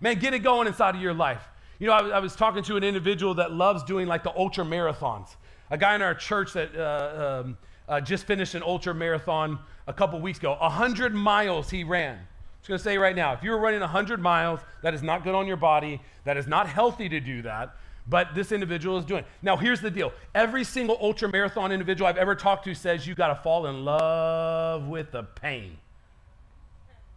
Man, 0.01 0.19
get 0.19 0.35
it 0.35 0.41
going 0.41 0.67
inside 0.67 0.95
of 0.95 1.01
your 1.01 1.15
life. 1.15 1.43
You 1.79 1.87
know, 1.87 1.93
I, 1.93 2.09
I 2.09 2.19
was 2.19 2.35
talking 2.37 2.63
to 2.65 2.77
an 2.77 2.85
individual 2.85 3.35
that 3.35 3.53
loves 3.53 3.83
doing 3.85 4.07
like 4.07 4.23
the 4.23 4.37
ultra 4.37 4.65
marathons. 4.65 5.37
A 5.71 5.79
guy 5.79 5.95
in 5.95 6.03
our 6.03 6.15
church 6.15 6.53
that 6.55 6.75
uh, 6.77 7.43
um, 7.45 7.59
uh, 7.89 8.01
just 8.01 8.27
finished 8.27 8.55
an 8.55 8.63
ultra 8.63 8.95
marathon 8.95 9.59
a 9.87 9.93
couple 9.93 10.21
weeks 10.21 10.39
ago. 10.39 10.57
100 10.61 11.15
miles 11.15 11.71
he 11.71 11.85
ran. 11.85 12.15
I'm 12.15 12.27
just 12.61 12.69
going 12.69 12.79
to 12.79 12.85
say 12.85 12.99
right 12.99 13.17
now 13.17 13.33
if 13.33 13.43
you 13.43 13.51
were 13.51 13.59
running 13.59 13.81
100 13.81 14.21
miles, 14.21 14.61
that 14.83 14.95
is 14.95 15.03
not 15.03 15.25
good 15.25 15.35
on 15.35 15.47
your 15.47 15.57
body. 15.57 16.01
That 16.25 16.37
is 16.37 16.47
not 16.47 16.69
healthy 16.69 17.09
to 17.09 17.21
do 17.21 17.43
that. 17.43 17.77
But 18.09 18.35
this 18.35 18.53
individual 18.53 18.99
is 18.99 19.05
doing. 19.05 19.25
Now, 19.43 19.59
here's 19.59 19.83
the 19.83 19.91
deal. 19.91 20.13
Every 20.35 20.65
single 20.65 20.97
ultra 21.01 21.29
marathon 21.29 21.73
individual 21.73 22.09
I've 22.09 22.17
ever 22.17 22.35
talked 22.35 22.65
to 22.65 22.75
says 22.75 23.07
you 23.07 23.15
got 23.15 23.29
to 23.29 23.35
fall 23.35 23.67
in 23.67 23.85
love 23.85 24.89
with 24.89 25.13
the 25.13 25.25
pain. 25.25 25.77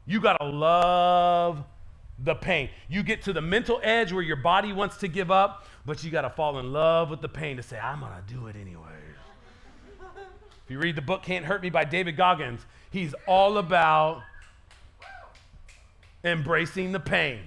You 0.05 0.19
got 0.19 0.37
to 0.41 0.47
love 0.47 1.63
the 2.23 2.35
pain. 2.35 2.69
You 2.87 3.03
get 3.03 3.23
to 3.23 3.33
the 3.33 3.41
mental 3.41 3.79
edge 3.83 4.11
where 4.11 4.23
your 4.23 4.35
body 4.35 4.73
wants 4.73 4.97
to 4.97 5.07
give 5.07 5.31
up, 5.31 5.65
but 5.85 6.03
you 6.03 6.11
got 6.11 6.21
to 6.21 6.29
fall 6.29 6.59
in 6.59 6.71
love 6.71 7.09
with 7.09 7.21
the 7.21 7.29
pain 7.29 7.57
to 7.57 7.63
say, 7.63 7.79
I'm 7.79 8.01
going 8.01 8.11
to 8.13 8.33
do 8.33 8.47
it 8.47 8.55
anyways. 8.55 8.85
if 10.65 10.69
you 10.69 10.79
read 10.79 10.95
the 10.95 11.01
book 11.01 11.23
Can't 11.23 11.45
Hurt 11.45 11.61
Me 11.61 11.69
by 11.69 11.83
David 11.83 12.17
Goggins, 12.17 12.61
he's 12.91 13.15
all 13.27 13.57
about 13.57 14.21
embracing 16.23 16.91
the 16.91 16.99
pain. 16.99 17.39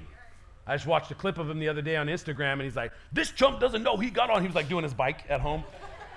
I 0.66 0.76
just 0.76 0.86
watched 0.86 1.10
a 1.10 1.14
clip 1.14 1.38
of 1.38 1.48
him 1.48 1.58
the 1.58 1.68
other 1.68 1.82
day 1.82 1.96
on 1.96 2.06
Instagram, 2.06 2.54
and 2.54 2.62
he's 2.62 2.76
like, 2.76 2.92
This 3.12 3.30
chump 3.30 3.60
doesn't 3.60 3.82
know 3.82 3.96
he 3.96 4.10
got 4.10 4.30
on. 4.30 4.40
He 4.40 4.46
was 4.46 4.56
like 4.56 4.68
doing 4.68 4.82
his 4.82 4.94
bike 4.94 5.24
at 5.28 5.40
home. 5.40 5.62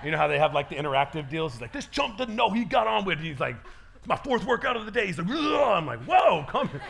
You 0.02 0.10
know 0.10 0.16
how 0.16 0.28
they 0.28 0.38
have 0.38 0.54
like 0.54 0.68
the 0.68 0.76
interactive 0.76 1.28
deals? 1.28 1.52
He's 1.52 1.60
like, 1.60 1.72
This 1.72 1.86
chump 1.86 2.16
doesn't 2.16 2.34
know 2.34 2.50
he 2.50 2.64
got 2.64 2.86
on 2.86 3.04
with. 3.04 3.18
He's 3.18 3.40
like, 3.40 3.56
It's 3.96 4.06
my 4.06 4.16
fourth 4.16 4.46
workout 4.46 4.76
of 4.76 4.86
the 4.86 4.90
day. 4.90 5.06
He's 5.06 5.18
like, 5.18 5.28
Ugh. 5.28 5.36
I'm 5.36 5.86
like, 5.86 6.00
Whoa, 6.04 6.46
come 6.48 6.68
here. 6.68 6.80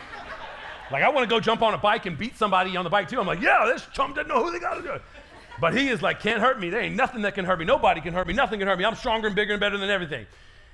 Like, 0.91 1.03
I 1.03 1.09
want 1.09 1.29
to 1.29 1.29
go 1.29 1.39
jump 1.39 1.61
on 1.61 1.73
a 1.73 1.77
bike 1.77 2.05
and 2.05 2.17
beat 2.17 2.37
somebody 2.37 2.75
on 2.75 2.83
the 2.83 2.89
bike 2.89 3.09
too. 3.09 3.19
I'm 3.19 3.27
like, 3.27 3.41
yeah, 3.41 3.65
this 3.65 3.85
chump 3.93 4.15
doesn't 4.15 4.27
know 4.27 4.43
who 4.43 4.51
they 4.51 4.59
got 4.59 4.75
to 4.75 4.81
do. 4.81 4.99
But 5.61 5.75
he 5.75 5.89
is 5.89 6.01
like, 6.01 6.19
can't 6.19 6.39
hurt 6.39 6.59
me. 6.59 6.69
There 6.69 6.81
ain't 6.81 6.95
nothing 6.95 7.21
that 7.23 7.35
can 7.35 7.45
hurt 7.45 7.59
me. 7.59 7.65
Nobody 7.65 8.01
can 8.01 8.13
hurt 8.13 8.27
me. 8.27 8.33
Nothing 8.33 8.59
can 8.59 8.67
hurt 8.67 8.79
me. 8.79 8.85
I'm 8.85 8.95
stronger 8.95 9.27
and 9.27 9.35
bigger 9.35 9.53
and 9.53 9.59
better 9.59 9.77
than 9.77 9.89
everything. 9.89 10.25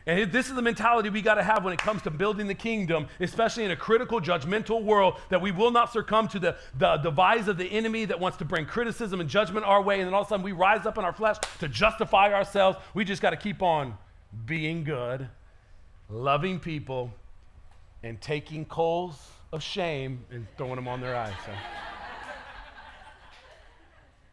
And 0.07 0.31
this 0.31 0.49
is 0.49 0.55
the 0.55 0.61
mentality 0.61 1.09
we 1.09 1.23
got 1.23 1.35
to 1.35 1.43
have 1.43 1.63
when 1.63 1.73
it 1.73 1.79
comes 1.79 2.03
to 2.03 2.11
building 2.11 2.45
the 2.45 2.53
kingdom, 2.53 3.07
especially 3.19 3.65
in 3.65 3.71
a 3.71 3.75
critical, 3.75 4.21
judgmental 4.21 4.83
world, 4.83 5.15
that 5.29 5.41
we 5.41 5.51
will 5.51 5.71
not 5.71 5.91
succumb 5.91 6.27
to 6.27 6.39
the, 6.39 6.55
the 6.77 6.97
device 6.97 7.47
of 7.47 7.57
the 7.57 7.65
enemy 7.65 8.05
that 8.05 8.19
wants 8.19 8.37
to 8.37 8.45
bring 8.45 8.67
criticism 8.67 9.19
and 9.19 9.27
judgment 9.27 9.65
our 9.65 9.81
way. 9.81 9.99
And 9.99 10.07
then 10.07 10.13
all 10.13 10.21
of 10.21 10.27
a 10.27 10.29
sudden 10.29 10.43
we 10.43 10.51
rise 10.51 10.85
up 10.85 10.99
in 10.99 11.03
our 11.03 11.13
flesh 11.13 11.37
to 11.59 11.67
justify 11.67 12.31
ourselves. 12.31 12.77
We 12.93 13.03
just 13.03 13.21
got 13.21 13.31
to 13.31 13.37
keep 13.37 13.63
on 13.63 13.97
being 14.45 14.83
good, 14.83 15.27
loving 16.07 16.59
people, 16.59 17.11
and 18.03 18.21
taking 18.21 18.65
coals 18.65 19.31
of 19.55 19.63
shame 19.63 20.23
and 20.31 20.45
throwing 20.57 20.75
them 20.75 20.87
on 20.87 21.01
their 21.01 21.15
eyes. 21.15 21.33
So. 21.45 21.51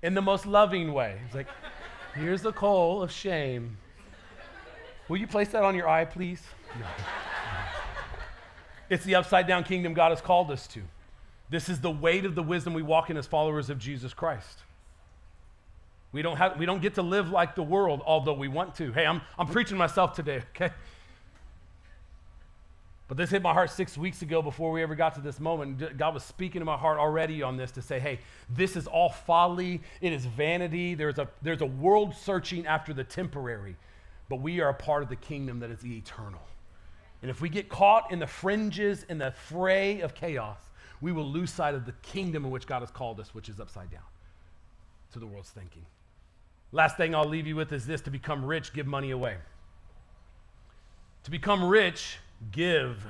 In 0.03 0.15
the 0.15 0.23
most 0.23 0.47
loving 0.47 0.93
way. 0.93 1.19
It's 1.27 1.35
like, 1.35 1.49
here's 2.15 2.43
the 2.43 2.53
coal 2.53 3.03
of 3.03 3.11
shame. 3.11 3.77
Will 5.09 5.17
you 5.17 5.27
place 5.27 5.49
that 5.49 5.63
on 5.63 5.75
your 5.75 5.89
eye, 5.89 6.05
please? 6.05 6.43
No. 6.79 6.87
It's 8.91 9.05
the 9.05 9.15
upside 9.15 9.47
down 9.47 9.65
kingdom 9.65 9.95
God 9.95 10.11
has 10.11 10.21
called 10.21 10.51
us 10.51 10.67
to. 10.69 10.83
This 11.49 11.69
is 11.69 11.81
the 11.81 11.91
weight 11.91 12.25
of 12.25 12.35
the 12.35 12.43
wisdom 12.43 12.75
we 12.75 12.83
walk 12.83 13.11
in 13.11 13.17
as 13.17 13.27
followers 13.27 13.71
of 13.71 13.79
Jesus 13.79 14.13
Christ. 14.13 14.61
We 16.13 16.21
don't, 16.21 16.37
have, 16.37 16.59
we 16.59 16.67
don't 16.67 16.83
get 16.83 16.95
to 16.97 17.03
live 17.03 17.31
like 17.31 17.55
the 17.55 17.63
world, 17.63 18.03
although 18.05 18.35
we 18.35 18.49
want 18.49 18.75
to. 18.77 18.93
Hey, 18.93 19.07
I'm, 19.07 19.23
I'm 19.39 19.47
preaching 19.47 19.79
myself 19.79 20.15
today, 20.15 20.43
okay? 20.55 20.73
But 23.13 23.19
this 23.19 23.29
hit 23.29 23.43
my 23.43 23.53
heart 23.53 23.71
six 23.71 23.99
weeks 23.99 24.23
ago 24.23 24.41
before 24.41 24.73
we 24.73 24.83
ever 24.83 24.95
got 24.95 25.17
to 25.17 25.21
this 25.21 25.39
moment. 25.39 25.99
God 25.99 26.15
was 26.15 26.25
speaking 26.25 26.63
to 26.63 26.65
my 26.65 26.79
heart 26.79 26.99
already 26.99 27.43
on 27.43 27.59
this 27.59 27.71
to 27.73 27.83
say, 27.83 28.01
hey, 28.01 28.21
this 28.49 28.75
is 28.75 28.87
all 28.87 29.11
folly. 29.11 29.83
It 30.01 30.15
is 30.15 30.25
vanity. 30.25 30.95
There's 30.95 31.19
a, 31.19 31.29
there's 31.43 31.61
a 31.61 31.67
world 31.67 32.15
searching 32.15 32.67
after 32.67 32.95
the 32.95 33.05
temporary, 33.05 33.77
but 34.31 34.37
we 34.37 34.63
are 34.63 34.71
a 34.71 34.75
part 34.75 35.03
of 35.03 35.11
the 35.11 35.17
kingdom 35.17 35.61
that 35.61 35.71
is 35.71 35.81
the 35.81 35.95
eternal. 35.95 36.41
And 37.21 37.31
if 37.31 37.43
we 37.43 37.51
get 37.51 37.69
caught 37.69 38.11
in 38.11 38.19
the 38.19 38.27
fringes, 38.27 39.05
in 39.11 39.19
the 39.19 39.33
fray 39.33 40.01
of 40.01 40.15
chaos, 40.15 40.61
we 41.03 41.13
will 41.13 41.31
lose 41.31 41.51
sight 41.51 41.75
of 41.75 41.85
the 41.85 41.93
kingdom 42.01 42.47
in 42.47 42.51
which 42.51 42.67
God 42.67 42.81
has 42.81 42.91
called 42.91 43.21
us, 43.21 43.35
which 43.35 43.51
is 43.51 43.61
upside 43.61 43.91
down 43.91 44.01
to 45.13 45.19
the 45.19 45.27
world's 45.27 45.51
thinking. 45.51 45.85
Last 46.73 46.97
thing 46.97 47.15
I'll 47.15 47.29
leave 47.29 47.47
you 47.47 47.57
with 47.57 47.75
is 47.75 47.85
this 47.85 48.01
to 48.01 48.11
become 48.11 48.43
rich, 48.43 48.73
give 48.73 48.87
money 48.87 49.11
away. 49.11 49.37
To 51.25 51.31
become 51.31 51.63
rich, 51.63 52.17
give 52.51 53.07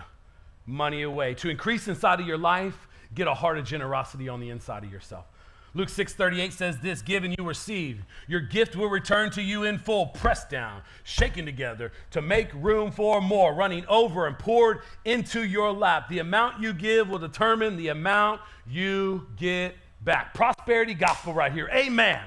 money 0.66 1.02
away. 1.02 1.34
To 1.34 1.48
increase 1.48 1.88
inside 1.88 2.20
of 2.20 2.26
your 2.26 2.38
life, 2.38 2.88
get 3.14 3.26
a 3.26 3.34
heart 3.34 3.58
of 3.58 3.64
generosity 3.64 4.28
on 4.28 4.40
the 4.40 4.50
inside 4.50 4.84
of 4.84 4.92
yourself. 4.92 5.26
Luke 5.74 5.88
6:38 5.88 6.52
says 6.52 6.78
this, 6.80 7.00
give 7.00 7.24
and 7.24 7.34
you 7.38 7.44
receive. 7.44 8.04
Your 8.28 8.40
gift 8.40 8.76
will 8.76 8.90
return 8.90 9.30
to 9.30 9.42
you 9.42 9.64
in 9.64 9.78
full, 9.78 10.06
pressed 10.06 10.50
down, 10.50 10.82
shaken 11.02 11.46
together 11.46 11.92
to 12.10 12.20
make 12.20 12.52
room 12.52 12.90
for 12.90 13.22
more, 13.22 13.54
running 13.54 13.86
over 13.86 14.26
and 14.26 14.38
poured 14.38 14.82
into 15.06 15.44
your 15.44 15.72
lap. 15.72 16.08
The 16.08 16.18
amount 16.18 16.60
you 16.60 16.74
give 16.74 17.08
will 17.08 17.18
determine 17.18 17.76
the 17.76 17.88
amount 17.88 18.42
you 18.68 19.26
get 19.36 19.74
back. 20.02 20.34
Prosperity 20.34 20.92
gospel 20.92 21.32
right 21.32 21.52
here. 21.52 21.70
Amen. 21.72 22.20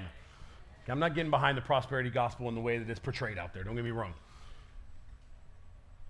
I'm 0.88 1.00
not 1.00 1.14
getting 1.14 1.32
behind 1.32 1.58
the 1.58 1.62
prosperity 1.62 2.10
gospel 2.10 2.48
in 2.50 2.56
the 2.56 2.62
way 2.62 2.78
that 2.78 2.90
it's 2.90 3.00
portrayed 3.00 3.38
out 3.38 3.54
there. 3.54 3.64
Don't 3.64 3.76
get 3.76 3.84
me 3.84 3.92
wrong. 3.92 4.14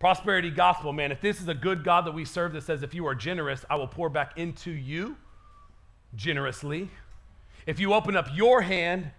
Prosperity 0.05 0.51
gospel, 0.51 0.93
man, 0.93 1.11
if 1.11 1.19
this 1.19 1.41
is 1.41 1.47
a 1.47 1.55
good 1.55 1.83
God 1.83 2.05
that 2.05 2.11
we 2.11 2.25
serve 2.25 2.53
that 2.53 2.61
says, 2.61 2.83
if 2.83 2.93
you 2.93 3.07
are 3.07 3.15
generous, 3.15 3.65
I 3.71 3.75
will 3.75 3.87
pour 3.87 4.07
back 4.07 4.37
into 4.37 4.69
you 4.69 5.17
generously. 6.13 6.91
If 7.65 7.79
you 7.79 7.91
open 7.91 8.15
up 8.15 8.27
your 8.35 8.61
hand, 8.61 9.09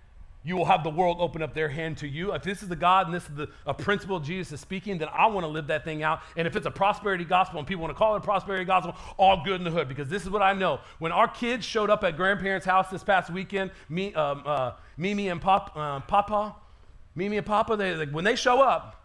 you 0.44 0.57
will 0.57 0.66
have 0.66 0.85
the 0.85 0.90
world 0.90 1.16
open 1.18 1.42
up 1.42 1.55
their 1.55 1.68
hand 1.68 1.99
to 1.99 2.07
you. 2.07 2.33
If 2.35 2.44
this 2.44 2.62
is 2.62 2.68
the 2.68 2.77
God 2.77 3.07
and 3.07 3.14
this 3.16 3.25
is 3.25 3.35
the, 3.35 3.49
a 3.66 3.75
principle 3.75 4.20
Jesus 4.20 4.53
is 4.53 4.61
speaking, 4.61 4.99
then 4.99 5.09
I 5.12 5.27
want 5.27 5.42
to 5.42 5.49
live 5.49 5.66
that 5.66 5.85
thing 5.85 6.05
out. 6.05 6.20
And 6.37 6.46
if 6.46 6.55
it's 6.55 6.66
a 6.66 6.70
prosperity 6.70 7.25
gospel 7.25 7.59
and 7.59 7.66
people 7.66 7.83
want 7.83 7.92
to 7.92 7.99
call 7.99 8.14
it 8.14 8.18
a 8.18 8.20
prosperity 8.20 8.64
gospel, 8.64 8.94
all 9.16 9.42
good 9.44 9.57
in 9.57 9.64
the 9.64 9.72
hood. 9.72 9.88
Because 9.88 10.09
this 10.09 10.22
is 10.22 10.31
what 10.31 10.42
I 10.42 10.53
know. 10.53 10.79
When 11.01 11.11
our 11.11 11.27
kids 11.27 11.66
showed 11.66 11.90
up 11.90 12.05
at 12.05 12.16
grandparents' 12.16 12.64
house 12.64 12.90
this 12.90 13.03
past 13.03 13.29
weekend, 13.29 13.72
me, 13.88 14.14
um, 14.14 14.44
uh, 14.46 14.70
Mimi 14.96 15.31
and 15.31 15.40
Pop, 15.40 15.72
uh, 15.75 15.99
Papa, 15.99 16.55
Mimi 17.16 17.38
and 17.38 17.46
Papa, 17.46 17.77
they, 17.77 17.92
like, 17.96 18.11
when 18.11 18.22
they 18.22 18.37
show 18.37 18.62
up, 18.62 19.03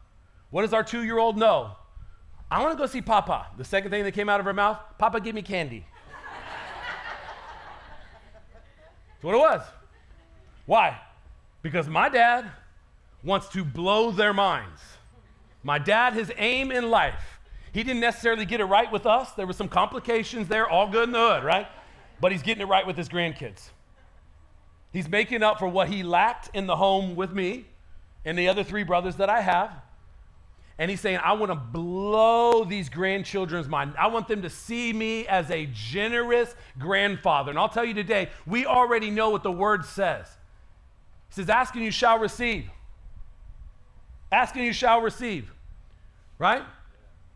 what 0.51 0.61
does 0.61 0.73
our 0.73 0.83
two 0.83 1.03
year 1.03 1.17
old 1.17 1.37
know? 1.37 1.71
I 2.49 2.61
want 2.61 2.73
to 2.73 2.77
go 2.77 2.85
see 2.85 3.01
Papa. 3.01 3.47
The 3.57 3.63
second 3.63 3.91
thing 3.91 4.03
that 4.03 4.11
came 4.11 4.29
out 4.29 4.39
of 4.39 4.45
her 4.45 4.53
mouth, 4.53 4.77
Papa, 4.97 5.21
give 5.21 5.33
me 5.33 5.41
candy. 5.41 5.85
That's 9.13 9.23
what 9.23 9.33
it 9.33 9.39
was. 9.39 9.61
Why? 10.65 10.99
Because 11.61 11.87
my 11.87 12.09
dad 12.09 12.51
wants 13.23 13.47
to 13.49 13.63
blow 13.63 14.11
their 14.11 14.33
minds. 14.33 14.81
My 15.63 15.79
dad, 15.79 16.13
his 16.13 16.31
aim 16.37 16.71
in 16.71 16.89
life, 16.89 17.39
he 17.71 17.83
didn't 17.83 18.01
necessarily 18.01 18.45
get 18.45 18.59
it 18.59 18.65
right 18.65 18.91
with 18.91 19.05
us. 19.05 19.31
There 19.31 19.47
were 19.47 19.53
some 19.53 19.69
complications 19.69 20.47
there, 20.47 20.67
all 20.67 20.89
good 20.89 21.05
in 21.05 21.11
the 21.11 21.19
hood, 21.19 21.43
right? 21.43 21.67
But 22.19 22.31
he's 22.31 22.41
getting 22.41 22.61
it 22.61 22.67
right 22.67 22.85
with 22.85 22.97
his 22.97 23.07
grandkids. 23.07 23.69
He's 24.91 25.07
making 25.07 25.41
up 25.41 25.59
for 25.59 25.67
what 25.67 25.87
he 25.87 26.03
lacked 26.03 26.49
in 26.53 26.67
the 26.67 26.75
home 26.75 27.15
with 27.15 27.31
me 27.31 27.65
and 28.25 28.37
the 28.37 28.49
other 28.49 28.63
three 28.63 28.83
brothers 28.83 29.15
that 29.17 29.29
I 29.29 29.41
have. 29.41 29.71
And 30.81 30.89
he's 30.89 30.99
saying, 30.99 31.19
I 31.23 31.33
want 31.33 31.51
to 31.51 31.55
blow 31.55 32.63
these 32.63 32.89
grandchildren's 32.89 33.67
mind. 33.67 33.93
I 33.99 34.07
want 34.07 34.27
them 34.27 34.41
to 34.41 34.49
see 34.49 34.91
me 34.91 35.27
as 35.27 35.51
a 35.51 35.67
generous 35.71 36.55
grandfather. 36.79 37.51
And 37.51 37.59
I'll 37.59 37.69
tell 37.69 37.85
you 37.85 37.93
today, 37.93 38.29
we 38.47 38.65
already 38.65 39.11
know 39.11 39.29
what 39.29 39.43
the 39.43 39.51
word 39.51 39.85
says. 39.85 40.25
He 41.29 41.35
says, 41.35 41.51
Asking 41.51 41.83
you 41.83 41.91
shall 41.91 42.17
receive. 42.17 42.67
Asking 44.31 44.63
you 44.63 44.73
shall 44.73 45.01
receive. 45.01 45.53
Right? 46.39 46.63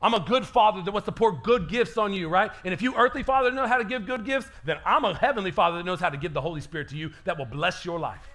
I'm 0.02 0.16
a 0.16 0.22
good 0.22 0.48
father 0.48 0.82
that 0.82 0.91
wants 0.91 1.06
to 1.06 1.12
pour 1.12 1.32
good 1.32 1.70
gifts 1.70 2.00
on 2.00 2.16
you, 2.16 2.30
right? 2.30 2.50
And 2.64 2.74
if 2.74 2.82
you 2.82 2.96
earthly 2.96 3.22
father 3.22 3.52
know 3.52 3.68
how 3.68 3.78
to 3.78 3.86
give 3.86 4.08
good 4.08 4.26
gifts, 4.26 4.48
then 4.64 4.78
I'm 4.84 5.06
a 5.06 5.14
heavenly 5.14 5.52
father 5.52 5.78
that 5.78 5.86
knows 5.86 6.00
how 6.00 6.10
to 6.10 6.18
give 6.18 6.34
the 6.34 6.41
Holy 6.41 6.62
Spirit 6.62 6.89
to 6.89 6.98
you 6.98 7.12
that 7.26 7.38
will 7.38 7.46
bless 7.46 7.86
your 7.86 8.00
life. 8.00 8.28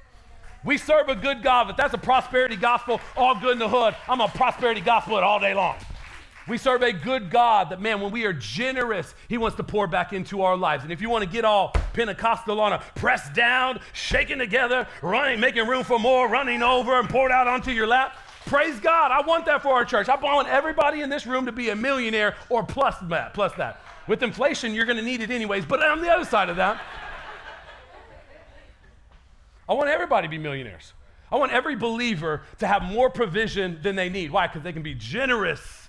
We 0.65 0.77
serve 0.77 1.09
a 1.09 1.15
good 1.15 1.43
God, 1.43 1.69
but 1.69 1.77
that's 1.77 1.95
a 1.95 1.99
prosperity 1.99 2.57
gospel, 2.57 3.01
all 3.17 3.35
good 3.35 3.53
in 3.53 3.59
the 3.59 3.69
hood. 3.69 3.97
I'm 4.09 4.21
a 4.21 4.29
prosperity 4.29 4.81
gospel 4.81 5.17
it 5.17 5.23
all 5.23 5.41
day 5.41 5.55
long. 5.55 5.77
We 6.49 6.59
serve 6.59 6.83
a 6.83 6.93
good 6.93 7.31
God 7.31 7.71
that, 7.71 7.81
man, 7.81 8.01
when 8.01 8.11
we 8.11 8.25
are 8.25 8.33
generous, 8.33 9.15
He 9.29 9.39
wants 9.39 9.57
to 9.59 9.63
pour 9.63 9.87
back 9.87 10.13
into 10.13 10.43
our 10.43 10.57
lives. 10.57 10.83
And 10.83 10.93
if 10.93 11.01
you 11.01 11.09
want 11.09 11.23
to 11.23 11.31
get 11.31 11.45
all 11.45 11.73
Pentecostal 11.93 12.61
on 12.61 12.73
a 12.73 12.79
press 12.97 13.31
down, 13.31 13.81
shaking 13.93 14.39
together, 14.39 14.87
running, 15.01 15.39
making 15.39 15.67
room 15.67 15.85
for 15.85 15.99
more, 15.99 16.29
running 16.29 16.63
over 16.63 16.99
and 16.99 17.09
poured 17.09 17.31
out 17.31 17.47
onto 17.47 17.71
your 17.71 17.87
lap, 17.87 18.17
praise 18.47 18.81
God. 18.81 19.13
I 19.13 19.25
want 19.25 19.47
that 19.47 19.63
for 19.63 19.73
our 19.73 19.85
church. 19.85 20.09
I 20.09 20.17
want 20.17 20.49
everybody 20.49 21.03
in 21.03 21.09
this 21.09 21.25
room 21.25 21.47
to 21.47 21.53
be 21.53 21.71
a 21.71 21.77
millionaire 21.77 22.35
or 22.49 22.65
plus 22.65 22.97
that. 23.03 23.33
Plus 23.33 23.53
that. 23.55 23.81
With 24.09 24.23
inflation, 24.23 24.75
you're 24.75 24.87
going 24.87 24.99
to 24.99 25.05
need 25.05 25.21
it 25.21 25.31
anyways. 25.31 25.65
But 25.67 25.83
on 25.83 26.01
the 26.01 26.11
other 26.11 26.25
side 26.25 26.49
of 26.49 26.57
that, 26.57 26.83
I 29.71 29.75
want 29.75 29.89
everybody 29.89 30.27
to 30.27 30.31
be 30.31 30.37
millionaires. 30.37 30.95
I 31.31 31.37
want 31.37 31.53
every 31.53 31.77
believer 31.77 32.43
to 32.59 32.67
have 32.67 32.83
more 32.83 33.09
provision 33.09 33.79
than 33.85 33.95
they 33.95 34.09
need. 34.09 34.33
Why? 34.33 34.49
Because 34.49 34.63
they 34.63 34.73
can 34.73 34.83
be 34.83 34.97
generous 34.97 35.89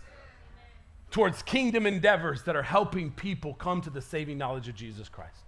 towards 1.09 1.41
kingdom 1.41 1.87
endeavors 1.87 2.43
that 2.43 2.55
are 2.55 2.61
helping 2.61 3.09
people 3.09 3.55
come 3.55 3.81
to 3.81 3.89
the 3.89 3.99
saving 3.99 4.37
knowledge 4.37 4.67
of 4.67 4.75
Jesus 4.75 5.09
Christ. 5.09 5.39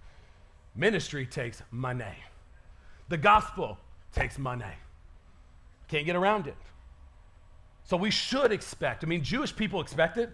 Ministry 0.74 1.26
takes 1.26 1.62
money, 1.70 2.16
the 3.08 3.16
gospel 3.16 3.78
takes 4.12 4.36
money. 4.36 4.64
Can't 5.86 6.04
get 6.04 6.16
around 6.16 6.48
it. 6.48 6.56
So 7.84 7.96
we 7.96 8.10
should 8.10 8.50
expect, 8.50 9.04
I 9.04 9.06
mean, 9.06 9.22
Jewish 9.22 9.54
people 9.54 9.80
expect 9.80 10.16
it. 10.16 10.30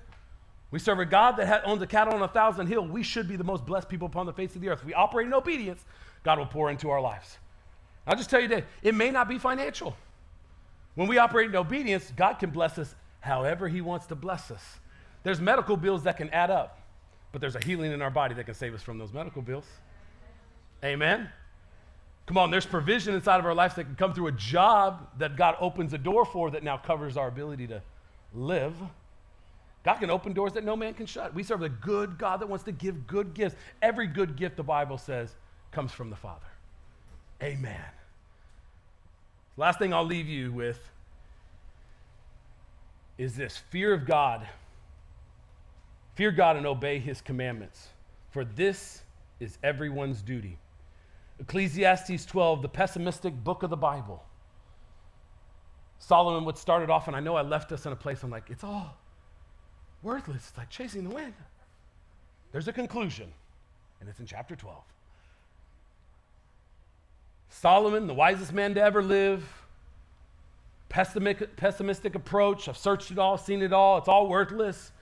We 0.70 0.78
serve 0.78 1.00
a 1.00 1.04
God 1.04 1.32
that 1.36 1.66
owns 1.66 1.82
a 1.82 1.86
cattle 1.86 2.14
on 2.14 2.22
a 2.22 2.28
thousand 2.28 2.68
hill. 2.68 2.86
We 2.86 3.02
should 3.02 3.28
be 3.28 3.36
the 3.36 3.44
most 3.44 3.66
blessed 3.66 3.88
people 3.90 4.06
upon 4.06 4.24
the 4.24 4.32
face 4.32 4.54
of 4.54 4.62
the 4.62 4.68
earth. 4.68 4.84
We 4.84 4.94
operate 4.94 5.26
in 5.26 5.34
obedience, 5.34 5.84
God 6.22 6.38
will 6.38 6.46
pour 6.46 6.70
into 6.70 6.88
our 6.88 7.00
lives. 7.00 7.36
I'll 8.06 8.16
just 8.16 8.30
tell 8.30 8.40
you 8.40 8.48
that 8.48 8.64
it 8.82 8.94
may 8.94 9.10
not 9.10 9.28
be 9.28 9.38
financial. 9.38 9.96
When 10.94 11.08
we 11.08 11.18
operate 11.18 11.50
in 11.50 11.56
obedience, 11.56 12.12
God 12.16 12.34
can 12.34 12.50
bless 12.50 12.78
us 12.78 12.94
however 13.20 13.68
He 13.68 13.80
wants 13.80 14.06
to 14.06 14.14
bless 14.14 14.50
us. 14.50 14.62
There's 15.22 15.40
medical 15.40 15.76
bills 15.76 16.02
that 16.04 16.16
can 16.16 16.30
add 16.30 16.50
up, 16.50 16.80
but 17.32 17.40
there's 17.40 17.56
a 17.56 17.64
healing 17.64 17.92
in 17.92 18.02
our 18.02 18.10
body 18.10 18.34
that 18.34 18.44
can 18.44 18.54
save 18.54 18.74
us 18.74 18.82
from 18.82 18.98
those 18.98 19.12
medical 19.12 19.42
bills. 19.42 19.66
Amen? 20.82 21.28
Come 22.26 22.38
on, 22.38 22.50
there's 22.50 22.66
provision 22.66 23.14
inside 23.14 23.38
of 23.40 23.46
our 23.46 23.54
lives 23.54 23.74
that 23.74 23.84
can 23.84 23.96
come 23.96 24.14
through 24.14 24.28
a 24.28 24.32
job 24.32 25.08
that 25.18 25.36
God 25.36 25.56
opens 25.60 25.92
a 25.92 25.98
door 25.98 26.24
for 26.24 26.50
that 26.52 26.62
now 26.62 26.76
covers 26.76 27.16
our 27.16 27.28
ability 27.28 27.66
to 27.66 27.82
live. 28.32 28.74
God 29.82 29.96
can 29.96 30.10
open 30.10 30.32
doors 30.32 30.52
that 30.52 30.64
no 30.64 30.76
man 30.76 30.94
can 30.94 31.06
shut. 31.06 31.34
We 31.34 31.42
serve 31.42 31.62
a 31.62 31.68
good 31.68 32.18
God 32.18 32.40
that 32.40 32.48
wants 32.48 32.64
to 32.64 32.72
give 32.72 33.06
good 33.06 33.34
gifts. 33.34 33.56
Every 33.82 34.06
good 34.06 34.36
gift, 34.36 34.56
the 34.56 34.62
Bible 34.62 34.98
says, 34.98 35.34
comes 35.72 35.92
from 35.92 36.10
the 36.10 36.16
Father. 36.16 36.46
Amen. 37.42 37.84
Last 39.56 39.78
thing 39.78 39.92
I'll 39.92 40.04
leave 40.04 40.28
you 40.28 40.52
with 40.52 40.90
is 43.18 43.36
this 43.36 43.56
fear 43.56 43.92
of 43.92 44.06
God. 44.06 44.46
Fear 46.14 46.32
God 46.32 46.56
and 46.56 46.66
obey 46.66 46.98
his 46.98 47.20
commandments, 47.20 47.88
for 48.30 48.44
this 48.44 49.02
is 49.38 49.58
everyone's 49.62 50.22
duty. 50.22 50.58
Ecclesiastes 51.38 52.26
12, 52.26 52.62
the 52.62 52.68
pessimistic 52.68 53.34
book 53.42 53.62
of 53.62 53.70
the 53.70 53.76
Bible. 53.76 54.22
Solomon 55.98 56.44
would 56.44 56.58
start 56.58 56.82
it 56.82 56.90
off, 56.90 57.06
and 57.06 57.16
I 57.16 57.20
know 57.20 57.36
I 57.36 57.42
left 57.42 57.72
us 57.72 57.86
in 57.86 57.92
a 57.92 57.96
place 57.96 58.22
I'm 58.22 58.30
like, 58.30 58.48
it's 58.48 58.64
all 58.64 58.96
worthless. 60.02 60.48
It's 60.48 60.58
like 60.58 60.70
chasing 60.70 61.04
the 61.04 61.14
wind. 61.14 61.34
There's 62.52 62.68
a 62.68 62.72
conclusion, 62.72 63.30
and 64.00 64.08
it's 64.08 64.20
in 64.20 64.26
chapter 64.26 64.56
12. 64.56 64.82
Solomon, 67.50 68.06
the 68.06 68.14
wisest 68.14 68.52
man 68.52 68.74
to 68.74 68.82
ever 68.82 69.02
live, 69.02 69.44
pessimistic, 70.88 71.56
pessimistic 71.56 72.14
approach. 72.14 72.68
I've 72.68 72.76
searched 72.76 73.10
it 73.10 73.18
all, 73.18 73.36
seen 73.36 73.60
it 73.60 73.72
all. 73.72 73.98
It's 73.98 74.08
all 74.08 74.28
worthless. 74.28 74.92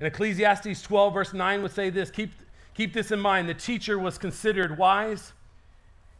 And 0.00 0.06
Ecclesiastes 0.08 0.82
12, 0.82 1.14
verse 1.14 1.32
9 1.32 1.62
would 1.62 1.70
say 1.70 1.88
this 1.88 2.10
keep, 2.10 2.32
keep 2.74 2.92
this 2.92 3.12
in 3.12 3.20
mind. 3.20 3.48
The 3.48 3.54
teacher 3.54 3.98
was 3.98 4.18
considered 4.18 4.76
wise, 4.76 5.32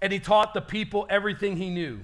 and 0.01 0.13
he 0.13 0.21
taught 0.21 0.55
the 0.55 0.61
people 0.63 1.05
everything 1.11 1.57
he 1.57 1.69
knew. 1.69 2.01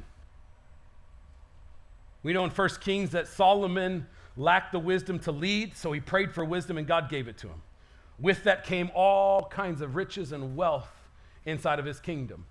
We 2.25 2.33
know 2.33 2.45
in 2.45 2.51
1 2.51 2.69
Kings 2.81 3.11
that 3.11 3.29
Solomon 3.29 4.09
lacked 4.37 4.73
the 4.73 4.81
wisdom 4.81 5.21
to 5.21 5.33
lead, 5.33 5.77
so 5.77 5.93
he 5.93 6.01
prayed 6.01 6.33
for 6.33 6.45
wisdom, 6.45 6.79
and 6.79 6.87
God 6.87 7.09
gave 7.09 7.29
it 7.29 7.39
to 7.39 7.47
him. 7.47 7.63
With 8.19 8.43
that 8.43 8.65
came 8.65 8.91
all 8.93 9.45
kinds 9.45 9.81
of 9.81 9.95
riches 9.95 10.33
and 10.33 10.57
wealth 10.57 10.91
inside 11.47 11.79
of 11.79 11.85
his 11.85 12.01
kingdom. 12.01 12.45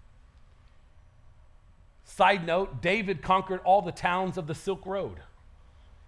Side 2.08 2.48
note 2.48 2.82
David 2.82 3.22
conquered 3.22 3.60
all 3.64 3.82
the 3.82 3.92
towns 3.92 4.38
of 4.38 4.48
the 4.48 4.56
Silk 4.56 4.86
Road. 4.86 5.18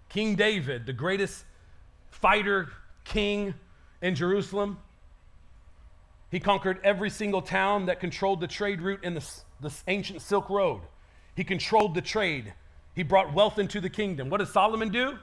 King 0.08 0.36
David, 0.36 0.86
the 0.86 0.94
greatest 0.94 1.44
fighter 2.10 2.70
king 3.04 3.54
in 4.02 4.16
Jerusalem, 4.16 4.80
he 6.32 6.40
conquered 6.40 6.80
every 6.84 7.10
single 7.10 7.42
town 7.42 7.88
that 7.88 8.00
controlled 8.00 8.40
the 8.40 8.48
trade 8.48 8.82
route 8.82 9.04
in 9.04 9.14
the, 9.14 9.30
the 9.60 9.72
ancient 9.88 10.22
Silk 10.22 10.50
Road. 10.50 10.82
He 11.36 11.44
controlled 11.44 11.94
the 11.94 12.02
trade. 12.02 12.54
He 12.96 13.04
brought 13.04 13.34
wealth 13.34 13.60
into 13.60 13.82
the 13.82 13.90
kingdom. 13.90 14.30
What 14.30 14.38
did 14.38 14.48
Solomon 14.48 14.90
do? 14.90 15.20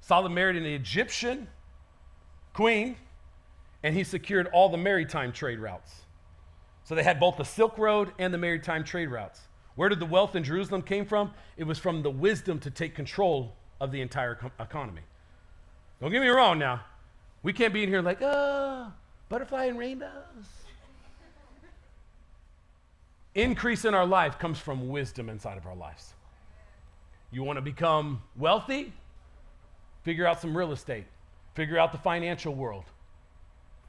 Solomon 0.00 0.34
married 0.34 0.56
an 0.56 0.66
Egyptian 0.66 1.46
queen, 2.54 2.96
and 3.82 3.94
he 3.94 4.02
secured 4.02 4.48
all 4.52 4.70
the 4.70 4.78
maritime 4.78 5.30
trade 5.30 5.58
routes. 5.58 5.92
So 6.84 6.94
they 6.94 7.02
had 7.02 7.20
both 7.20 7.36
the 7.36 7.44
Silk 7.44 7.78
Road 7.78 8.12
and 8.18 8.32
the 8.32 8.38
maritime 8.38 8.84
trade 8.84 9.08
routes. 9.08 9.40
Where 9.74 9.88
did 9.88 10.00
the 10.00 10.06
wealth 10.06 10.36
in 10.36 10.44
Jerusalem 10.44 10.82
came 10.82 11.06
from? 11.06 11.32
It 11.56 11.64
was 11.64 11.78
from 11.78 12.02
the 12.02 12.10
wisdom 12.10 12.58
to 12.60 12.70
take 12.70 12.94
control 12.94 13.54
of 13.80 13.90
the 13.90 14.00
entire 14.00 14.38
economy. 14.60 15.02
Don't 16.00 16.10
get 16.10 16.20
me 16.20 16.28
wrong 16.28 16.58
now. 16.58 16.82
We 17.42 17.52
can't 17.52 17.72
be 17.72 17.82
in 17.82 17.88
here 17.88 18.02
like, 18.02 18.18
oh, 18.20 18.92
butterfly 19.28 19.66
and 19.66 19.78
rainbows. 19.78 20.10
Increase 23.34 23.84
in 23.84 23.94
our 23.94 24.06
life 24.06 24.38
comes 24.38 24.58
from 24.58 24.88
wisdom 24.88 25.30
inside 25.30 25.56
of 25.56 25.66
our 25.66 25.74
lives. 25.74 26.12
You 27.30 27.42
want 27.42 27.56
to 27.56 27.62
become 27.62 28.22
wealthy? 28.36 28.92
Figure 30.02 30.26
out 30.26 30.40
some 30.40 30.56
real 30.56 30.72
estate. 30.72 31.06
Figure 31.54 31.78
out 31.78 31.92
the 31.92 31.98
financial 31.98 32.54
world. 32.54 32.84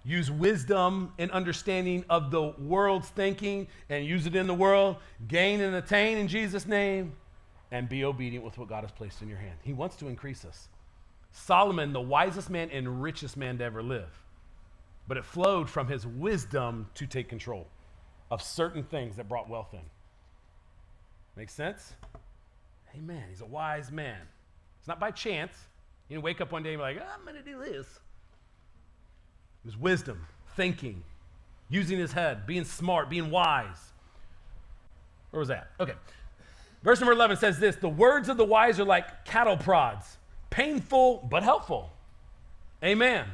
Use 0.06 0.30
wisdom 0.30 1.14
and 1.18 1.32
understanding 1.32 2.04
of 2.10 2.30
the 2.30 2.54
world's 2.60 3.08
thinking 3.10 3.68
and 3.90 4.06
use 4.06 4.26
it 4.26 4.36
in 4.36 4.48
the 4.48 4.54
world. 4.54 4.98
Gain 5.28 5.62
and 5.62 5.76
attain 5.76 6.18
in 6.18 6.28
Jesus' 6.28 6.66
name 6.66 7.14
and 7.72 7.88
be 7.88 8.04
obedient 8.04 8.44
with 8.44 8.58
what 8.58 8.68
God 8.68 8.84
has 8.84 8.92
placed 8.92 9.22
in 9.22 9.30
your 9.30 9.38
hand. 9.38 9.56
He 9.64 9.74
wants 9.74 9.96
to 9.98 10.08
increase 10.08 10.44
us. 10.44 10.68
Solomon, 11.32 11.94
the 11.94 12.02
wisest 12.02 12.50
man 12.50 12.70
and 12.72 13.02
richest 13.02 13.38
man 13.38 13.58
to 13.58 13.64
ever 13.64 13.82
live, 13.82 14.10
but 15.08 15.18
it 15.18 15.26
flowed 15.26 15.70
from 15.70 15.88
his 15.88 16.06
wisdom 16.06 16.88
to 16.96 17.08
take 17.08 17.30
control 17.30 17.68
of 18.30 18.42
certain 18.42 18.84
things 18.84 19.16
that 19.16 19.28
brought 19.28 19.50
wealth 19.50 19.74
in. 19.74 19.82
Make 21.36 21.50
sense? 21.50 21.94
Amen. 22.96 23.24
He's 23.30 23.42
a 23.42 23.46
wise 23.46 23.92
man. 23.92 24.20
It's 24.80 24.88
not 24.88 25.00
by 25.00 25.12
chance. 25.12 25.54
You 26.10 26.22
wake 26.22 26.42
up 26.42 26.52
one 26.52 26.62
day 26.62 26.74
and 26.74 26.80
be 26.80 26.84
like, 26.84 27.02
I'm 27.02 27.24
going 27.24 27.36
to 27.36 27.42
do 27.42 27.58
this. 27.60 27.88
It 29.64 29.68
was 29.68 29.78
wisdom, 29.78 30.26
thinking, 30.56 31.04
using 31.70 31.98
his 31.98 32.12
head, 32.12 32.46
being 32.46 32.66
smart, 32.66 33.10
being 33.10 33.32
wise. 33.32 33.94
Where 35.32 35.40
was 35.40 35.48
that? 35.48 35.72
Okay. 35.80 35.94
Verse 36.84 37.00
number 37.00 37.14
11 37.14 37.38
says 37.38 37.60
this 37.60 37.76
The 37.78 37.90
words 37.90 38.30
of 38.30 38.38
the 38.38 38.46
wise 38.46 38.80
are 38.80 38.86
like 38.86 39.26
cattle 39.26 39.58
prods, 39.58 40.18
painful 40.50 41.28
but 41.30 41.44
helpful. 41.44 41.92
Amen. 42.84 43.26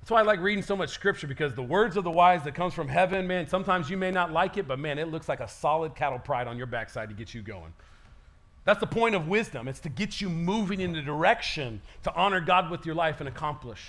That's 0.00 0.10
why 0.10 0.20
I 0.20 0.22
like 0.22 0.40
reading 0.40 0.64
so 0.64 0.74
much 0.74 0.88
scripture 0.90 1.28
because 1.28 1.54
the 1.54 1.62
words 1.62 1.96
of 1.96 2.02
the 2.02 2.10
wise 2.10 2.42
that 2.42 2.56
comes 2.56 2.74
from 2.74 2.88
heaven, 2.88 3.28
man, 3.28 3.46
sometimes 3.46 3.88
you 3.88 3.96
may 3.96 4.10
not 4.10 4.32
like 4.32 4.56
it, 4.56 4.66
but 4.66 4.80
man, 4.80 4.98
it 4.98 5.08
looks 5.08 5.28
like 5.28 5.38
a 5.38 5.46
solid 5.46 5.94
cattle 5.94 6.18
prod 6.18 6.48
on 6.48 6.56
your 6.56 6.66
backside 6.66 7.08
to 7.10 7.14
get 7.14 7.34
you 7.34 7.42
going. 7.42 7.72
That's 8.64 8.80
the 8.80 8.86
point 8.86 9.14
of 9.14 9.28
wisdom. 9.28 9.68
It's 9.68 9.78
to 9.80 9.88
get 9.88 10.20
you 10.20 10.28
moving 10.28 10.80
in 10.80 10.92
the 10.92 11.02
direction 11.02 11.80
to 12.02 12.14
honor 12.14 12.40
God 12.40 12.70
with 12.70 12.84
your 12.84 12.96
life 12.96 13.20
and 13.20 13.28
accomplish. 13.28 13.80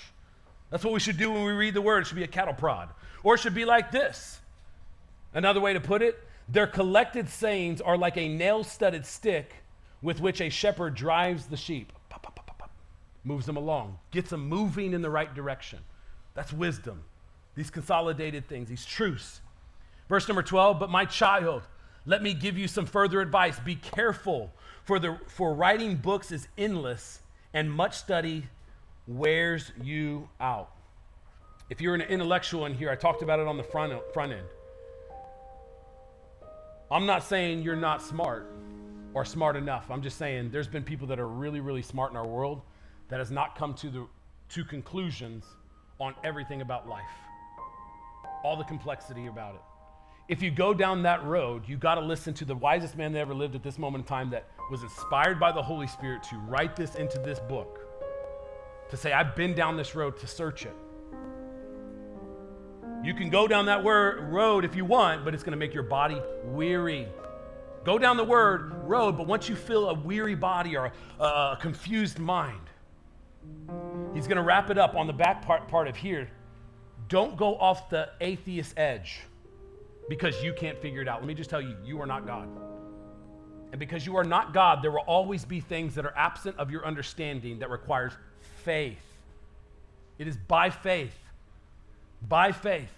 That's 0.70 0.84
what 0.84 0.94
we 0.94 1.00
should 1.00 1.18
do 1.18 1.32
when 1.32 1.44
we 1.44 1.52
read 1.52 1.74
the 1.74 1.82
word. 1.82 2.02
It 2.02 2.08
should 2.08 2.18
be 2.18 2.24
a 2.24 2.28
cattle 2.28 2.54
prod. 2.54 2.90
Or 3.24 3.36
it 3.36 3.40
should 3.40 3.56
be 3.56 3.66
like 3.66 3.92
this. 3.92 4.40
Another 5.34 5.60
way 5.60 5.74
to 5.74 5.80
put 5.80 6.02
it, 6.02 6.22
their 6.48 6.68
collected 6.68 7.30
sayings 7.30 7.82
are 7.82 7.98
like 7.98 8.18
a 8.18 8.28
nail 8.28 8.64
studded 8.64 9.06
stick 9.06 9.54
with 10.02 10.20
which 10.20 10.42
a 10.42 10.50
shepherd 10.50 10.96
drives 10.96 11.46
the 11.48 11.58
sheep. 11.58 11.94
Pop, 12.10 12.24
pop, 12.24 12.36
pop, 12.36 12.72
moves 13.24 13.46
them 13.46 13.58
along, 13.58 13.98
gets 14.12 14.30
them 14.30 14.48
moving 14.48 14.94
in 14.94 15.02
the 15.02 15.10
right 15.10 15.34
direction. 15.34 15.80
That's 16.36 16.52
wisdom. 16.52 17.04
These 17.56 17.70
consolidated 17.70 18.48
things, 18.48 18.70
these 18.70 18.86
truths. 18.86 19.42
Verse 20.10 20.28
number 20.28 20.44
12, 20.44 20.80
but 20.80 20.90
my 20.90 21.06
child, 21.06 21.64
let 22.06 22.22
me 22.22 22.34
give 22.34 22.58
you 22.58 22.68
some 22.68 22.86
further 22.86 23.22
advice. 23.22 23.60
Be 23.60 23.76
careful, 23.76 24.52
for, 24.84 25.00
the, 25.00 25.18
for 25.28 25.54
writing 25.54 25.96
books 25.96 26.32
is 26.32 26.48
endless, 26.58 27.22
and 27.54 27.72
much 27.72 27.98
study 27.98 28.48
wears 29.08 29.72
you 29.82 30.30
out. 30.40 30.72
If 31.70 31.82
you're 31.82 31.96
an 31.96 32.02
intellectual 32.02 32.66
in 32.66 32.74
here, 32.74 32.90
I 32.90 32.96
talked 32.96 33.22
about 33.22 33.40
it 33.40 33.48
on 33.48 33.58
the 33.58 33.64
front, 33.64 33.94
front 34.14 34.34
end. 34.34 34.48
I'm 36.92 37.06
not 37.06 37.24
saying 37.24 37.64
you're 37.64 37.76
not 37.76 38.02
smart 38.02 38.52
or 39.14 39.26
smart 39.26 39.56
enough. 39.56 39.90
I'm 39.90 40.02
just 40.02 40.18
saying 40.18 40.52
there's 40.52 40.68
been 40.68 40.84
people 40.84 41.08
that 41.08 41.20
are 41.20 41.28
really, 41.28 41.60
really 41.60 41.82
smart 41.82 42.12
in 42.12 42.18
our 42.18 42.28
world 42.28 42.62
that 43.10 43.20
has 43.20 43.32
not 43.32 43.58
come 43.58 43.74
to 43.76 43.90
the 43.90 44.08
to 44.50 44.64
conclusions 44.64 45.46
on 46.00 46.14
everything 46.24 46.62
about 46.62 46.88
life. 46.88 47.02
All 48.44 48.56
the 48.56 48.64
complexity 48.64 49.28
about 49.28 49.56
it. 49.56 49.62
If 50.30 50.42
you 50.42 50.52
go 50.52 50.74
down 50.74 51.04
that 51.04 51.24
road, 51.26 51.64
you 51.68 51.76
got 51.76 51.96
to 51.96 52.02
listen 52.02 52.34
to 52.36 52.46
the 52.46 52.56
wisest 52.56 52.96
man 52.96 53.12
that 53.14 53.20
ever 53.20 53.34
lived 53.34 53.56
at 53.56 53.64
this 53.64 53.78
moment 53.78 54.04
in 54.04 54.08
time 54.08 54.30
that 54.30 54.48
was 54.72 54.84
inspired 54.84 55.40
by 55.40 55.52
the 55.52 55.62
Holy 55.62 55.88
Spirit 55.88 56.24
to 56.24 56.38
write 56.38 56.76
this 56.76 56.96
into 56.96 57.20
this 57.20 57.40
book. 57.40 57.83
To 58.94 58.98
say, 58.98 59.12
I've 59.12 59.36
been 59.36 59.56
down 59.56 59.76
this 59.76 59.96
road 59.96 60.20
to 60.20 60.28
search 60.28 60.68
it. 60.68 60.76
You 63.04 63.16
can 63.16 63.32
go 63.32 63.48
down 63.48 63.66
that 63.66 63.84
word, 63.84 64.32
road 64.32 64.66
if 64.66 64.76
you 64.76 64.86
want, 64.86 65.26
but 65.26 65.34
it's 65.34 65.42
going 65.42 65.54
to 65.54 65.58
make 65.58 65.74
your 65.74 65.82
body 65.82 66.22
weary. 66.46 67.08
Go 67.84 67.98
down 67.98 68.18
the 68.18 68.24
word 68.24 68.72
road, 68.88 69.18
but 69.18 69.26
once 69.26 69.50
you 69.50 69.56
feel 69.56 69.90
a 69.90 69.96
weary 69.96 70.36
body 70.36 70.78
or 70.78 70.92
a, 71.20 71.24
a 71.24 71.58
confused 71.60 72.20
mind, 72.20 72.70
he's 74.14 74.28
going 74.28 74.38
to 74.38 74.44
wrap 74.44 74.70
it 74.70 74.78
up 74.78 74.94
on 74.94 75.08
the 75.08 75.14
back 75.14 75.44
part, 75.44 75.68
part 75.68 75.88
of 75.88 75.96
here. 75.96 76.30
Don't 77.08 77.36
go 77.36 77.56
off 77.56 77.90
the 77.90 78.10
atheist 78.22 78.78
edge 78.78 79.22
because 80.08 80.44
you 80.44 80.54
can't 80.54 80.78
figure 80.78 81.02
it 81.02 81.08
out. 81.08 81.20
Let 81.20 81.28
me 81.28 81.34
just 81.34 81.50
tell 81.50 81.62
you, 81.62 81.76
you 81.84 82.00
are 82.00 82.06
not 82.06 82.28
God. 82.28 82.48
And 83.72 83.80
because 83.80 84.06
you 84.06 84.18
are 84.18 84.24
not 84.24 84.54
God, 84.54 84.84
there 84.84 84.92
will 84.92 85.00
always 85.00 85.46
be 85.46 85.62
things 85.62 85.96
that 85.96 86.06
are 86.06 86.14
absent 86.16 86.60
of 86.60 86.70
your 86.70 86.86
understanding 86.86 87.58
that 87.58 87.72
requires 87.72 88.14
faith. 88.64 88.98
It 90.18 90.28
is 90.28 90.38
by 90.38 90.70
faith. 90.70 91.18
By 92.28 92.52
faith. 92.52 92.92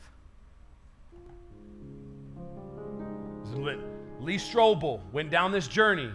Lee 4.25 4.37
Strobel 4.37 4.99
went 5.11 5.29
down 5.29 5.51
this 5.51 5.67
journey. 5.67 6.11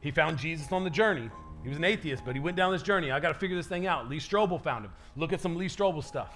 He 0.00 0.10
found 0.10 0.38
Jesus 0.38 0.70
on 0.72 0.84
the 0.84 0.90
journey. 0.90 1.30
He 1.62 1.68
was 1.68 1.78
an 1.78 1.84
atheist, 1.84 2.24
but 2.24 2.34
he 2.34 2.40
went 2.40 2.56
down 2.56 2.70
this 2.70 2.82
journey. 2.82 3.10
I 3.10 3.18
got 3.18 3.32
to 3.32 3.38
figure 3.38 3.56
this 3.56 3.66
thing 3.66 3.86
out. 3.86 4.08
Lee 4.08 4.18
Strobel 4.18 4.62
found 4.62 4.84
him. 4.84 4.92
Look 5.16 5.32
at 5.32 5.40
some 5.40 5.56
Lee 5.56 5.66
Strobel 5.66 6.04
stuff. 6.04 6.34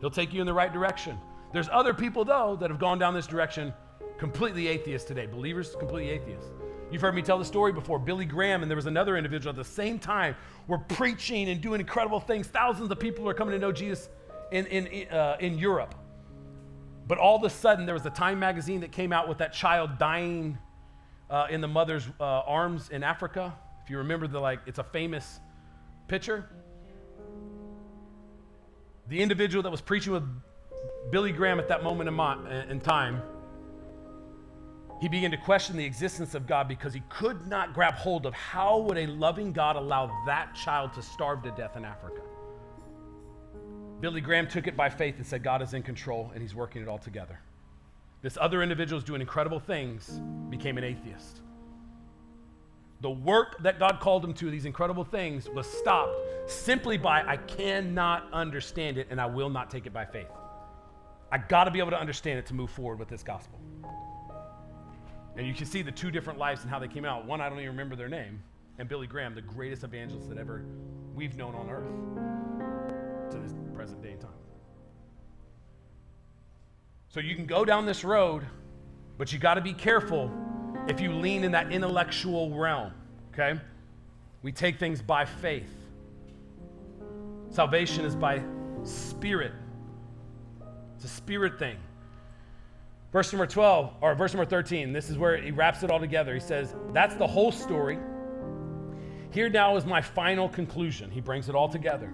He'll 0.00 0.10
take 0.10 0.32
you 0.32 0.40
in 0.40 0.46
the 0.46 0.54
right 0.54 0.72
direction. 0.72 1.18
There's 1.52 1.68
other 1.70 1.94
people, 1.94 2.24
though, 2.24 2.56
that 2.60 2.70
have 2.70 2.80
gone 2.80 2.98
down 2.98 3.14
this 3.14 3.26
direction 3.26 3.72
completely 4.18 4.68
atheist 4.68 5.06
today. 5.06 5.26
Believers, 5.26 5.76
completely 5.78 6.10
atheists. 6.10 6.50
You've 6.90 7.02
heard 7.02 7.14
me 7.14 7.22
tell 7.22 7.38
the 7.38 7.44
story 7.44 7.72
before. 7.72 7.98
Billy 7.98 8.24
Graham 8.24 8.62
and 8.62 8.70
there 8.70 8.76
was 8.76 8.86
another 8.86 9.16
individual 9.16 9.50
at 9.50 9.56
the 9.56 9.64
same 9.64 9.98
time 9.98 10.34
were 10.66 10.78
preaching 10.78 11.50
and 11.50 11.60
doing 11.60 11.80
incredible 11.80 12.20
things. 12.20 12.46
Thousands 12.46 12.90
of 12.90 12.98
people 12.98 13.28
are 13.28 13.34
coming 13.34 13.52
to 13.52 13.58
know 13.58 13.72
Jesus 13.72 14.08
in, 14.52 14.66
in, 14.66 15.08
uh, 15.08 15.36
in 15.40 15.58
Europe. 15.58 15.94
But 17.06 17.18
all 17.18 17.36
of 17.36 17.44
a 17.44 17.50
sudden, 17.50 17.86
there 17.86 17.94
was 17.94 18.06
a 18.06 18.10
Time 18.10 18.38
magazine 18.38 18.80
that 18.80 18.92
came 18.92 19.12
out 19.12 19.28
with 19.28 19.38
that 19.38 19.52
child 19.52 19.98
dying 19.98 20.58
uh, 21.30 21.46
in 21.50 21.60
the 21.60 21.68
mother's 21.68 22.06
uh, 22.20 22.24
arms 22.24 22.88
in 22.90 23.02
Africa. 23.02 23.54
If 23.82 23.90
you 23.90 23.98
remember, 23.98 24.26
the 24.26 24.40
like, 24.40 24.60
it's 24.66 24.78
a 24.78 24.84
famous 24.84 25.40
picture. 26.06 26.48
The 29.08 29.20
individual 29.20 29.62
that 29.62 29.70
was 29.70 29.80
preaching 29.80 30.12
with 30.12 30.24
Billy 31.10 31.32
Graham 31.32 31.58
at 31.58 31.68
that 31.68 31.82
moment 31.82 32.08
in, 32.08 32.14
mo- 32.14 32.44
in 32.68 32.80
time, 32.80 33.22
he 35.00 35.08
began 35.08 35.30
to 35.30 35.36
question 35.36 35.76
the 35.76 35.84
existence 35.84 36.34
of 36.34 36.46
God 36.46 36.66
because 36.66 36.92
he 36.92 37.02
could 37.08 37.46
not 37.46 37.72
grab 37.72 37.94
hold 37.94 38.26
of 38.26 38.34
how 38.34 38.78
would 38.78 38.98
a 38.98 39.06
loving 39.06 39.52
God 39.52 39.76
allow 39.76 40.10
that 40.26 40.54
child 40.54 40.92
to 40.94 41.02
starve 41.02 41.42
to 41.44 41.50
death 41.52 41.76
in 41.76 41.84
Africa. 41.84 42.20
Billy 44.00 44.20
Graham 44.20 44.48
took 44.48 44.66
it 44.66 44.76
by 44.76 44.88
faith 44.88 45.16
and 45.16 45.26
said, 45.26 45.42
God 45.42 45.62
is 45.62 45.74
in 45.74 45.82
control 45.82 46.30
and 46.32 46.42
he's 46.42 46.54
working 46.54 46.82
it 46.82 46.88
all 46.88 46.98
together. 46.98 47.38
This 48.22 48.36
other 48.40 48.62
individual 48.62 48.98
is 48.98 49.04
doing 49.04 49.20
incredible 49.20 49.60
things, 49.60 50.20
became 50.50 50.78
an 50.78 50.84
atheist. 50.84 51.40
The 53.00 53.10
work 53.10 53.62
that 53.62 53.78
God 53.78 54.00
called 54.00 54.24
him 54.24 54.34
to, 54.34 54.50
these 54.50 54.64
incredible 54.64 55.04
things, 55.04 55.48
was 55.48 55.68
stopped 55.68 56.16
simply 56.46 56.98
by, 56.98 57.22
I 57.22 57.36
cannot 57.36 58.26
understand 58.32 58.98
it 58.98 59.06
and 59.10 59.20
I 59.20 59.26
will 59.26 59.50
not 59.50 59.70
take 59.70 59.86
it 59.86 59.92
by 59.92 60.04
faith. 60.04 60.26
I 61.30 61.38
got 61.38 61.64
to 61.64 61.70
be 61.70 61.78
able 61.78 61.90
to 61.90 62.00
understand 62.00 62.40
it 62.40 62.46
to 62.46 62.54
move 62.54 62.70
forward 62.70 62.98
with 62.98 63.08
this 63.08 63.22
gospel. 63.22 63.60
And 65.38 65.46
you 65.46 65.54
can 65.54 65.66
see 65.66 65.82
the 65.82 65.92
two 65.92 66.10
different 66.10 66.36
lives 66.38 66.62
and 66.62 66.70
how 66.70 66.80
they 66.80 66.88
came 66.88 67.04
out. 67.04 67.24
One, 67.24 67.40
I 67.40 67.48
don't 67.48 67.58
even 67.58 67.70
remember 67.70 67.94
their 67.94 68.08
name, 68.08 68.42
and 68.78 68.88
Billy 68.88 69.06
Graham, 69.06 69.36
the 69.36 69.40
greatest 69.40 69.84
evangelist 69.84 70.28
that 70.28 70.36
ever 70.36 70.64
we've 71.14 71.36
known 71.36 71.54
on 71.54 71.70
earth 71.70 73.30
to 73.30 73.38
this 73.38 73.54
present 73.72 74.02
day 74.02 74.10
and 74.10 74.20
time. 74.20 74.30
So 77.08 77.20
you 77.20 77.36
can 77.36 77.46
go 77.46 77.64
down 77.64 77.86
this 77.86 78.02
road, 78.02 78.44
but 79.16 79.32
you 79.32 79.38
got 79.38 79.54
to 79.54 79.60
be 79.60 79.72
careful 79.72 80.28
if 80.88 81.00
you 81.00 81.12
lean 81.12 81.44
in 81.44 81.52
that 81.52 81.70
intellectual 81.70 82.50
realm, 82.58 82.92
okay? 83.32 83.60
We 84.42 84.50
take 84.50 84.80
things 84.80 85.00
by 85.00 85.24
faith. 85.24 85.70
Salvation 87.50 88.04
is 88.04 88.16
by 88.16 88.42
spirit. 88.82 89.52
It's 90.96 91.04
a 91.04 91.08
spirit 91.08 91.60
thing. 91.60 91.76
Verse 93.12 93.32
number 93.32 93.46
12, 93.46 93.94
or 94.02 94.14
verse 94.14 94.34
number 94.34 94.48
13, 94.48 94.92
this 94.92 95.08
is 95.08 95.16
where 95.16 95.36
he 95.36 95.50
wraps 95.50 95.82
it 95.82 95.90
all 95.90 95.98
together. 95.98 96.34
He 96.34 96.40
says, 96.40 96.74
That's 96.92 97.14
the 97.14 97.26
whole 97.26 97.50
story. 97.50 97.98
Here 99.30 99.48
now 99.48 99.76
is 99.76 99.86
my 99.86 100.00
final 100.00 100.48
conclusion. 100.48 101.10
He 101.10 101.20
brings 101.20 101.48
it 101.48 101.54
all 101.54 101.68
together. 101.68 102.12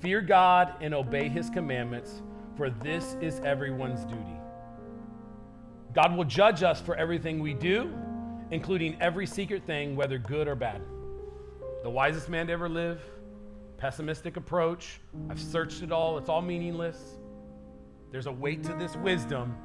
Fear 0.00 0.22
God 0.22 0.74
and 0.80 0.94
obey 0.94 1.28
his 1.28 1.50
commandments, 1.50 2.22
for 2.56 2.70
this 2.70 3.16
is 3.20 3.40
everyone's 3.40 4.04
duty. 4.04 4.36
God 5.92 6.16
will 6.16 6.24
judge 6.24 6.62
us 6.62 6.80
for 6.80 6.96
everything 6.96 7.40
we 7.40 7.54
do, 7.54 7.92
including 8.50 8.96
every 9.00 9.26
secret 9.26 9.64
thing, 9.66 9.94
whether 9.96 10.18
good 10.18 10.48
or 10.48 10.54
bad. 10.54 10.82
The 11.82 11.90
wisest 11.90 12.28
man 12.28 12.46
to 12.46 12.52
ever 12.52 12.68
live, 12.68 13.02
pessimistic 13.76 14.36
approach. 14.36 15.00
I've 15.28 15.40
searched 15.40 15.82
it 15.82 15.92
all, 15.92 16.16
it's 16.18 16.28
all 16.28 16.42
meaningless. 16.42 17.18
There's 18.10 18.26
a 18.26 18.32
weight 18.32 18.62
to 18.64 18.74
this 18.74 18.96
wisdom. 18.96 19.56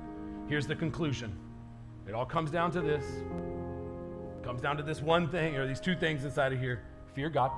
Here's 0.47 0.65
the 0.65 0.75
conclusion 0.75 1.37
it 2.07 2.13
all 2.13 2.25
comes 2.25 2.51
down 2.51 2.71
to 2.71 2.81
this. 2.81 3.03
It 3.05 4.43
comes 4.43 4.61
down 4.61 4.77
to 4.77 4.83
this 4.83 5.01
one 5.01 5.27
thing, 5.27 5.57
or 5.57 5.67
these 5.67 5.81
two 5.81 5.95
things 5.95 6.23
inside 6.23 6.53
of 6.53 6.59
here 6.59 6.83
fear 7.13 7.29
God. 7.29 7.51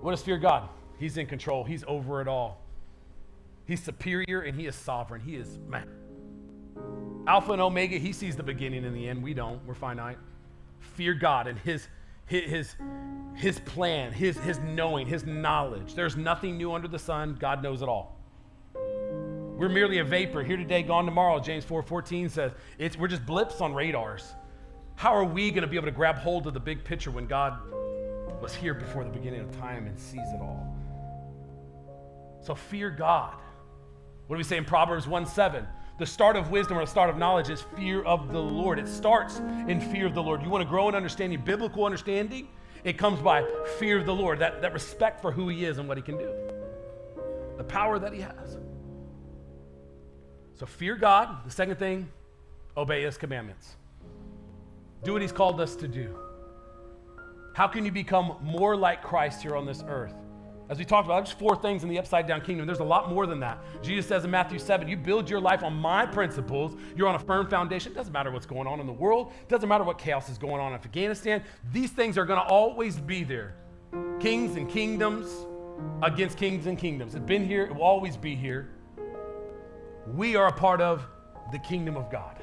What 0.00 0.14
is 0.14 0.22
fear 0.22 0.38
God? 0.38 0.68
He's 0.98 1.16
in 1.16 1.26
control, 1.26 1.64
He's 1.64 1.84
over 1.86 2.20
it 2.20 2.28
all. 2.28 2.62
He's 3.66 3.82
superior 3.82 4.42
and 4.42 4.58
He 4.58 4.66
is 4.66 4.76
sovereign. 4.76 5.20
He 5.20 5.36
is, 5.36 5.58
man. 5.68 5.88
Alpha 7.26 7.52
and 7.52 7.60
Omega, 7.60 7.98
He 7.98 8.12
sees 8.12 8.36
the 8.36 8.42
beginning 8.42 8.84
and 8.84 8.94
the 8.94 9.08
end. 9.08 9.22
We 9.22 9.34
don't, 9.34 9.64
we're 9.66 9.74
finite. 9.74 10.18
Fear 10.78 11.14
God 11.14 11.46
and 11.46 11.58
His. 11.58 11.88
His, 12.26 12.76
his 13.36 13.58
plan, 13.60 14.12
his, 14.12 14.36
his 14.36 14.58
knowing, 14.58 15.06
his 15.06 15.24
knowledge. 15.24 15.94
There's 15.94 16.14
nothing 16.14 16.58
new 16.58 16.74
under 16.74 16.86
the 16.88 16.98
sun. 16.98 17.38
God 17.40 17.62
knows 17.62 17.80
it 17.80 17.88
all. 17.88 18.17
We're 19.58 19.68
merely 19.68 19.98
a 19.98 20.04
vapor, 20.04 20.44
here 20.44 20.56
today, 20.56 20.84
gone 20.84 21.04
tomorrow. 21.04 21.40
James 21.40 21.64
4 21.64 21.82
14 21.82 22.28
says, 22.28 22.52
it's, 22.78 22.96
we're 22.96 23.08
just 23.08 23.26
blips 23.26 23.60
on 23.60 23.74
radars. 23.74 24.34
How 24.94 25.12
are 25.12 25.24
we 25.24 25.50
going 25.50 25.62
to 25.62 25.68
be 25.68 25.76
able 25.76 25.86
to 25.86 25.92
grab 25.92 26.16
hold 26.16 26.46
of 26.46 26.54
the 26.54 26.60
big 26.60 26.84
picture 26.84 27.10
when 27.10 27.26
God 27.26 27.60
was 28.40 28.54
here 28.54 28.72
before 28.72 29.02
the 29.02 29.10
beginning 29.10 29.40
of 29.40 29.50
time 29.58 29.88
and 29.88 29.98
sees 29.98 30.28
it 30.32 30.40
all? 30.40 30.76
So 32.40 32.54
fear 32.54 32.88
God. 32.88 33.34
What 34.28 34.36
do 34.36 34.38
we 34.38 34.44
say 34.44 34.58
in 34.58 34.64
Proverbs 34.64 35.08
1 35.08 35.26
7? 35.26 35.66
The 35.98 36.06
start 36.06 36.36
of 36.36 36.52
wisdom 36.52 36.78
or 36.78 36.84
the 36.84 36.90
start 36.90 37.10
of 37.10 37.16
knowledge 37.16 37.50
is 37.50 37.62
fear 37.76 38.04
of 38.04 38.30
the 38.32 38.40
Lord. 38.40 38.78
It 38.78 38.86
starts 38.86 39.38
in 39.38 39.80
fear 39.80 40.06
of 40.06 40.14
the 40.14 40.22
Lord. 40.22 40.40
You 40.40 40.50
want 40.50 40.62
to 40.62 40.68
grow 40.68 40.88
in 40.88 40.94
understanding, 40.94 41.40
biblical 41.44 41.84
understanding? 41.84 42.46
It 42.84 42.96
comes 42.96 43.18
by 43.18 43.44
fear 43.80 43.98
of 43.98 44.06
the 44.06 44.14
Lord, 44.14 44.38
that, 44.38 44.62
that 44.62 44.72
respect 44.72 45.20
for 45.20 45.32
who 45.32 45.48
He 45.48 45.64
is 45.64 45.78
and 45.78 45.88
what 45.88 45.96
He 45.96 46.02
can 46.02 46.16
do, 46.16 46.32
the 47.56 47.64
power 47.64 47.98
that 47.98 48.12
He 48.12 48.20
has. 48.20 48.56
So 50.58 50.66
fear 50.66 50.96
God. 50.96 51.44
The 51.44 51.50
second 51.52 51.76
thing, 51.76 52.08
obey 52.76 53.02
his 53.02 53.16
commandments. 53.16 53.76
Do 55.04 55.12
what 55.12 55.22
he's 55.22 55.32
called 55.32 55.60
us 55.60 55.76
to 55.76 55.86
do. 55.86 56.18
How 57.54 57.68
can 57.68 57.84
you 57.84 57.92
become 57.92 58.36
more 58.42 58.76
like 58.76 59.02
Christ 59.02 59.40
here 59.40 59.56
on 59.56 59.66
this 59.66 59.84
earth? 59.86 60.14
As 60.68 60.78
we 60.78 60.84
talked 60.84 61.06
about, 61.06 61.24
there's 61.24 61.34
four 61.34 61.56
things 61.56 61.82
in 61.82 61.88
the 61.88 61.98
upside 61.98 62.26
down 62.26 62.40
kingdom. 62.40 62.66
There's 62.66 62.80
a 62.80 62.84
lot 62.84 63.08
more 63.08 63.26
than 63.26 63.40
that. 63.40 63.58
Jesus 63.82 64.06
says 64.06 64.24
in 64.24 64.30
Matthew 64.30 64.58
7, 64.58 64.86
you 64.86 64.96
build 64.96 65.30
your 65.30 65.40
life 65.40 65.62
on 65.62 65.74
my 65.74 66.04
principles. 66.04 66.76
You're 66.94 67.08
on 67.08 67.14
a 67.14 67.20
firm 67.20 67.48
foundation. 67.48 67.92
It 67.92 67.94
doesn't 67.94 68.12
matter 68.12 68.30
what's 68.30 68.44
going 68.44 68.66
on 68.66 68.80
in 68.80 68.86
the 68.86 68.92
world. 68.92 69.32
It 69.40 69.48
doesn't 69.48 69.68
matter 69.68 69.84
what 69.84 69.96
chaos 69.96 70.28
is 70.28 70.38
going 70.38 70.60
on 70.60 70.72
in 70.72 70.74
Afghanistan. 70.74 71.42
These 71.72 71.92
things 71.92 72.18
are 72.18 72.26
going 72.26 72.40
to 72.40 72.46
always 72.46 72.98
be 72.98 73.22
there. 73.22 73.54
Kings 74.20 74.56
and 74.56 74.68
kingdoms 74.68 75.46
against 76.02 76.36
kings 76.36 76.66
and 76.66 76.76
kingdoms. 76.76 77.14
It's 77.14 77.24
been 77.24 77.46
here. 77.46 77.64
It 77.64 77.74
will 77.74 77.82
always 77.82 78.16
be 78.16 78.34
here 78.34 78.70
we 80.14 80.36
are 80.36 80.48
a 80.48 80.52
part 80.52 80.80
of 80.80 81.06
the 81.52 81.58
kingdom 81.58 81.96
of 81.96 82.10
God. 82.10 82.36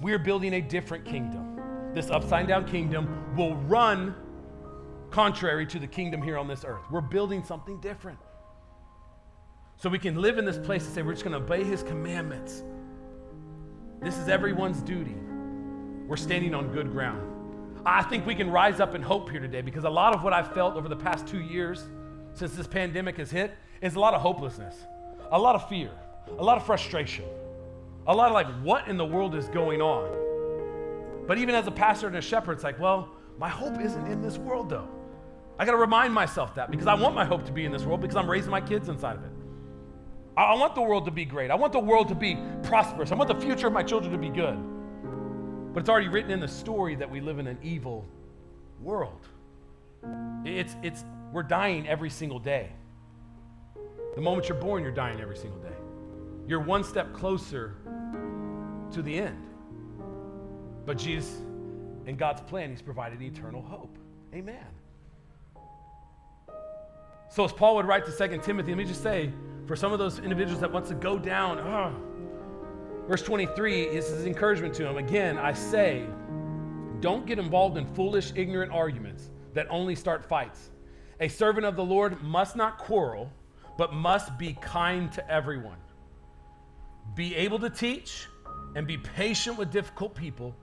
We're 0.00 0.18
building 0.18 0.54
a 0.54 0.60
different 0.60 1.04
kingdom. 1.04 1.60
This 1.94 2.10
upside 2.10 2.48
down 2.48 2.66
kingdom 2.66 3.36
will 3.36 3.54
run 3.56 4.14
contrary 5.10 5.66
to 5.66 5.78
the 5.78 5.86
kingdom 5.86 6.22
here 6.22 6.38
on 6.38 6.48
this 6.48 6.64
earth. 6.66 6.82
We're 6.90 7.00
building 7.00 7.44
something 7.44 7.80
different. 7.80 8.18
So 9.76 9.88
we 9.90 9.98
can 9.98 10.20
live 10.20 10.38
in 10.38 10.44
this 10.44 10.58
place 10.58 10.84
and 10.84 10.94
say, 10.94 11.02
we're 11.02 11.12
just 11.12 11.24
going 11.24 11.38
to 11.38 11.44
obey 11.44 11.64
his 11.64 11.82
commandments. 11.82 12.62
This 14.00 14.16
is 14.16 14.28
everyone's 14.28 14.80
duty. 14.80 15.16
We're 16.06 16.16
standing 16.16 16.54
on 16.54 16.72
good 16.72 16.90
ground. 16.90 17.28
I 17.84 18.02
think 18.02 18.26
we 18.26 18.34
can 18.34 18.50
rise 18.50 18.80
up 18.80 18.94
in 18.94 19.02
hope 19.02 19.30
here 19.30 19.40
today 19.40 19.60
because 19.60 19.84
a 19.84 19.90
lot 19.90 20.14
of 20.14 20.22
what 20.22 20.32
I've 20.32 20.52
felt 20.52 20.76
over 20.76 20.88
the 20.88 20.96
past 20.96 21.26
two 21.26 21.40
years 21.40 21.84
since 22.32 22.54
this 22.54 22.66
pandemic 22.66 23.18
has 23.18 23.30
hit 23.30 23.52
is 23.80 23.96
a 23.96 24.00
lot 24.00 24.14
of 24.14 24.20
hopelessness, 24.20 24.74
a 25.30 25.38
lot 25.38 25.54
of 25.54 25.68
fear, 25.68 25.90
a 26.28 26.42
lot 26.42 26.56
of 26.56 26.66
frustration, 26.66 27.24
a 28.06 28.14
lot 28.14 28.28
of 28.28 28.34
like, 28.34 28.48
what 28.62 28.88
in 28.88 28.96
the 28.96 29.04
world 29.04 29.34
is 29.34 29.48
going 29.48 29.80
on? 29.80 30.08
But 31.26 31.38
even 31.38 31.54
as 31.54 31.66
a 31.66 31.70
pastor 31.70 32.06
and 32.06 32.16
a 32.16 32.20
shepherd, 32.20 32.52
it's 32.54 32.64
like, 32.64 32.78
well, 32.78 33.08
my 33.38 33.48
hope 33.48 33.80
isn't 33.80 34.06
in 34.06 34.20
this 34.20 34.38
world 34.38 34.68
though. 34.68 34.88
I 35.58 35.64
got 35.64 35.72
to 35.72 35.78
remind 35.78 36.12
myself 36.12 36.54
that 36.56 36.70
because 36.70 36.86
I 36.86 36.94
want 36.94 37.14
my 37.14 37.24
hope 37.24 37.44
to 37.46 37.52
be 37.52 37.64
in 37.64 37.72
this 37.72 37.84
world 37.84 38.00
because 38.00 38.16
I'm 38.16 38.28
raising 38.28 38.50
my 38.50 38.60
kids 38.60 38.88
inside 38.88 39.16
of 39.16 39.24
it. 39.24 39.30
I 40.36 40.54
want 40.54 40.74
the 40.74 40.82
world 40.82 41.04
to 41.04 41.10
be 41.10 41.24
great. 41.24 41.50
I 41.50 41.54
want 41.54 41.72
the 41.72 41.78
world 41.78 42.08
to 42.08 42.14
be 42.14 42.38
prosperous. 42.62 43.12
I 43.12 43.16
want 43.16 43.28
the 43.28 43.40
future 43.40 43.66
of 43.66 43.72
my 43.72 43.82
children 43.82 44.10
to 44.12 44.18
be 44.18 44.30
good. 44.30 44.58
But 45.74 45.80
it's 45.80 45.88
already 45.88 46.08
written 46.08 46.30
in 46.30 46.40
the 46.40 46.48
story 46.48 46.94
that 46.96 47.10
we 47.10 47.20
live 47.20 47.38
in 47.38 47.46
an 47.46 47.58
evil 47.62 48.06
world. 48.80 49.26
It's, 50.44 50.74
it's, 50.82 51.04
we're 51.32 51.42
dying 51.42 51.86
every 51.86 52.10
single 52.10 52.38
day. 52.38 52.70
The 54.14 54.20
moment 54.20 54.48
you're 54.48 54.58
born, 54.58 54.82
you're 54.82 54.92
dying 54.92 55.20
every 55.20 55.36
single 55.36 55.60
day. 55.60 55.76
You're 56.46 56.60
one 56.60 56.84
step 56.84 57.12
closer 57.12 57.74
to 58.92 59.02
the 59.02 59.18
end. 59.18 59.46
But 60.84 60.98
Jesus, 60.98 61.40
in 62.06 62.16
God's 62.16 62.40
plan, 62.42 62.70
He's 62.70 62.82
provided 62.82 63.22
eternal 63.22 63.62
hope. 63.62 63.96
Amen. 64.34 64.66
So, 67.28 67.44
as 67.44 67.52
Paul 67.52 67.76
would 67.76 67.86
write 67.86 68.04
to 68.06 68.28
2 68.28 68.38
Timothy, 68.38 68.72
let 68.72 68.78
me 68.78 68.84
just 68.84 69.02
say, 69.02 69.30
for 69.66 69.76
some 69.76 69.92
of 69.92 69.98
those 69.98 70.18
individuals 70.18 70.60
that 70.60 70.70
wants 70.70 70.88
to 70.88 70.94
go 70.94 71.18
down, 71.18 71.58
oh, 71.58 73.06
verse 73.08 73.22
23 73.22 73.84
is 73.84 74.08
his 74.08 74.26
encouragement 74.26 74.74
to 74.74 74.86
him. 74.86 74.96
Again, 74.96 75.38
I 75.38 75.52
say, 75.52 76.04
don't 77.00 77.24
get 77.24 77.38
involved 77.38 77.78
in 77.78 77.86
foolish, 77.94 78.32
ignorant 78.36 78.72
arguments 78.72 79.30
that 79.54 79.66
only 79.70 79.94
start 79.94 80.24
fights. 80.24 80.70
A 81.20 81.28
servant 81.28 81.64
of 81.64 81.76
the 81.76 81.84
Lord 81.84 82.22
must 82.22 82.56
not 82.56 82.78
quarrel, 82.78 83.30
but 83.78 83.94
must 83.94 84.36
be 84.38 84.56
kind 84.60 85.10
to 85.12 85.30
everyone. 85.30 85.78
Be 87.14 87.34
able 87.36 87.58
to 87.60 87.70
teach 87.70 88.28
and 88.74 88.86
be 88.86 88.98
patient 88.98 89.58
with 89.58 89.70
difficult 89.70 90.14
people. 90.14 90.54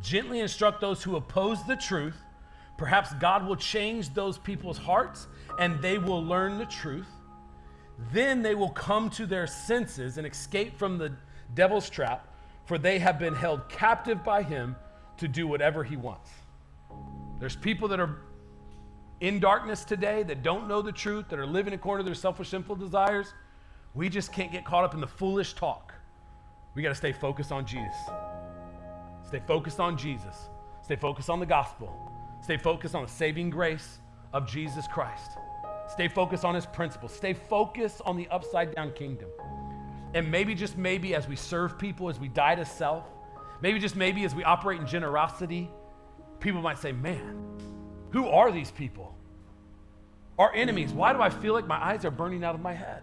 Gently 0.00 0.40
instruct 0.40 0.80
those 0.80 1.02
who 1.02 1.16
oppose 1.16 1.64
the 1.66 1.76
truth. 1.76 2.16
Perhaps 2.78 3.14
God 3.14 3.46
will 3.46 3.56
change 3.56 4.12
those 4.14 4.38
people's 4.38 4.78
hearts 4.78 5.26
and 5.58 5.80
they 5.80 5.98
will 5.98 6.22
learn 6.22 6.58
the 6.58 6.66
truth. 6.66 7.08
Then 8.12 8.42
they 8.42 8.54
will 8.54 8.70
come 8.70 9.08
to 9.10 9.26
their 9.26 9.46
senses 9.46 10.18
and 10.18 10.26
escape 10.26 10.78
from 10.78 10.98
the 10.98 11.12
devil's 11.54 11.88
trap, 11.88 12.28
for 12.66 12.76
they 12.76 12.98
have 12.98 13.18
been 13.18 13.34
held 13.34 13.68
captive 13.68 14.22
by 14.22 14.42
him 14.42 14.76
to 15.16 15.26
do 15.26 15.46
whatever 15.46 15.82
he 15.82 15.96
wants. 15.96 16.30
There's 17.40 17.56
people 17.56 17.88
that 17.88 18.00
are 18.00 18.18
in 19.20 19.40
darkness 19.40 19.84
today 19.84 20.22
that 20.24 20.42
don't 20.42 20.68
know 20.68 20.82
the 20.82 20.92
truth, 20.92 21.28
that 21.30 21.38
are 21.38 21.46
living 21.46 21.72
according 21.72 22.04
to 22.04 22.08
their 22.08 22.14
selfish, 22.14 22.50
sinful 22.50 22.76
desires. 22.76 23.32
We 23.94 24.10
just 24.10 24.32
can't 24.32 24.52
get 24.52 24.64
caught 24.66 24.84
up 24.84 24.92
in 24.92 25.00
the 25.00 25.06
foolish 25.06 25.54
talk. 25.54 25.85
We 26.76 26.82
got 26.82 26.90
to 26.90 26.94
stay 26.94 27.12
focused 27.12 27.52
on 27.52 27.64
Jesus. 27.64 27.96
Stay 29.26 29.40
focused 29.46 29.80
on 29.80 29.96
Jesus. 29.96 30.50
Stay 30.82 30.94
focused 30.94 31.30
on 31.30 31.40
the 31.40 31.46
gospel. 31.46 31.90
Stay 32.42 32.58
focused 32.58 32.94
on 32.94 33.02
the 33.02 33.10
saving 33.10 33.48
grace 33.48 33.98
of 34.34 34.46
Jesus 34.46 34.86
Christ. 34.86 35.30
Stay 35.88 36.06
focused 36.06 36.44
on 36.44 36.54
his 36.54 36.66
principles. 36.66 37.12
Stay 37.12 37.32
focused 37.32 38.02
on 38.04 38.16
the 38.16 38.28
upside 38.28 38.74
down 38.74 38.92
kingdom. 38.92 39.30
And 40.12 40.30
maybe, 40.30 40.54
just 40.54 40.76
maybe, 40.76 41.14
as 41.14 41.26
we 41.26 41.34
serve 41.34 41.78
people, 41.78 42.10
as 42.10 42.20
we 42.20 42.28
die 42.28 42.54
to 42.54 42.66
self, 42.66 43.04
maybe, 43.62 43.78
just 43.78 43.96
maybe, 43.96 44.24
as 44.24 44.34
we 44.34 44.44
operate 44.44 44.78
in 44.78 44.86
generosity, 44.86 45.70
people 46.40 46.60
might 46.60 46.78
say, 46.78 46.92
Man, 46.92 47.42
who 48.10 48.28
are 48.28 48.52
these 48.52 48.70
people? 48.70 49.16
Our 50.38 50.54
enemies. 50.54 50.92
Why 50.92 51.14
do 51.14 51.22
I 51.22 51.30
feel 51.30 51.54
like 51.54 51.66
my 51.66 51.82
eyes 51.82 52.04
are 52.04 52.10
burning 52.10 52.44
out 52.44 52.54
of 52.54 52.60
my 52.60 52.74
head? 52.74 53.02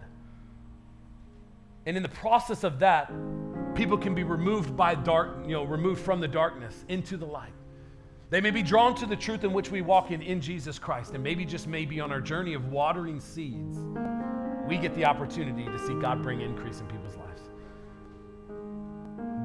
And 1.86 1.96
in 1.96 2.04
the 2.04 2.08
process 2.08 2.62
of 2.62 2.78
that, 2.78 3.10
people 3.74 3.98
can 3.98 4.14
be 4.14 4.22
removed 4.22 4.76
by 4.76 4.94
dark, 4.94 5.30
you 5.44 5.52
know, 5.52 5.64
removed 5.64 6.00
from 6.00 6.20
the 6.20 6.28
darkness 6.28 6.84
into 6.88 7.16
the 7.16 7.26
light. 7.26 7.52
They 8.30 8.40
may 8.40 8.50
be 8.50 8.62
drawn 8.62 8.94
to 8.96 9.06
the 9.06 9.16
truth 9.16 9.44
in 9.44 9.52
which 9.52 9.70
we 9.70 9.80
walk 9.82 10.10
in 10.10 10.22
in 10.22 10.40
Jesus 10.40 10.78
Christ. 10.78 11.12
And 11.14 11.22
maybe, 11.22 11.44
just 11.44 11.66
maybe, 11.66 12.00
on 12.00 12.10
our 12.10 12.20
journey 12.20 12.54
of 12.54 12.72
watering 12.72 13.20
seeds, 13.20 13.78
we 14.66 14.78
get 14.78 14.94
the 14.94 15.04
opportunity 15.04 15.64
to 15.64 15.78
see 15.86 15.94
God 16.00 16.22
bring 16.22 16.40
increase 16.40 16.80
in 16.80 16.86
people's 16.86 17.16
lives. 17.16 17.42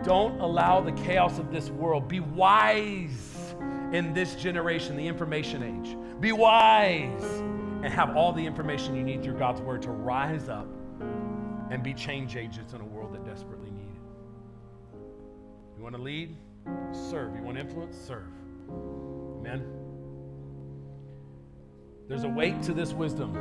Don't 0.04 0.40
allow 0.40 0.80
the 0.80 0.94
chaos 0.94 1.40
of 1.40 1.52
this 1.52 1.70
world. 1.70 2.08
Be 2.08 2.22
wise 2.22 3.54
in 3.92 4.14
this 4.14 4.36
generation, 4.36 4.96
the 4.96 5.08
information 5.08 5.62
age. 5.62 5.98
Be 6.22 6.32
wise 6.32 7.24
and 7.84 7.88
have 7.88 8.16
all 8.16 8.32
the 8.32 8.46
information 8.46 8.96
you 8.96 9.04
need 9.04 9.24
through 9.24 9.38
God's 9.38 9.62
word 9.62 9.82
to 9.84 9.92
rise 9.92 10.50
up 10.50 10.68
and 11.70 11.84
be 11.84 11.94
change 11.94 12.36
agents 12.36 12.74
in 12.74 12.82
a 12.82 12.86
world 12.86 13.14
that 13.14 13.26
desperately 13.26 13.72
needs. 13.72 13.79
You 15.80 15.84
want 15.84 15.96
to 15.96 16.02
lead? 16.02 16.36
Serve. 16.92 17.34
You 17.38 17.42
want 17.42 17.58
influence? 17.58 17.98
Serve. 17.98 18.28
Amen. 18.68 19.64
There's 22.10 22.26
a 22.26 22.28
weight 22.28 22.62
to 22.64 22.74
this 22.74 22.92
wisdom. 22.92 23.34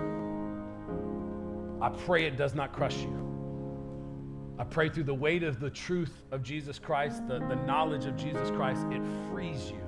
I 1.83 1.89
pray 1.89 2.27
it 2.27 2.37
does 2.37 2.55
not 2.55 2.73
crush 2.73 2.97
you. 2.99 4.55
I 4.57 4.63
pray 4.63 4.89
through 4.89 5.03
the 5.03 5.15
weight 5.15 5.43
of 5.43 5.59
the 5.59 5.69
truth 5.69 6.13
of 6.31 6.45
Jesus 6.45 6.79
Christ, 6.79 7.27
the, 7.27 7.41
the 7.41 7.57
knowledge 7.57 8.05
of 8.05 8.17
Jesus 8.17 8.51
Christ, 8.51 8.87
it 8.93 9.03
frees 9.33 9.73
you. 9.73 9.83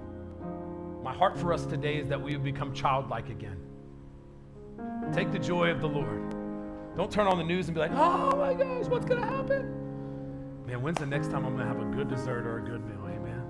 My 1.04 1.14
heart 1.14 1.38
for 1.38 1.52
us 1.52 1.64
today 1.66 1.98
is 1.98 2.08
that 2.08 2.20
we 2.20 2.32
would 2.32 2.42
become 2.42 2.74
childlike 2.74 3.28
again. 3.28 3.58
Take 5.12 5.30
the 5.30 5.38
joy 5.38 5.70
of 5.70 5.80
the 5.80 5.88
Lord. 5.88 6.34
Don't 6.96 7.12
turn 7.12 7.28
on 7.28 7.38
the 7.38 7.44
news 7.44 7.68
and 7.68 7.76
be 7.76 7.80
like, 7.80 7.92
oh 7.92 8.34
my 8.36 8.54
gosh, 8.54 8.86
what's 8.86 9.04
going 9.06 9.20
to 9.20 9.26
happen? 9.28 9.89
Man, 10.70 10.82
when's 10.82 10.98
the 10.98 11.06
next 11.06 11.32
time 11.32 11.44
I'm 11.44 11.56
going 11.56 11.66
to 11.66 11.74
have 11.74 11.80
a 11.80 11.96
good 11.96 12.08
dessert 12.08 12.46
or 12.46 12.58
a 12.58 12.62
good 12.62 12.86
meal? 12.86 13.04
Amen. 13.04 13.42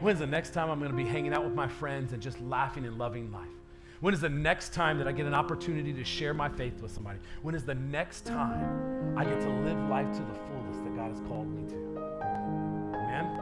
When's 0.00 0.18
the 0.18 0.26
next 0.26 0.50
time 0.50 0.70
I'm 0.70 0.80
going 0.80 0.90
to 0.90 0.96
be 0.96 1.04
hanging 1.04 1.32
out 1.32 1.44
with 1.44 1.54
my 1.54 1.68
friends 1.68 2.12
and 2.12 2.20
just 2.20 2.40
laughing 2.40 2.84
and 2.84 2.98
loving 2.98 3.30
life? 3.30 3.46
When 4.00 4.12
is 4.12 4.20
the 4.20 4.28
next 4.28 4.74
time 4.74 4.98
that 4.98 5.06
I 5.06 5.12
get 5.12 5.24
an 5.24 5.34
opportunity 5.34 5.92
to 5.92 6.02
share 6.02 6.34
my 6.34 6.48
faith 6.48 6.82
with 6.82 6.90
somebody? 6.90 7.20
When 7.42 7.54
is 7.54 7.64
the 7.64 7.76
next 7.76 8.26
time 8.26 9.16
I 9.16 9.22
get 9.22 9.40
to 9.42 9.48
live 9.48 9.78
life 9.88 10.10
to 10.14 10.18
the 10.18 10.34
fullest 10.34 10.82
that 10.82 10.96
God 10.96 11.10
has 11.10 11.20
called 11.28 11.46
me 11.46 11.64
to? 11.68 11.76
Amen? 12.92 13.40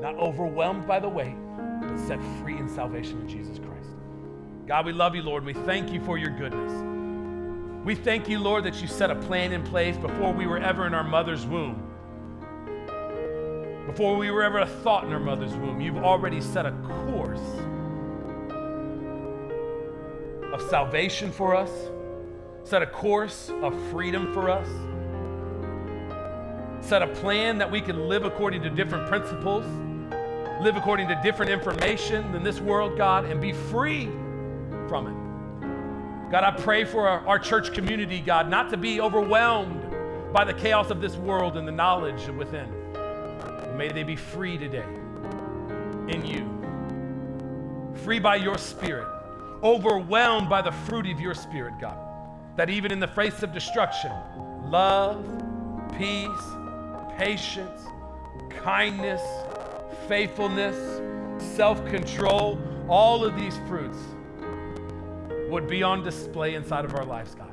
Not 0.00 0.14
overwhelmed 0.14 0.86
by 0.86 1.00
the 1.00 1.08
weight, 1.08 1.36
but 1.82 1.98
set 1.98 2.18
free 2.40 2.56
in 2.56 2.66
salvation 2.66 3.20
in 3.20 3.28
Jesus 3.28 3.58
Christ. 3.58 3.90
God, 4.66 4.86
we 4.86 4.94
love 4.94 5.14
you, 5.14 5.20
Lord. 5.20 5.44
We 5.44 5.52
thank 5.52 5.92
you 5.92 6.02
for 6.02 6.16
your 6.16 6.30
goodness. 6.30 6.72
We 7.84 7.94
thank 7.94 8.26
you, 8.26 8.38
Lord, 8.38 8.64
that 8.64 8.80
you 8.80 8.88
set 8.88 9.10
a 9.10 9.16
plan 9.16 9.52
in 9.52 9.62
place 9.64 9.98
before 9.98 10.32
we 10.32 10.46
were 10.46 10.56
ever 10.56 10.86
in 10.86 10.94
our 10.94 11.04
mother's 11.04 11.44
womb. 11.44 11.83
Before 13.86 14.16
we 14.16 14.30
were 14.30 14.42
ever 14.42 14.60
a 14.60 14.66
thought 14.66 15.04
in 15.04 15.12
our 15.12 15.20
mother's 15.20 15.54
womb, 15.54 15.78
you've 15.78 15.98
already 15.98 16.40
set 16.40 16.64
a 16.64 16.72
course 17.06 17.38
of 20.54 20.62
salvation 20.70 21.30
for 21.30 21.54
us, 21.54 21.70
set 22.62 22.80
a 22.80 22.86
course 22.86 23.50
of 23.60 23.78
freedom 23.90 24.32
for 24.32 24.48
us, 24.48 24.66
set 26.80 27.02
a 27.02 27.08
plan 27.08 27.58
that 27.58 27.70
we 27.70 27.82
can 27.82 28.08
live 28.08 28.24
according 28.24 28.62
to 28.62 28.70
different 28.70 29.06
principles, 29.06 29.66
live 30.62 30.76
according 30.76 31.06
to 31.08 31.20
different 31.22 31.52
information 31.52 32.32
than 32.32 32.42
this 32.42 32.60
world, 32.60 32.96
God, 32.96 33.26
and 33.26 33.38
be 33.38 33.52
free 33.52 34.06
from 34.88 35.08
it. 35.08 36.30
God, 36.30 36.42
I 36.42 36.52
pray 36.52 36.86
for 36.86 37.06
our, 37.06 37.26
our 37.26 37.38
church 37.38 37.74
community, 37.74 38.20
God, 38.20 38.48
not 38.48 38.70
to 38.70 38.78
be 38.78 39.02
overwhelmed 39.02 40.32
by 40.32 40.44
the 40.44 40.54
chaos 40.54 40.90
of 40.90 41.02
this 41.02 41.16
world 41.16 41.58
and 41.58 41.68
the 41.68 41.72
knowledge 41.72 42.26
within. 42.28 42.83
May 43.74 43.90
they 43.90 44.04
be 44.04 44.16
free 44.16 44.56
today 44.56 44.86
in 46.08 46.24
you. 46.24 46.48
Free 48.04 48.18
by 48.20 48.36
your 48.36 48.56
spirit, 48.56 49.08
overwhelmed 49.62 50.48
by 50.48 50.62
the 50.62 50.70
fruit 50.70 51.06
of 51.06 51.18
your 51.18 51.34
spirit, 51.34 51.74
God. 51.80 51.98
That 52.56 52.70
even 52.70 52.92
in 52.92 53.00
the 53.00 53.08
face 53.08 53.42
of 53.42 53.52
destruction, 53.52 54.12
love, 54.64 55.24
peace, 55.98 56.28
patience, 57.18 57.82
kindness, 58.62 59.22
faithfulness, 60.06 61.00
self 61.56 61.84
control, 61.86 62.60
all 62.88 63.24
of 63.24 63.34
these 63.36 63.56
fruits 63.66 63.98
would 65.48 65.66
be 65.66 65.82
on 65.82 66.02
display 66.02 66.54
inside 66.54 66.84
of 66.84 66.94
our 66.94 67.04
lives, 67.04 67.34
God. 67.34 67.50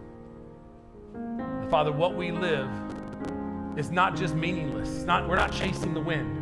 Father, 1.69 1.91
what 1.91 2.15
we 2.15 2.31
live 2.31 2.69
is 3.77 3.91
not 3.91 4.15
just 4.15 4.35
meaningless. 4.35 4.89
It's 4.89 5.05
not, 5.05 5.27
we're 5.27 5.35
not 5.35 5.51
chasing 5.51 5.93
the 5.93 6.01
wind. 6.01 6.37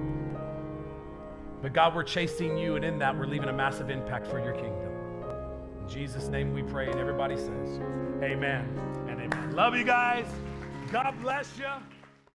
But 1.61 1.73
God, 1.73 1.93
we're 1.93 2.03
chasing 2.03 2.57
you, 2.57 2.75
and 2.75 2.85
in 2.85 2.99
that, 2.99 3.17
we're 3.17 3.25
leaving 3.25 3.49
a 3.49 3.53
massive 3.53 3.89
impact 3.89 4.27
for 4.27 4.39
your 4.43 4.53
kingdom. 4.53 4.89
In 5.81 5.89
Jesus' 5.89 6.27
name 6.27 6.53
we 6.53 6.63
pray, 6.63 6.89
and 6.89 6.99
everybody 6.99 7.35
says, 7.35 7.79
Amen 8.23 8.65
and 9.07 9.19
amen. 9.21 9.55
Love 9.55 9.75
you 9.75 9.83
guys. 9.83 10.25
God 10.91 11.13
bless 11.21 11.57
you. 11.57 11.98